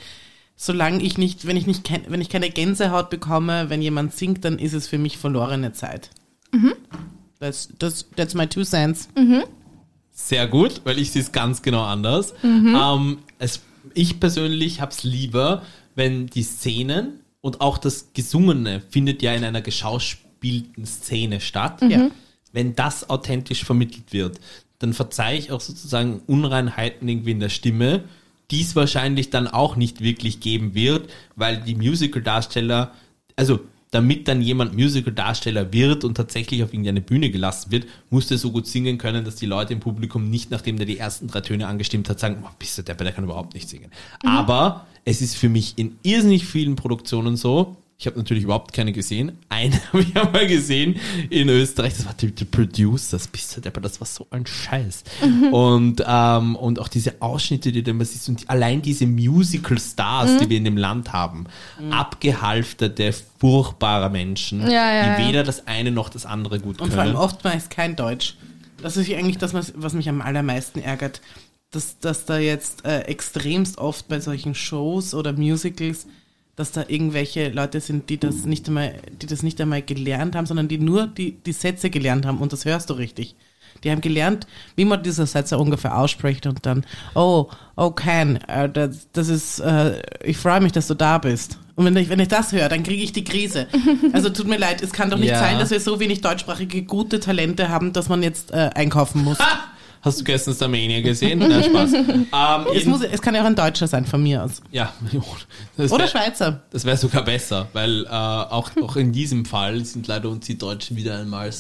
[0.59, 4.59] solange ich nicht, wenn ich nicht, wenn ich keine Gänsehaut bekomme, wenn jemand singt, dann
[4.59, 6.11] ist es für mich verlorene Zeit.
[7.39, 9.09] That's, that's, that's my two cents.
[10.13, 12.33] Sehr gut, weil ich sehe es ganz genau anders.
[12.43, 13.61] Ähm, es,
[13.97, 15.63] ich persönlich habe es lieber,
[15.95, 21.81] wenn die Szenen und auch das Gesungene findet ja in einer geschauspielten Szene statt.
[21.83, 22.11] Ja.
[22.53, 24.41] Wenn das authentisch vermittelt wird,
[24.79, 28.05] dann verzeihe ich auch sozusagen Unreinheiten irgendwie in der Stimme,
[28.51, 32.93] die es wahrscheinlich dann auch nicht wirklich geben wird, weil die Musical-Darsteller,
[33.35, 33.61] also
[33.97, 38.53] damit dann jemand Musical-Darsteller wird und tatsächlich auf irgendeine Bühne gelassen wird, muss der so
[38.53, 41.67] gut singen können, dass die Leute im Publikum nicht, nachdem der die ersten drei Töne
[41.67, 43.91] angestimmt hat, sagen, oh, bist du der, der kann überhaupt nicht singen.
[44.23, 48.93] Aber es ist für mich in irrsinnig vielen Produktionen so, ich habe natürlich überhaupt keine
[48.93, 49.39] gesehen.
[49.49, 50.97] Eine habe ich einmal gesehen
[51.31, 51.95] in Österreich.
[51.97, 53.17] Das war der, der Producer.
[53.17, 55.05] Das bist du der, das war so ein Scheiß.
[55.51, 60.39] Und, ähm, und auch diese Ausschnitte, die du immer siehst, und die, allein diese Musical-Stars,
[60.39, 61.47] die wir in dem Land haben,
[61.91, 65.29] abgehalfterte, furchtbare Menschen, Ja, ja, die ja.
[65.29, 66.93] weder das eine noch das andere gut Und können.
[66.93, 68.37] vor allem oftmals kein Deutsch.
[68.83, 71.21] Das ist eigentlich das, was, was mich am allermeisten ärgert.
[71.71, 76.07] Dass, dass da jetzt äh, extremst oft bei solchen Shows oder Musicals,
[76.57, 80.47] dass da irgendwelche Leute sind, die das nicht einmal, die das nicht einmal gelernt haben,
[80.47, 83.37] sondern die nur die, die Sätze gelernt haben und das hörst du richtig.
[83.85, 86.85] Die haben gelernt, wie man diese Sätze ungefähr ausspricht und dann,
[87.15, 91.59] oh, oh Ken, äh, das, das ist, äh, ich freue mich, dass du da bist.
[91.75, 93.67] Und wenn ich, wenn ich das höre, dann kriege ich die Krise.
[94.15, 95.39] Also tut mir leid, es kann doch nicht Ja.
[95.41, 99.37] sein, dass wir so wenig deutschsprachige gute Talente haben, dass man jetzt äh, einkaufen muss.
[100.07, 101.41] Hast du gestern Starmania gesehen?
[101.41, 101.93] Na, Spaß.
[101.93, 104.63] ähm, es, muss, es kann ja auch ein Deutscher sein von mir aus.
[104.71, 104.93] ja,
[105.77, 106.63] das Oder wär- Schweizer.
[106.71, 110.57] Das wäre sogar besser, weil äh, auch, auch in diesem Fall sind leider uns die
[110.57, 111.51] Deutschen wieder einmal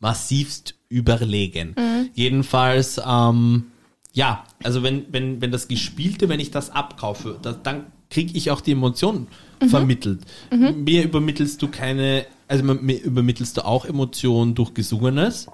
[0.00, 1.74] massivst überlegen.
[2.14, 3.66] Jedenfalls, ähm,
[4.12, 8.50] ja, also wenn, wenn, wenn das Gespielte, wenn ich das abkaufe, da, dann kriege ich
[8.50, 9.28] auch die Emotionen
[9.68, 10.20] vermittelt.
[10.50, 15.46] Mir übermittelst du keine, also übermittelst du auch Emotionen durch Gesungenes,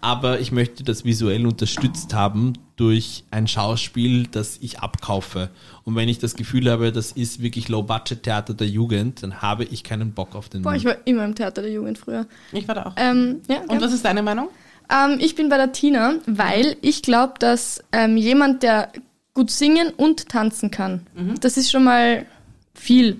[0.00, 5.50] aber ich möchte das visuell unterstützt haben durch ein Schauspiel, das ich abkaufe.
[5.84, 9.84] Und wenn ich das Gefühl habe, das ist wirklich Low-Budget-Theater der Jugend, dann habe ich
[9.84, 12.26] keinen Bock auf den Boah, ich war immer im Theater der Jugend früher.
[12.52, 12.92] Ich war da auch.
[12.96, 14.48] Ähm, ja, Und was ist deine Meinung?
[14.90, 18.90] Ähm, ich bin bei der Tina, weil ich glaube, dass ähm, jemand, der
[19.34, 21.06] gut singen und tanzen kann,
[21.40, 22.24] das ist schon mal
[22.72, 23.18] viel.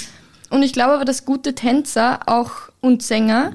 [0.49, 3.53] Und ich glaube aber, dass gute Tänzer auch und Sänger,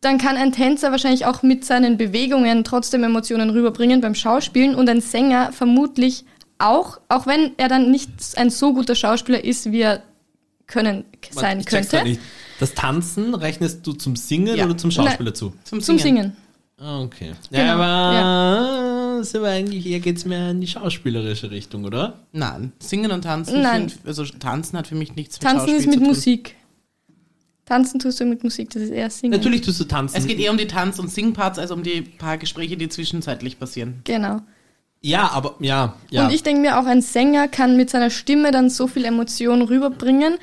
[0.00, 4.88] dann kann ein Tänzer wahrscheinlich auch mit seinen Bewegungen trotzdem Emotionen rüberbringen beim Schauspielen und
[4.88, 6.24] ein Sänger vermutlich
[6.58, 10.02] auch, auch wenn er dann nicht ein so guter Schauspieler ist, wie er
[10.66, 12.02] können sein Ich könnte.
[12.04, 12.20] nicht.
[12.60, 14.64] Das Tanzen rechnest du zum Singen Ja.
[14.66, 15.52] oder zum Schauspieler zu?
[15.64, 16.36] Zum Zum Singen.
[16.78, 17.32] Ah, okay.
[17.50, 22.14] Genau, Ja, aber ist aber eigentlich, hier geht's mehr in die schauspielerische Richtung, oder?
[22.32, 23.62] Nein, Singen und Tanzen.
[23.62, 23.88] Nein.
[23.88, 26.08] Sind, also Tanzen hat für mich nichts mit Tanzen Schauspiel ist mit zu tun.
[26.08, 26.56] Musik.
[27.64, 29.32] Tanzen tust du mit Musik, das ist eher Singen.
[29.32, 30.16] Natürlich tust du tanzen.
[30.16, 33.58] Es geht eher um die Tanz- und Singparts, als um die paar Gespräche, die zwischenzeitlich
[33.58, 34.00] passieren.
[34.04, 34.40] Genau.
[35.00, 36.26] ja, aber ja, ja.
[36.26, 39.62] Und ich denke mir, auch ein Sänger kann mit seiner Stimme dann so viel Emotion
[39.62, 40.38] rüberbringen,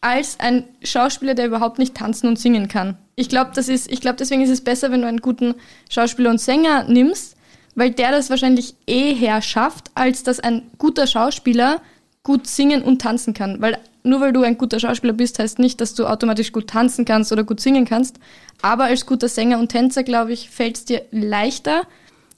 [0.00, 2.98] als ein Schauspieler, der überhaupt nicht tanzen und singen kann.
[3.14, 5.54] Ich glaube, das ist, ich glaube, deswegen ist es besser, wenn du einen guten
[5.88, 7.36] Schauspieler und Sänger nimmst,
[7.74, 11.80] weil der das wahrscheinlich eher schafft, als dass ein guter Schauspieler
[12.22, 13.60] gut singen und tanzen kann.
[13.60, 17.04] Weil nur weil du ein guter Schauspieler bist, heißt nicht, dass du automatisch gut tanzen
[17.04, 18.18] kannst oder gut singen kannst.
[18.60, 21.82] Aber als guter Sänger und Tänzer, glaube ich, fällt es dir leichter,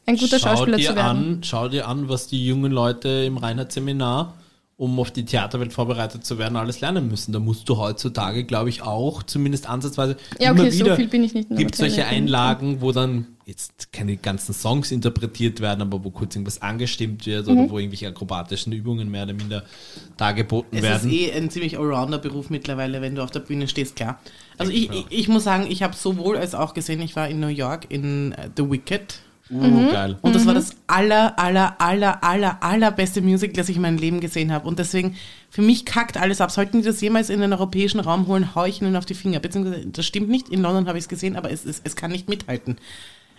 [0.07, 1.35] ein guter schau Schauspieler dir zu werden.
[1.35, 4.35] An, schau dir an, was die jungen Leute im Reinhardt-Seminar,
[4.77, 7.33] um auf die Theaterwelt vorbereitet zu werden, alles lernen müssen.
[7.33, 11.07] Da musst du heutzutage, glaube ich, auch zumindest ansatzweise Ja, immer okay, so wieder viel
[11.09, 12.05] bin ich nicht in der gibt solche.
[12.07, 17.47] Einlagen, wo dann jetzt keine ganzen Songs interpretiert werden, aber wo kurz irgendwas angestimmt wird
[17.47, 17.53] Mhm.
[17.59, 19.65] oder wo irgendwelche akrobatischen Übungen mehr oder minder
[20.17, 21.11] dargeboten Es werden.
[21.11, 24.19] ist eh ein ziemlich Allrounder-Beruf mittlerweile, wenn du auf der Bühne stehst, klar.
[24.59, 27.39] Also ich, ich, ich muss sagen, ich habe sowohl als auch gesehen, ich war in
[27.41, 29.21] New York in äh, The Wicked
[29.51, 30.17] uh, geil.
[30.23, 34.21] und das war das aller, aller, aller, aller, allerbeste Musical, das ich in meinem Leben
[34.21, 34.67] gesehen habe.
[34.67, 35.17] Und deswegen,
[35.51, 36.51] für mich kackt alles ab.
[36.51, 39.41] Sollten die das jemals in den europäischen Raum holen, hau ich ihnen auf die Finger.
[39.41, 42.11] Beziehungsweise, das stimmt nicht, in London habe ich es gesehen, aber es, es, es kann
[42.11, 42.79] nicht mithalten.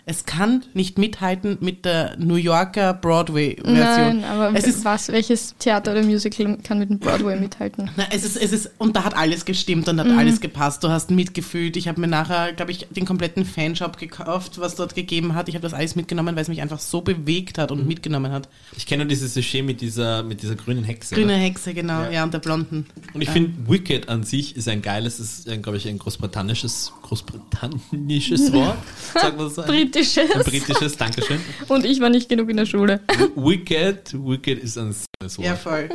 [0.08, 3.74] Es kann nicht mithalten mit der New Yorker Broadway-Version.
[4.20, 7.90] Nein, aber es ist was, welches Theater oder Musical kann mit dem Broadway mithalten?
[7.96, 10.16] Na, es ist, es ist, und da hat alles gestimmt und hat Mhm.
[10.16, 10.84] alles gepasst.
[10.84, 11.76] Du hast mitgefühlt.
[11.76, 15.48] Ich habe mir nachher, glaube ich, den kompletten Fanshop gekauft, was dort gegeben hat.
[15.48, 17.88] Ich habe das alles mitgenommen, weil es mich einfach so bewegt hat und Mhm.
[17.88, 18.48] mitgenommen hat.
[18.76, 21.16] Ich kenne dieses Sujet mit dieser, mit dieser grünen Hexe.
[21.16, 22.22] Grüne Hexe, genau, ja, Ja.
[22.22, 22.86] und der Blonden.
[23.12, 28.52] Und ich finde, Wicked an sich ist ein geiles, ist, glaube ich, ein großbritannisches, großbritannisches
[28.52, 28.78] Wort.
[29.12, 29.62] Sagen wir so.
[29.96, 30.30] Ein, Britisches.
[30.34, 31.40] ein britisches, Dankeschön.
[31.68, 33.00] Und ich war nicht genug in der Schule.
[33.34, 35.38] Wicked, Wicked ist ein Wort.
[35.38, 35.88] Ja, voll.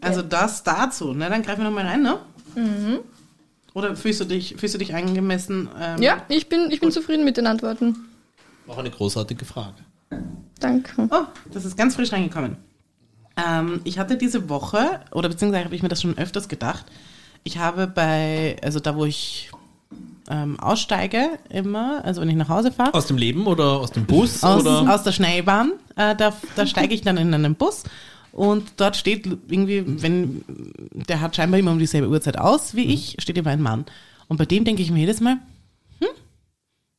[0.00, 1.12] Also das dazu.
[1.14, 2.18] Na, dann greifen wir nochmal rein, ne?
[3.74, 5.68] Oder fühlst du dich, fühlst du dich angemessen?
[5.78, 7.94] Ähm, Ja, ich bin, ich bin zufrieden mit den Antworten.
[8.66, 9.76] Auch eine großartige Frage.
[10.58, 11.08] Danke.
[11.10, 12.56] Oh, das ist ganz frisch reingekommen.
[13.36, 16.86] Ähm, ich hatte diese Woche, oder beziehungsweise habe ich mir das schon öfters gedacht,
[17.44, 19.50] ich habe bei, also da wo ich
[20.28, 24.06] ähm, aussteige immer, also wenn ich nach Hause fahre, Aus dem Leben oder aus dem
[24.06, 24.42] Bus?
[24.42, 24.92] aus, oder?
[24.94, 27.84] aus der Schnellbahn, äh, da, da steige ich dann in einen Bus
[28.32, 30.44] und dort steht irgendwie, wenn,
[30.92, 33.86] der hat scheinbar immer um dieselbe Uhrzeit aus wie ich, steht immer ein Mann.
[34.28, 35.38] Und bei dem denke ich mir jedes Mal,
[36.00, 36.08] hm,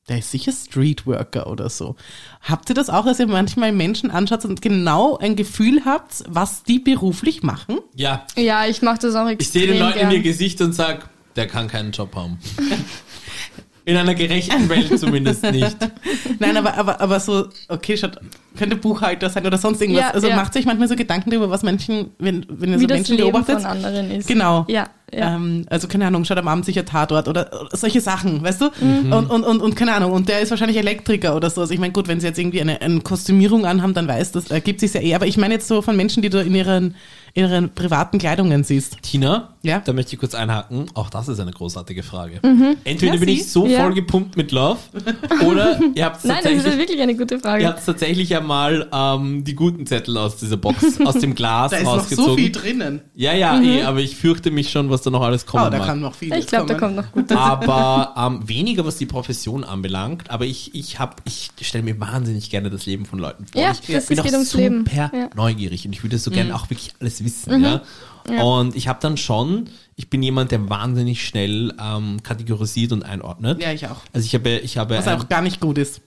[0.10, 1.96] der ist sicher Streetworker oder so.
[2.42, 6.64] Habt ihr das auch, dass ihr manchmal Menschen anschaut und genau ein Gefühl habt, was
[6.64, 7.80] die beruflich machen?
[7.94, 10.10] ja, Ja, ich mache das auch extrem ich sehe den Leuten gern.
[10.12, 12.40] in ihr Gesicht und sag, der kann keinen Job haben.
[13.88, 15.78] In einer gerechten Welt zumindest nicht.
[16.40, 18.20] Nein, aber, aber, aber so, okay, schaut,
[18.58, 20.04] könnte Buchhalter sein oder sonst irgendwas.
[20.04, 20.36] Ja, also ja.
[20.36, 23.16] macht sich manchmal so Gedanken darüber, was Menschen, wenn, wenn ihr Wie so das Menschen
[23.16, 23.62] Leben beobachtet.
[23.62, 24.28] von anderen ist.
[24.28, 24.66] Genau.
[24.68, 25.36] Ja, ja.
[25.36, 28.70] Ähm, also keine Ahnung, schaut am Abend sicher Tatort oder, oder solche Sachen, weißt du?
[28.82, 29.14] Mhm.
[29.14, 31.62] Und, und, und, und keine Ahnung, und der ist wahrscheinlich Elektriker oder so.
[31.62, 34.52] Also ich meine, gut, wenn sie jetzt irgendwie eine, eine Kostümierung anhaben, dann weiß das,
[34.52, 35.16] ergibt sich ja eh.
[35.16, 36.96] Aber ich meine jetzt so von Menschen, die du in ihren,
[37.34, 38.98] in ihren privaten Kleidungen siehst.
[39.04, 39.80] Tina, Ja?
[39.86, 40.86] da möchte ich kurz einhaken.
[40.96, 42.40] Auch das ist eine großartige Frage.
[42.84, 43.36] Entweder Ja, bin sie.
[43.36, 43.82] ich so Ja.
[43.84, 44.80] voll gepumpt mit Love
[45.46, 47.68] oder ihr habt Nein, das ist tatsächlich, wirklich eine gute ihr Frage.
[47.68, 51.84] habt tatsächlich einmal ähm, die guten Zettel aus dieser Box, aus dem Glas Da ist
[51.84, 52.30] noch rausgezogen.
[52.32, 53.02] so viel drinnen.
[53.16, 55.78] Ja, ja, eh, aber ich fürchte mich schon, was da noch alles kommen Oh, da
[55.78, 55.88] mag.
[55.88, 56.96] kann noch viel Ich glaube, da kommen.
[56.98, 57.32] kommt noch gut.
[57.32, 62.50] aber ähm, weniger was die Profession anbelangt, aber ich, ich hab, ich stelle mir wahnsinnig
[62.50, 63.62] gerne das Leben von Leuten vor.
[63.62, 64.86] Ja, ich das bin ist- auch super Leben.
[64.96, 65.12] Ja.
[65.14, 65.30] Mhm.
[65.36, 67.82] neugierig und ich würde so gerne auch wirklich alles wissen, ja.
[68.44, 73.62] Und ich habe dann schon, ich bin jemand, der wahnsinnig schnell ähm, kategorisiert und einordnet.
[73.62, 74.02] Ja, ich auch.
[74.14, 76.02] Also ich habe, ich habe, Was ähm, auch gar nicht gut ist.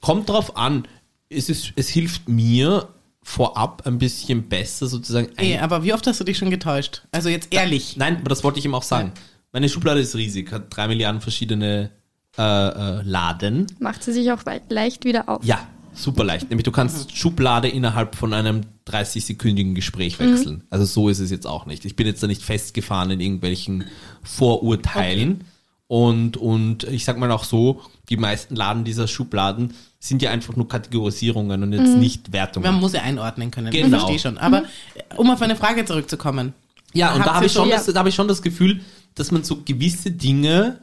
[0.00, 0.86] kommt drauf an.
[1.28, 2.88] Es ist, es hilft mir
[3.22, 5.28] vorab ein bisschen besser sozusagen.
[5.36, 7.02] Ey, ein- aber wie oft hast du dich schon getäuscht?
[7.12, 7.96] Also jetzt ehrlich.
[7.96, 9.12] Nein, aber das wollte ich ihm auch sagen.
[9.52, 11.90] Meine Schublade ist riesig, hat drei Milliarden verschiedene
[12.38, 13.66] äh, äh, Laden.
[13.78, 15.44] Macht sie sich auch leicht wieder auf.
[15.44, 16.48] Ja, super leicht.
[16.50, 20.64] Nämlich du kannst Schublade innerhalb von einem 30-sekündigen Gespräch wechseln.
[20.70, 21.84] Also so ist es jetzt auch nicht.
[21.84, 23.84] Ich bin jetzt da nicht festgefahren in irgendwelchen
[24.22, 25.44] Vorurteilen.
[25.86, 27.80] Und, und ich sag mal auch so,
[28.10, 32.70] die meisten Laden dieser Schubladen sind ja einfach nur Kategorisierungen und jetzt nicht Wertungen.
[32.70, 33.72] Man muss ja einordnen können.
[33.72, 33.86] Genau.
[33.86, 34.38] Ich verstehe schon.
[34.38, 34.62] Aber
[34.94, 36.54] äh, um auf eine Frage zurückzukommen.
[36.92, 38.80] Ja, und da habe ich, schon so- das, da habe ich schon das Gefühl,
[39.16, 40.78] dass man so gewisse Dinge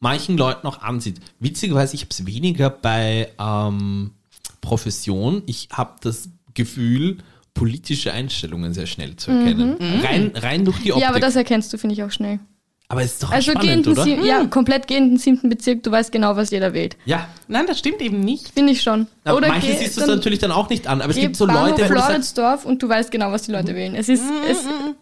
[0.00, 1.20] manchen Leuten auch ansieht.
[1.40, 4.12] Witzigerweise, ich habe es weniger bei ähm,
[4.60, 5.42] Profession.
[5.46, 7.18] Ich habe das Gefühl,
[7.54, 9.76] politische Einstellungen sehr schnell zu erkennen.
[10.02, 11.02] Rein, rein durch die Optik.
[11.02, 12.40] Ja, aber das erkennst du, finde ich, auch schnell.
[12.88, 14.02] Aber es ist doch Also spannend, oder?
[14.04, 16.96] Sie- ja, komplett gehenden siebten Bezirk, du weißt genau, was jeder wählt.
[17.06, 18.50] Ja, Nein, das stimmt eben nicht.
[18.50, 19.06] Finde ich schon.
[19.24, 21.00] aber Oder manche siehst du dann natürlich dann auch nicht an.
[21.00, 23.42] Aber es gibt so Bahnhof Leute, wo du sagst, Floridsdorf und du weißt genau, was
[23.42, 23.94] die Leute wählen.
[23.94, 24.58] Es ist, es,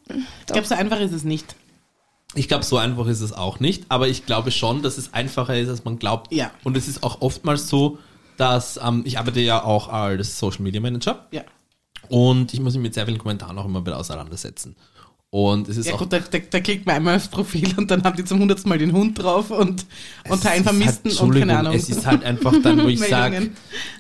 [0.09, 1.57] Ich glaube, so einfach ist es nicht.
[2.35, 5.59] Ich glaube, so einfach ist es auch nicht, aber ich glaube schon, dass es einfacher
[5.59, 6.33] ist, als man glaubt.
[6.33, 6.51] Ja.
[6.65, 7.99] Und es ist auch oftmals so,
[8.39, 11.43] dass ähm, ich arbeite ja auch als Social Media Manager Ja.
[12.09, 14.77] Und ich muss mich mit sehr vielen Kommentaren auch immer wieder auseinandersetzen.
[15.35, 17.91] Und es ist Ja auch gut, da, da, da klickt man einmal aufs Profil und
[17.91, 19.87] dann haben die zum hundertsten Mal den Hund drauf und,
[20.29, 21.73] und teilen Vermissten halt, und keine Ahnung.
[21.73, 23.51] Es ist halt einfach dann, wo ich sage,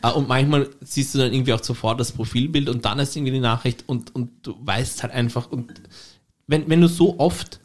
[0.02, 3.32] äh, und manchmal siehst du dann irgendwie auch sofort das Profilbild und dann ist irgendwie
[3.32, 5.72] die Nachricht und, und du weißt halt einfach, und
[6.48, 7.60] wenn, wenn du so oft,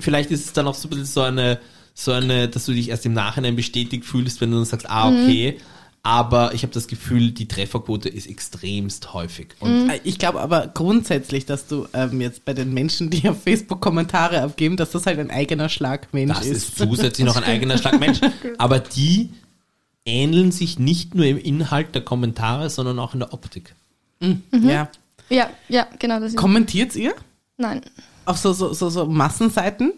[0.00, 1.60] vielleicht ist es dann auch so ein bisschen so eine,
[1.92, 5.08] so eine, dass du dich erst im Nachhinein bestätigt fühlst, wenn du dann sagst, ah,
[5.08, 5.58] okay,
[6.06, 9.48] aber ich habe das Gefühl, die Trefferquote ist extremst häufig.
[9.58, 13.42] Und Äh, Ich glaube aber grundsätzlich, dass du ähm, jetzt bei den Menschen, die auf
[13.42, 16.68] Facebook Kommentare abgeben, dass das halt ein eigener Schlagmensch Das ist.
[16.68, 18.20] ist zusätzlich noch ein eigener Schlag Mensch.
[18.58, 19.30] Aber die
[20.04, 23.74] ähneln sich nicht nur im Inhalt der Kommentare, sondern auch in der Optik.
[24.52, 24.90] Ja.
[25.30, 26.36] ja, ja, genau das ist.
[26.36, 27.14] Kommentiert ihr?
[27.56, 27.80] Nein.
[28.26, 29.92] Auf so, so, so, so Massenseiten?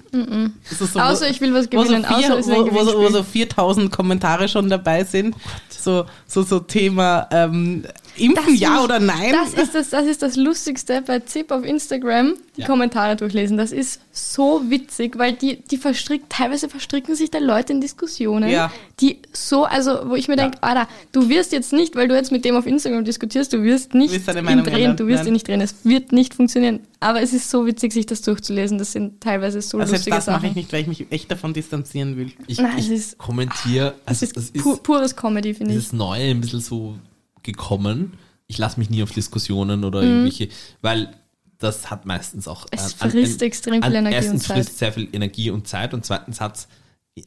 [0.70, 2.84] Ist es so, Außer ich will was wo so, gewinnen, vier, außer ist wo, wo,
[2.84, 5.36] so, wo so 4000 Kommentare schon dabei sind.
[5.68, 7.84] so, so, so Thema ähm,
[8.18, 9.32] Impfen, Das ja ist- oder nein?
[9.32, 12.66] Das ist das, das ist das Lustigste bei ZIP auf Instagram, die Ja.
[12.66, 13.56] Kommentare durchlesen.
[13.56, 18.48] Das ist so witzig, weil die, die verstrickt, teilweise verstricken sich da Leute in Diskussionen,
[18.50, 18.72] Ja.
[19.00, 22.32] die so, also wo ich mir denke, Alter, du wirst jetzt nicht, weil du jetzt
[22.32, 25.26] mit dem auf Instagram diskutierst, du wirst nicht wirst deine ihn drehen, du wirst Nein.
[25.28, 25.60] ihn nicht drehen.
[25.60, 26.80] Es wird nicht funktionieren.
[27.00, 28.78] Aber es ist so witzig, sich das durchzulesen.
[28.78, 30.48] Das sind teilweise so also lustige das mache Sachen.
[30.50, 32.32] ich nicht, weil ich mich echt davon distanzieren will.
[32.46, 35.78] Ich, Nein, ich ist- kommentiere, Das also ist, das pu ist pures Comedy, finde ich.
[35.80, 36.94] dieses Neue ein bisschen so
[37.46, 38.12] gekommen.
[38.48, 40.08] Ich lasse mich nie auf Diskussionen oder Mhm.
[40.08, 40.48] irgendwelche,
[40.82, 41.14] weil
[41.58, 42.66] das hat meistens auch.
[42.70, 44.56] Es an- an- frisst extrem viel Energie erstens und Zeit.
[44.58, 46.68] frisst sehr viel Energie und Zeit und zweitens hat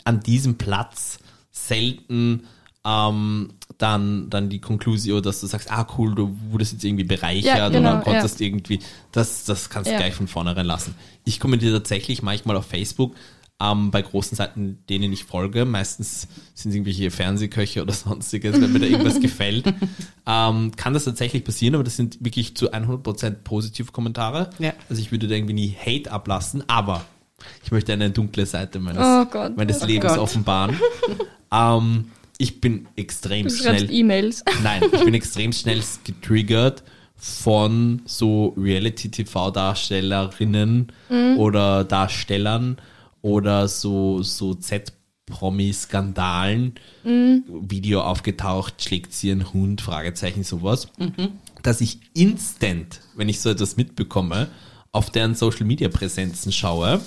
[0.03, 1.17] an diesem Platz
[1.51, 2.43] selten
[2.85, 7.57] ähm, dann, dann die Konklusio, dass du sagst, ah cool, du wurdest jetzt irgendwie bereichert
[7.57, 8.79] Ja, genau, oder konntest irgendwie,
[9.11, 9.97] das, das kannst du Ja.
[9.99, 10.95] gleich von vornherein lassen.
[11.25, 13.15] Ich kommentiere tatsächlich manchmal auf Facebook,
[13.61, 18.71] ähm, bei großen Seiten, denen ich folge, meistens sind es irgendwelche Fernsehköche oder sonstiges, wenn
[18.71, 19.65] mir da irgendwas gefällt,
[20.25, 24.49] ähm, kann das tatsächlich passieren, aber das sind wirklich zu 100% positive Kommentare.
[24.59, 24.73] Ja.
[24.89, 27.03] Also ich würde da irgendwie nie Hate ablassen, aber
[27.63, 29.55] ich möchte eine dunkle Seite meines, Oh Gott.
[29.57, 30.21] meines Oh Lebens Gott.
[30.21, 30.77] offenbaren.
[31.53, 32.05] ähm,
[32.37, 33.91] ich bin extrem Du schnell.
[33.91, 34.43] E-Mails.
[34.63, 36.83] Nein, ich bin extrem schnell getriggert
[37.17, 40.87] von so Reality-TV-Darstellerinnen
[41.37, 42.77] oder Darstellern
[43.21, 46.75] oder so, so Z-Promi-Skandalen.
[47.03, 50.89] Video aufgetaucht, schlägt sie einen Hund, Fragezeichen, sowas.
[51.63, 54.49] Dass ich instant, wenn ich so etwas mitbekomme,
[54.91, 57.01] auf deren Social-Media-Präsenzen schaue.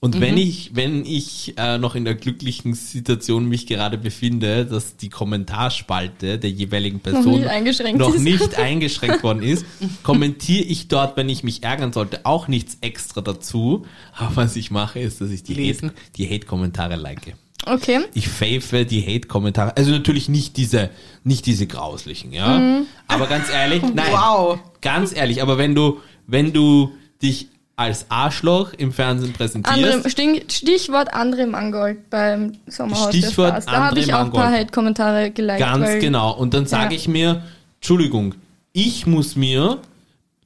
[0.00, 4.96] Und wenn ich, wenn ich äh, noch in der glücklichen Situation mich gerade befinde, dass
[4.96, 9.66] die Kommentarspalte der jeweiligen Person nicht eingeschränkt noch nicht eingeschränkt worden ist,
[10.04, 13.86] kommentiere ich dort, wenn ich mich ärgern sollte, auch nichts extra dazu.
[14.16, 15.90] Aber was ich mache, ist, dass ich die Lesen.
[15.90, 17.34] Hate, Hate-Kommentare like.
[17.66, 18.00] Okay.
[18.14, 19.76] Ich fave die Hate-Kommentare.
[19.76, 20.90] Also natürlich nicht diese,
[21.24, 22.58] nicht diese grauslichen, ja.
[22.58, 22.86] Mhm.
[23.08, 24.12] Aber ganz ehrlich, nein.
[24.12, 24.60] Wow.
[24.80, 27.48] Ganz ehrlich, aber wenn du, wenn du dich
[27.78, 30.10] als Arschloch im Fernsehen präsentierst, Andere,
[30.50, 33.66] Stichwort André Mangold beim Sommerhaus Stichwort der Stars.
[33.66, 34.50] Da habe ich auch ein paar.
[34.52, 35.60] Hate-Kommentare geliked.
[35.60, 36.36] Ganz genau.
[36.36, 37.00] Und dann sage Ja.
[37.00, 37.42] ich mir,
[37.76, 38.34] Entschuldigung,
[38.72, 39.78] ich muss mir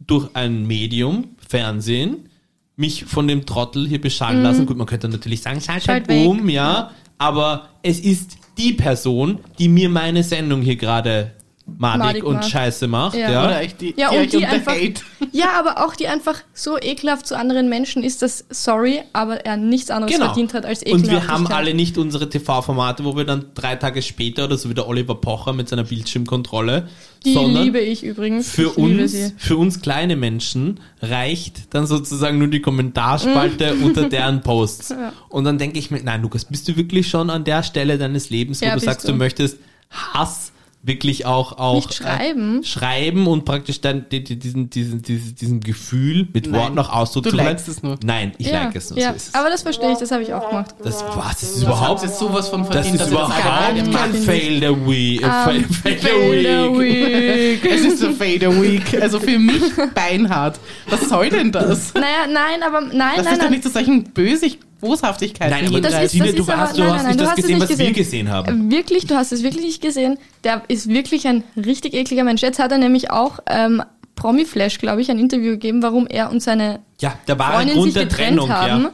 [0.07, 2.29] durch ein Medium, Fernsehen,
[2.77, 4.67] mich von dem Trottel hier beschallen lassen.
[4.67, 6.13] Gut, man könnte natürlich sagen, schalt halt Mhm.
[6.13, 6.91] Schalt um, ja.
[7.17, 11.33] Aber es ist die Person, die mir meine Sendung hier gerade
[11.79, 12.51] madig, Madig und macht.
[12.51, 13.17] scheiße macht.
[13.17, 13.31] Ja.
[13.31, 13.45] Ja.
[13.47, 14.75] Oder echt die, Ja, und die einfach,
[15.33, 19.57] ja, aber auch die einfach so ekelhaft zu anderen Menschen ist, dass, sorry, aber er
[19.57, 20.97] nichts anderes verdient hat als Genau.
[20.97, 21.27] Und ekelhaft.
[21.29, 24.75] wir haben alle nicht unsere TV-Formate, wo wir dann drei Tage später oder so wie
[24.75, 26.89] der Oliver Pocher mit seiner Bildschirmkontrolle,
[27.25, 28.51] Die sondern liebe ich übrigens.
[28.51, 29.33] für ich liebe uns, sie.
[29.37, 34.91] für uns kleine Menschen reicht dann sozusagen nur die Kommentarspalte unter deren Posts.
[35.03, 35.13] Ja.
[35.31, 38.31] Und dann denke ich mir, nein, Lukas, bist du wirklich schon an der Stelle deines
[38.31, 39.13] Lebens, wo Ja, du sagst, du.
[39.13, 39.19] du.
[39.19, 39.59] möchtest
[39.91, 40.52] Hass
[40.83, 42.61] wirklich auch, auch Nicht schreiben.
[42.61, 46.75] Äh, schreiben und praktisch dann die, die, diesen, diesen, diesen, diesen Gefühl mit Nein, Worten
[46.75, 47.97] noch Ausdruck du zu likest es nur.
[48.05, 48.99] Nein, ich ja, like es nur.
[48.99, 49.11] ja.
[49.11, 49.35] So ist es.
[49.35, 50.75] aber das verstehe ich, das habe ich auch gemacht.
[50.83, 53.83] das, was, das ist Das überhaupt ihr sowas von das verdient, ist das überhaupt alle
[53.83, 54.15] geil kein.
[54.15, 55.23] Fail der Week.
[55.23, 57.65] Äh, Fail, Fail Fail der the Week.
[57.65, 59.01] Es ist ein Fader Week.
[59.01, 59.63] Also für mich
[59.95, 60.59] beinhart.
[60.89, 61.95] Was soll denn das?
[61.95, 63.51] Naja, nein, aber nein, Lass nein, doch nein.
[63.53, 66.77] nicht zu solchen Bösig Boshaftigkeiten Nein, aber Das ist- Tine, das du, ist aber- hast,
[66.77, 67.95] du nein, hast nein, nicht du das hast es gesehen, nicht was wir gesehen.
[67.95, 68.71] gesehen haben.
[68.71, 70.19] Wirklich, du hast es wirklich nicht gesehen.
[70.45, 72.43] Der ist wirklich ein richtig ekliger Mensch.
[72.43, 73.83] Jetzt hat er nämlich auch ähm,
[74.17, 77.87] Promi-Flash, glaube ich, ein Interview gegeben, warum er und seine Ja, da war Freundin Grund
[77.87, 78.83] sich der getrennt Trennung, haben.
[78.85, 78.91] ja.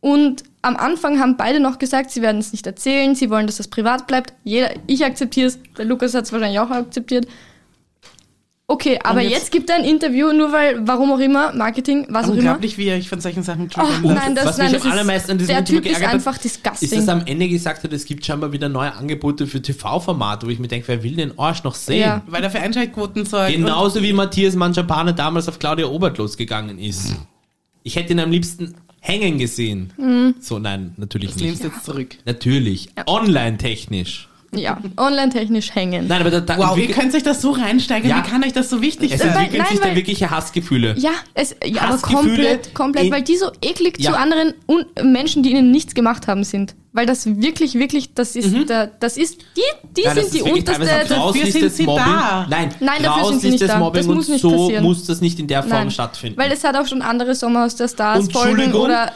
[0.00, 3.56] Und am Anfang haben beide noch gesagt, sie werden es nicht erzählen, sie wollen, dass
[3.56, 4.32] das privat bleibt.
[4.44, 7.26] Jeder, ich akzeptiere es, der Lukas hat es wahrscheinlich auch akzeptiert.
[8.68, 12.24] Okay, aber jetzt- jetzt, gibt er ein Interview, nur weil, warum auch immer, Marketing, was
[12.24, 12.38] auch immer.
[12.38, 14.90] Unglaublich, wie ihr euch von solchen Sachen Oh, nein, das, was nein, mich das am
[14.92, 16.88] allermeisten an ist, diesem der Interview Typ ist geärgert hat, einfach disgusting.
[16.88, 20.50] Ist, dass am Ende gesagt hat, es gibt scheinbar wieder neue Angebote für TV-Formate, wo
[20.50, 22.00] ich mir denke, wer will den Arsch noch sehen?
[22.00, 22.22] Ja.
[22.26, 23.52] Weil er für Einschaltquoten sorgt.
[23.52, 27.14] Genauso wie Matthias Manjapane damals auf Claudia Obert losgegangen ist.
[27.84, 29.92] Ich hätte ihn am liebsten hängen gesehen.
[29.96, 30.34] Mhm.
[30.40, 31.72] So, nein, natürlich lehnst nicht.
[31.72, 32.16] jetzt zurück.
[32.24, 32.88] Natürlich.
[33.06, 34.28] Online-technisch.
[34.56, 36.06] Ja, online-technisch hängen.
[36.08, 38.10] Nein, aber da, da Wow, ihr könnt euch das so reinsteigern.
[38.10, 38.24] Ja.
[38.24, 39.28] Wie kann euch das so wichtig es sein?
[39.34, 40.94] Weil- entwickeln nein, sich da weil- wirkliche Hassgefühle.
[40.98, 44.12] Ja, es, ja aber Hassgefühle komplett, komplett, in- weil die so eklig Ja.
[44.12, 46.74] zu anderen Un Menschen, die ihnen nichts gemacht haben, sind.
[46.96, 49.60] Weil das wirklich, wirklich, das ist, der, das ist, die,
[49.96, 50.06] die Mhm.
[50.06, 50.84] Ja, das sind ist die unterste.
[50.86, 52.04] das- grausliches sind sie Mobbing.
[52.06, 52.46] da.
[52.48, 53.78] Nein, Nein, dafür sind sie nicht grausliches da.
[53.78, 54.82] Mobbing Das und muss nicht so passieren.
[54.84, 56.38] muss das nicht in der Form Nein, stattfinden.
[56.38, 58.80] Weil es hat auch schon andere Sommerhaus der Stars Und Folgen Entschuldigung?
[58.86, 59.12] oder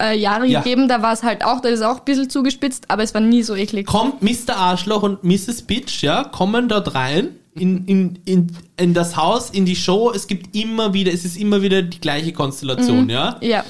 [0.00, 0.60] äh, äh, Jahre Ja.
[0.60, 3.14] gegeben, da war es halt auch, da ist es auch ein bisschen zugespitzt, aber es
[3.14, 3.86] war nie so eklig.
[3.86, 4.56] kommt Mr.
[4.56, 5.62] Arschloch und Mrs.
[5.62, 8.46] Bitch, ja, kommen dort rein in, in, in,
[8.76, 10.12] in das Haus, in die Show.
[10.14, 13.36] Es gibt immer wieder, es ist immer wieder die gleiche Konstellation, ja.
[13.40, 13.64] Ja.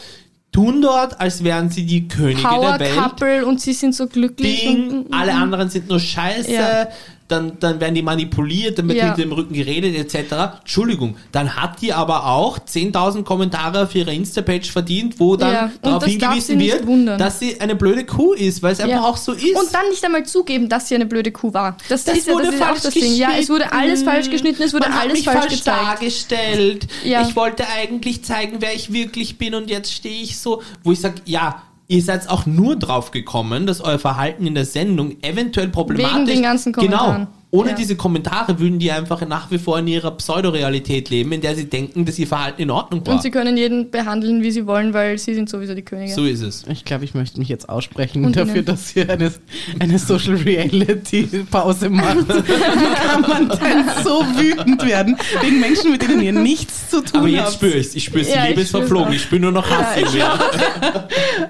[0.52, 2.98] Tun dort, als wären sie die Könige Power der Welt.
[2.98, 4.62] Couple und sie sind so glücklich.
[4.62, 6.89] Ding, und, alle anderen sind nur scheiße, Ja.
[7.31, 9.09] Dann, dann werden die manipuliert, dann wird Ja.
[9.11, 10.59] mit dem Rücken geredet, etc.
[10.61, 15.70] Entschuldigung, dann hat die aber auch 10.000 Kommentare auf ihrer Insta-Page verdient, wo dann Ja,
[15.82, 17.19] darauf hingewiesen wird, wundern.
[17.19, 19.05] dass sie eine blöde Kuh ist, weil es einfach Ja.
[19.05, 19.57] auch so ist.
[19.57, 21.77] Und dann nicht einmal zugeben, dass sie eine blöde Kuh war.
[21.89, 23.15] Das, Das ist ja, das ist auch falsch das Ding.
[23.15, 25.78] Ja, es wurde alles falsch geschnitten, es wurde Man alles mich falsch, falsch gezeigt.
[25.82, 26.86] dargestellt.
[27.05, 27.27] Ja.
[27.27, 31.01] Ich wollte eigentlich zeigen, wer ich wirklich bin und jetzt stehe ich so, wo ich
[31.01, 35.68] sage, ja, ihr seid auch nur drauf gekommen, dass euer Verhalten in der Sendung eventuell
[35.68, 37.26] problematisch Wegen den ganzen Kommentaren.
[37.26, 37.39] Genau.
[37.52, 37.74] Ohne Ja.
[37.74, 41.64] diese Kommentare würden die einfach nach wie vor in ihrer Pseudorealität leben, in der sie
[41.64, 43.14] denken, dass ihr Verhalten in Ordnung war.
[43.14, 46.14] Und sie können jeden behandeln, wie sie wollen, weil sie sind sowieso die Könige.
[46.14, 46.64] so ist es.
[46.68, 48.64] Ich glaube, ich möchte mich jetzt aussprechen Und dafür, Ihnen?
[48.66, 49.32] dass ihr eine,
[49.81, 52.28] eine Social Reality Pause macht.
[52.28, 57.20] Wie kann man denn so wütend werden wegen Menschen, mit denen ihr nichts zu tun
[57.20, 57.52] Aber jetzt habt?
[57.55, 59.09] spüre ich Ich spüre Ja, die Liebe ich ist spür's verflogen.
[59.09, 59.12] auch.
[59.14, 60.31] Ich spüre nur noch Hass in mir.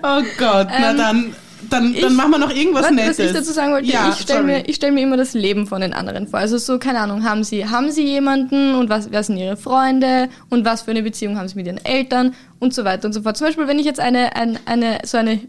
[0.02, 1.34] Oh Gott, na Ähm, dann, dann,
[1.70, 3.18] dann ich- machen wir noch irgendwas Was, Nettes.
[3.18, 5.66] was ich dazu sagen wollte, Ja, ich stelle mir, ich stell mir immer das Leben
[5.66, 6.38] von den anderen vor.
[6.40, 10.28] Also so, keine Ahnung, haben sie, haben sie jemanden und was, wer sind ihre Freunde
[10.50, 13.22] und was für eine Beziehung haben sie mit ihren Eltern und so weiter und so
[13.22, 13.36] fort.
[13.36, 15.40] Zum Beispiel, wenn ich jetzt eine, ein, eine so eine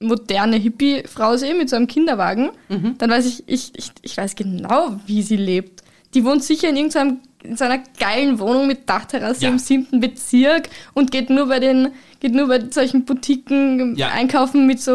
[0.00, 2.94] moderne Hippie-Frau sehe mit so einem Kinderwagen, Mhm.
[2.98, 5.82] dann weiß ich, ich, ich, ich weiß genau, wie sie lebt.
[6.14, 9.50] Die wohnt sicher in irgendeinem in so einer geilen Wohnung mit Dachterrasse Ja.
[9.50, 11.88] im siebten Bezirk und geht nur bei den
[12.20, 14.08] geht nur bei solchen Boutiquen Ja.
[14.08, 14.92] einkaufen mit so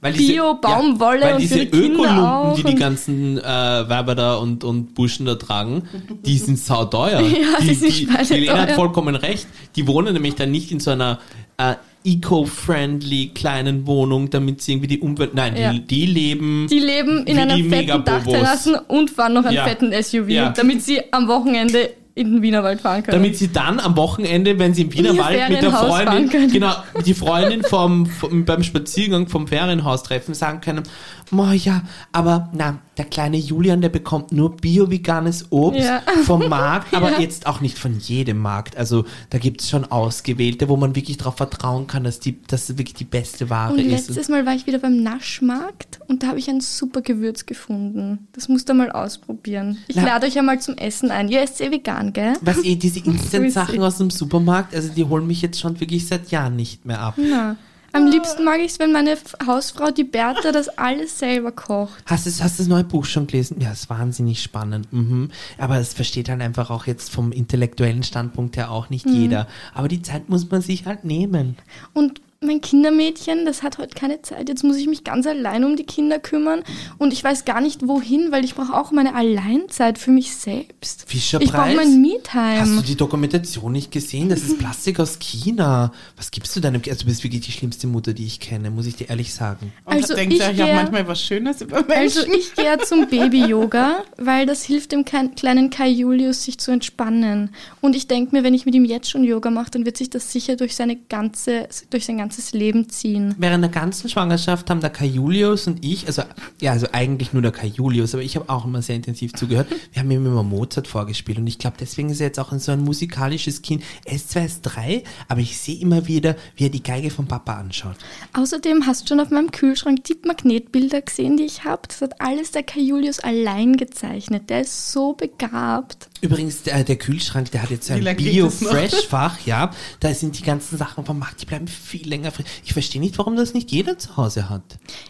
[0.00, 2.56] Weil diese- Bio, Baumwolle ja, weil und diese Ökolumpen, auch.
[2.56, 5.84] die die ganzen äh, Weiber da und, und Burschen da tragen,
[6.26, 7.20] die sind sauteuer.
[7.20, 9.46] Ja, die, die sind die, die Lena hat vollkommen recht.
[9.76, 11.20] Die wohnen nämlich dann nicht in so einer
[11.58, 15.34] äh, eco-friendly kleinen Wohnung, damit sie irgendwie die Umwelt...
[15.34, 15.72] Nein, Ja.
[15.72, 16.66] die, die leben...
[16.70, 18.24] die leben in einer fetten Megabobos.
[18.24, 19.64] Dachterrassen und fahren noch einen Ja.
[19.64, 20.50] fetten SUV, Ja.
[20.50, 23.16] damit sie am Wochenende in den Wienerwald fahren können.
[23.16, 26.72] damit sie dann am Wochenende, wenn sie im Wienerwald mit der Freundin, genau,
[27.04, 30.84] die Freundin vom, vom, beim Spaziergang vom Ferienhaus treffen, sagen können,
[31.32, 31.82] oh ja,
[32.12, 36.02] aber na, der kleine Julian, der bekommt nur bio-veganes Obst Ja.
[36.24, 37.20] vom Markt, aber Ja.
[37.20, 38.76] jetzt auch nicht von jedem Markt.
[38.76, 42.78] Also da gibt's schon ausgewählte, wo man wirklich darauf vertrauen kann, dass die, dass es
[42.78, 44.08] wirklich die beste Ware und ist.
[44.08, 48.28] letztes Mal war ich wieder beim Naschmarkt und da habe ich ein super Gewürz gefunden.
[48.32, 49.78] Das musst du mal ausprobieren.
[49.88, 50.04] Ich Na.
[50.04, 51.28] lade euch einmal zum Essen ein.
[51.28, 52.34] Ihr esst eh vegan, gell?
[52.42, 56.30] Was eh, diese Instant-Sachen aus dem Supermarkt, also die holen mich jetzt schon wirklich seit
[56.30, 57.14] Jahren nicht mehr ab.
[57.16, 57.56] Na.
[57.94, 59.16] Am liebsten mag ich es, wenn meine
[59.46, 62.02] Hausfrau, die Bertha, das alles selber kocht.
[62.06, 63.60] Hast du hast das neue Buch schon gelesen?
[63.60, 64.92] Ja, ist wahnsinnig spannend.
[64.92, 65.30] Mhm.
[65.58, 69.46] Aber es versteht halt einfach auch jetzt vom intellektuellen Standpunkt her auch nicht jeder.
[69.74, 71.56] Aber die Zeit muss man sich halt nehmen.
[71.92, 74.48] Und mein Kindermädchen, das hat heute keine Zeit.
[74.48, 76.62] Jetzt muss ich mich ganz allein um die Kinder kümmern.
[76.98, 81.04] Und ich weiß gar nicht wohin, weil ich brauche auch meine Alleinzeit für mich selbst.
[81.08, 81.46] Fischerpreis?
[81.48, 82.60] Ich brauche mein Me-Time.
[82.60, 84.28] Hast du die Dokumentation nicht gesehen?
[84.28, 85.92] Das ist Plastik aus China.
[86.16, 86.92] Was gibst du deinem Kind?
[86.94, 89.72] Also du bist wirklich die schlimmste Mutter, die ich kenne, muss ich dir ehrlich sagen.
[89.84, 92.20] Und Also denkt ich euch auch gehe- manchmal was Schönes über Menschen?
[92.22, 97.50] Also ich gehe zum Baby-Yoga, weil das hilft dem kleinen Kai Julius, sich zu entspannen.
[97.80, 100.10] Und ich denke mir, wenn ich mit ihm jetzt schon Yoga mache, dann wird sich
[100.10, 103.34] das sicher durch, seine ganze, durch sein ganzes Leben ziehen.
[103.38, 106.22] Während der ganzen Schwangerschaft haben der Kai Julius und ich, also
[106.60, 109.68] ja, also eigentlich nur der Kai Julius, aber ich habe auch immer sehr intensiv zugehört.
[109.92, 112.72] Wir haben ihm immer Mozart vorgespielt und ich glaube, deswegen ist er jetzt auch so
[112.72, 113.82] ein musikalisches Kind.
[114.04, 117.26] Er ist zwar erst drei, aber ich sehe immer wieder, wie er die Geige vom
[117.26, 117.96] Papa anschaut.
[118.32, 121.82] Außerdem hast du schon auf meinem Kühlschrank die Magnetbilder gesehen, die ich habe.
[121.88, 124.50] Das hat alles der Kai Julius allein gezeichnet.
[124.50, 126.08] Der ist so begabt.
[126.24, 128.02] Übrigens, der, der Kühlschrank, der hat jetzt ein?
[128.02, 129.70] Bio-Fresh-Fach, ja.
[130.00, 132.46] Da sind die ganzen Sachen vom Markt, die bleiben viel länger frisch.
[132.64, 134.62] Ich verstehe nicht, warum das nicht jeder zu Hause hat.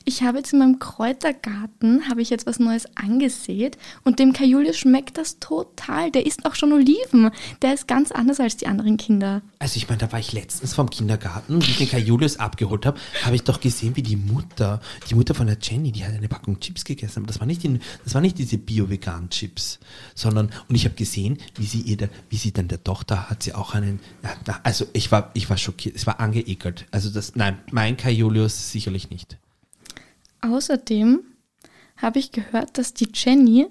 [0.04, 4.46] Ich habe jetzt in meinem Kräutergarten, habe ich jetzt was Neues angesät und dem Kai
[4.46, 6.10] Julius schmeckt das total.
[6.10, 7.30] Der isst auch schon Oliven.
[7.62, 9.42] Der ist ganz anders als die anderen Kinder.
[9.60, 12.38] Also ich meine, da war ich letztens vom Kindergarten und wie ich den Kai Julius
[12.38, 16.04] abgeholt habe, habe ich doch gesehen, wie die Mutter, die Mutter von der Jenny, die
[16.04, 19.30] hat eine Packung Chips gegessen, aber das war nicht, die, das war nicht diese bio-vegan
[19.30, 19.78] Chips,
[20.14, 21.03] sondern und ich habe gesehen,
[21.56, 24.01] wie sie ihr, wie sie dann der Tochter hat sie auch einen,
[24.62, 26.86] also ich war, ich war schockiert, es war angeekelt.
[26.90, 29.39] Also das, nein, mein Kai Julius sicherlich nicht.
[30.40, 31.20] Außerdem
[31.97, 33.66] habe ich gehört, dass die Jenny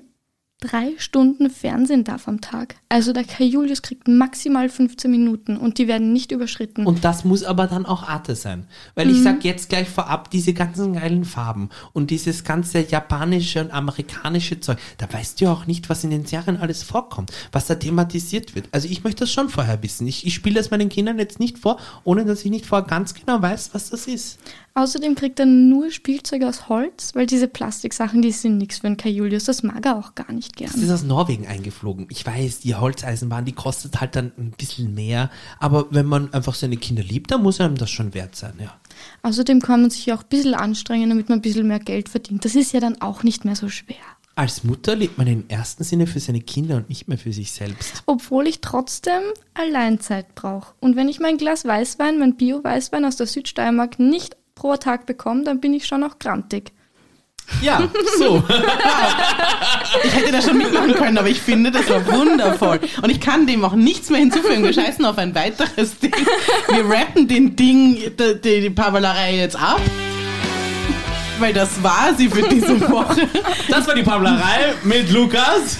[0.64, 2.76] drei Stunden Fernsehen darf am Tag.
[2.90, 6.86] Also der Kai Julius kriegt maximal 15 Minuten und die werden nicht überschritten.
[6.86, 8.66] Und das muss aber dann auch Arte sein.
[8.96, 13.72] Weil ich sag jetzt gleich vorab, diese ganzen geilen Farben und dieses ganze japanische und
[13.72, 17.68] amerikanische Zeug, da weißt du ja auch nicht, was in den Serien alles vorkommt, was
[17.68, 18.70] da thematisiert wird.
[18.72, 20.08] Also ich möchte das schon vorher wissen.
[20.08, 23.14] Ich, ich spiele das meinen Kindern jetzt nicht vor, ohne dass ich nicht vorher ganz
[23.14, 24.40] genau weiß, was das ist.
[24.76, 28.98] Außerdem kriegt er nur Spielzeug aus Holz, weil diese Plastiksachen, die sind nichts für den
[28.98, 29.44] Kai Julius.
[29.44, 30.84] Das mag er auch gar nicht Das gern.
[30.84, 32.08] ist aus Norwegen eingeflogen.
[32.10, 35.30] Ich weiß, die Holzeisenbahn, die kostet halt dann ein bisschen mehr.
[35.60, 38.74] Aber wenn man einfach seine Kinder liebt, dann muss einem das schon wert sein, ja.
[39.22, 42.44] Außerdem kann man sich auch ein bisschen anstrengen, damit man ein bisschen mehr Geld verdient.
[42.44, 43.96] Das ist ja dann auch nicht mehr so schwer.
[44.36, 47.52] Als Mutter lebt man im ersten Sinne für seine Kinder und nicht mehr für sich
[47.52, 48.02] selbst.
[48.08, 49.22] Obwohl ich trotzdem
[49.54, 50.74] Alleinzeit brauche.
[50.80, 55.44] Und wenn ich mein Glas Weißwein, mein Bio-Weißwein aus der Südsteiermark nicht pro Tag bekomme,
[55.44, 56.72] dann bin ich schon auch grantig.
[57.62, 58.42] Ja, so.
[60.06, 62.80] Ich hätte da schon mitmachen können, aber ich finde, das war wundervoll.
[63.02, 64.64] Und ich kann dem auch nichts mehr hinzufügen.
[64.64, 66.14] Wir scheißen auf ein weiteres Ding.
[66.68, 69.80] Wir rappen den Ding, die, die, die Pavalerei jetzt ab.
[71.40, 73.28] weil das war sie für diese Woche.
[73.70, 75.78] Das war die Pablerei mit Lukas.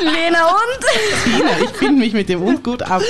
[0.00, 0.84] Lena und?
[1.24, 3.02] Tina, ich finde mich mit dem und gut ab.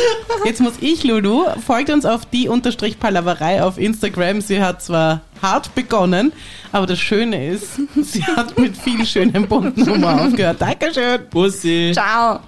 [0.44, 4.40] Jetzt muss ich, Lulu, folgt uns auf die Unterstrich Palaverei auf Instagram.
[4.40, 6.32] Sie hat zwar hart begonnen,
[6.72, 10.60] aber das Schöne ist, sie hat mit viel schönem bunten Humor aufgehört.
[10.60, 11.28] Dankeschön.
[11.30, 11.90] Bussi.
[11.92, 12.40] Ciao.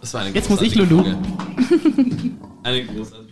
[0.00, 1.04] Das war eine Jetzt muss ich, Lulu.
[2.64, 3.31] Eine großartige.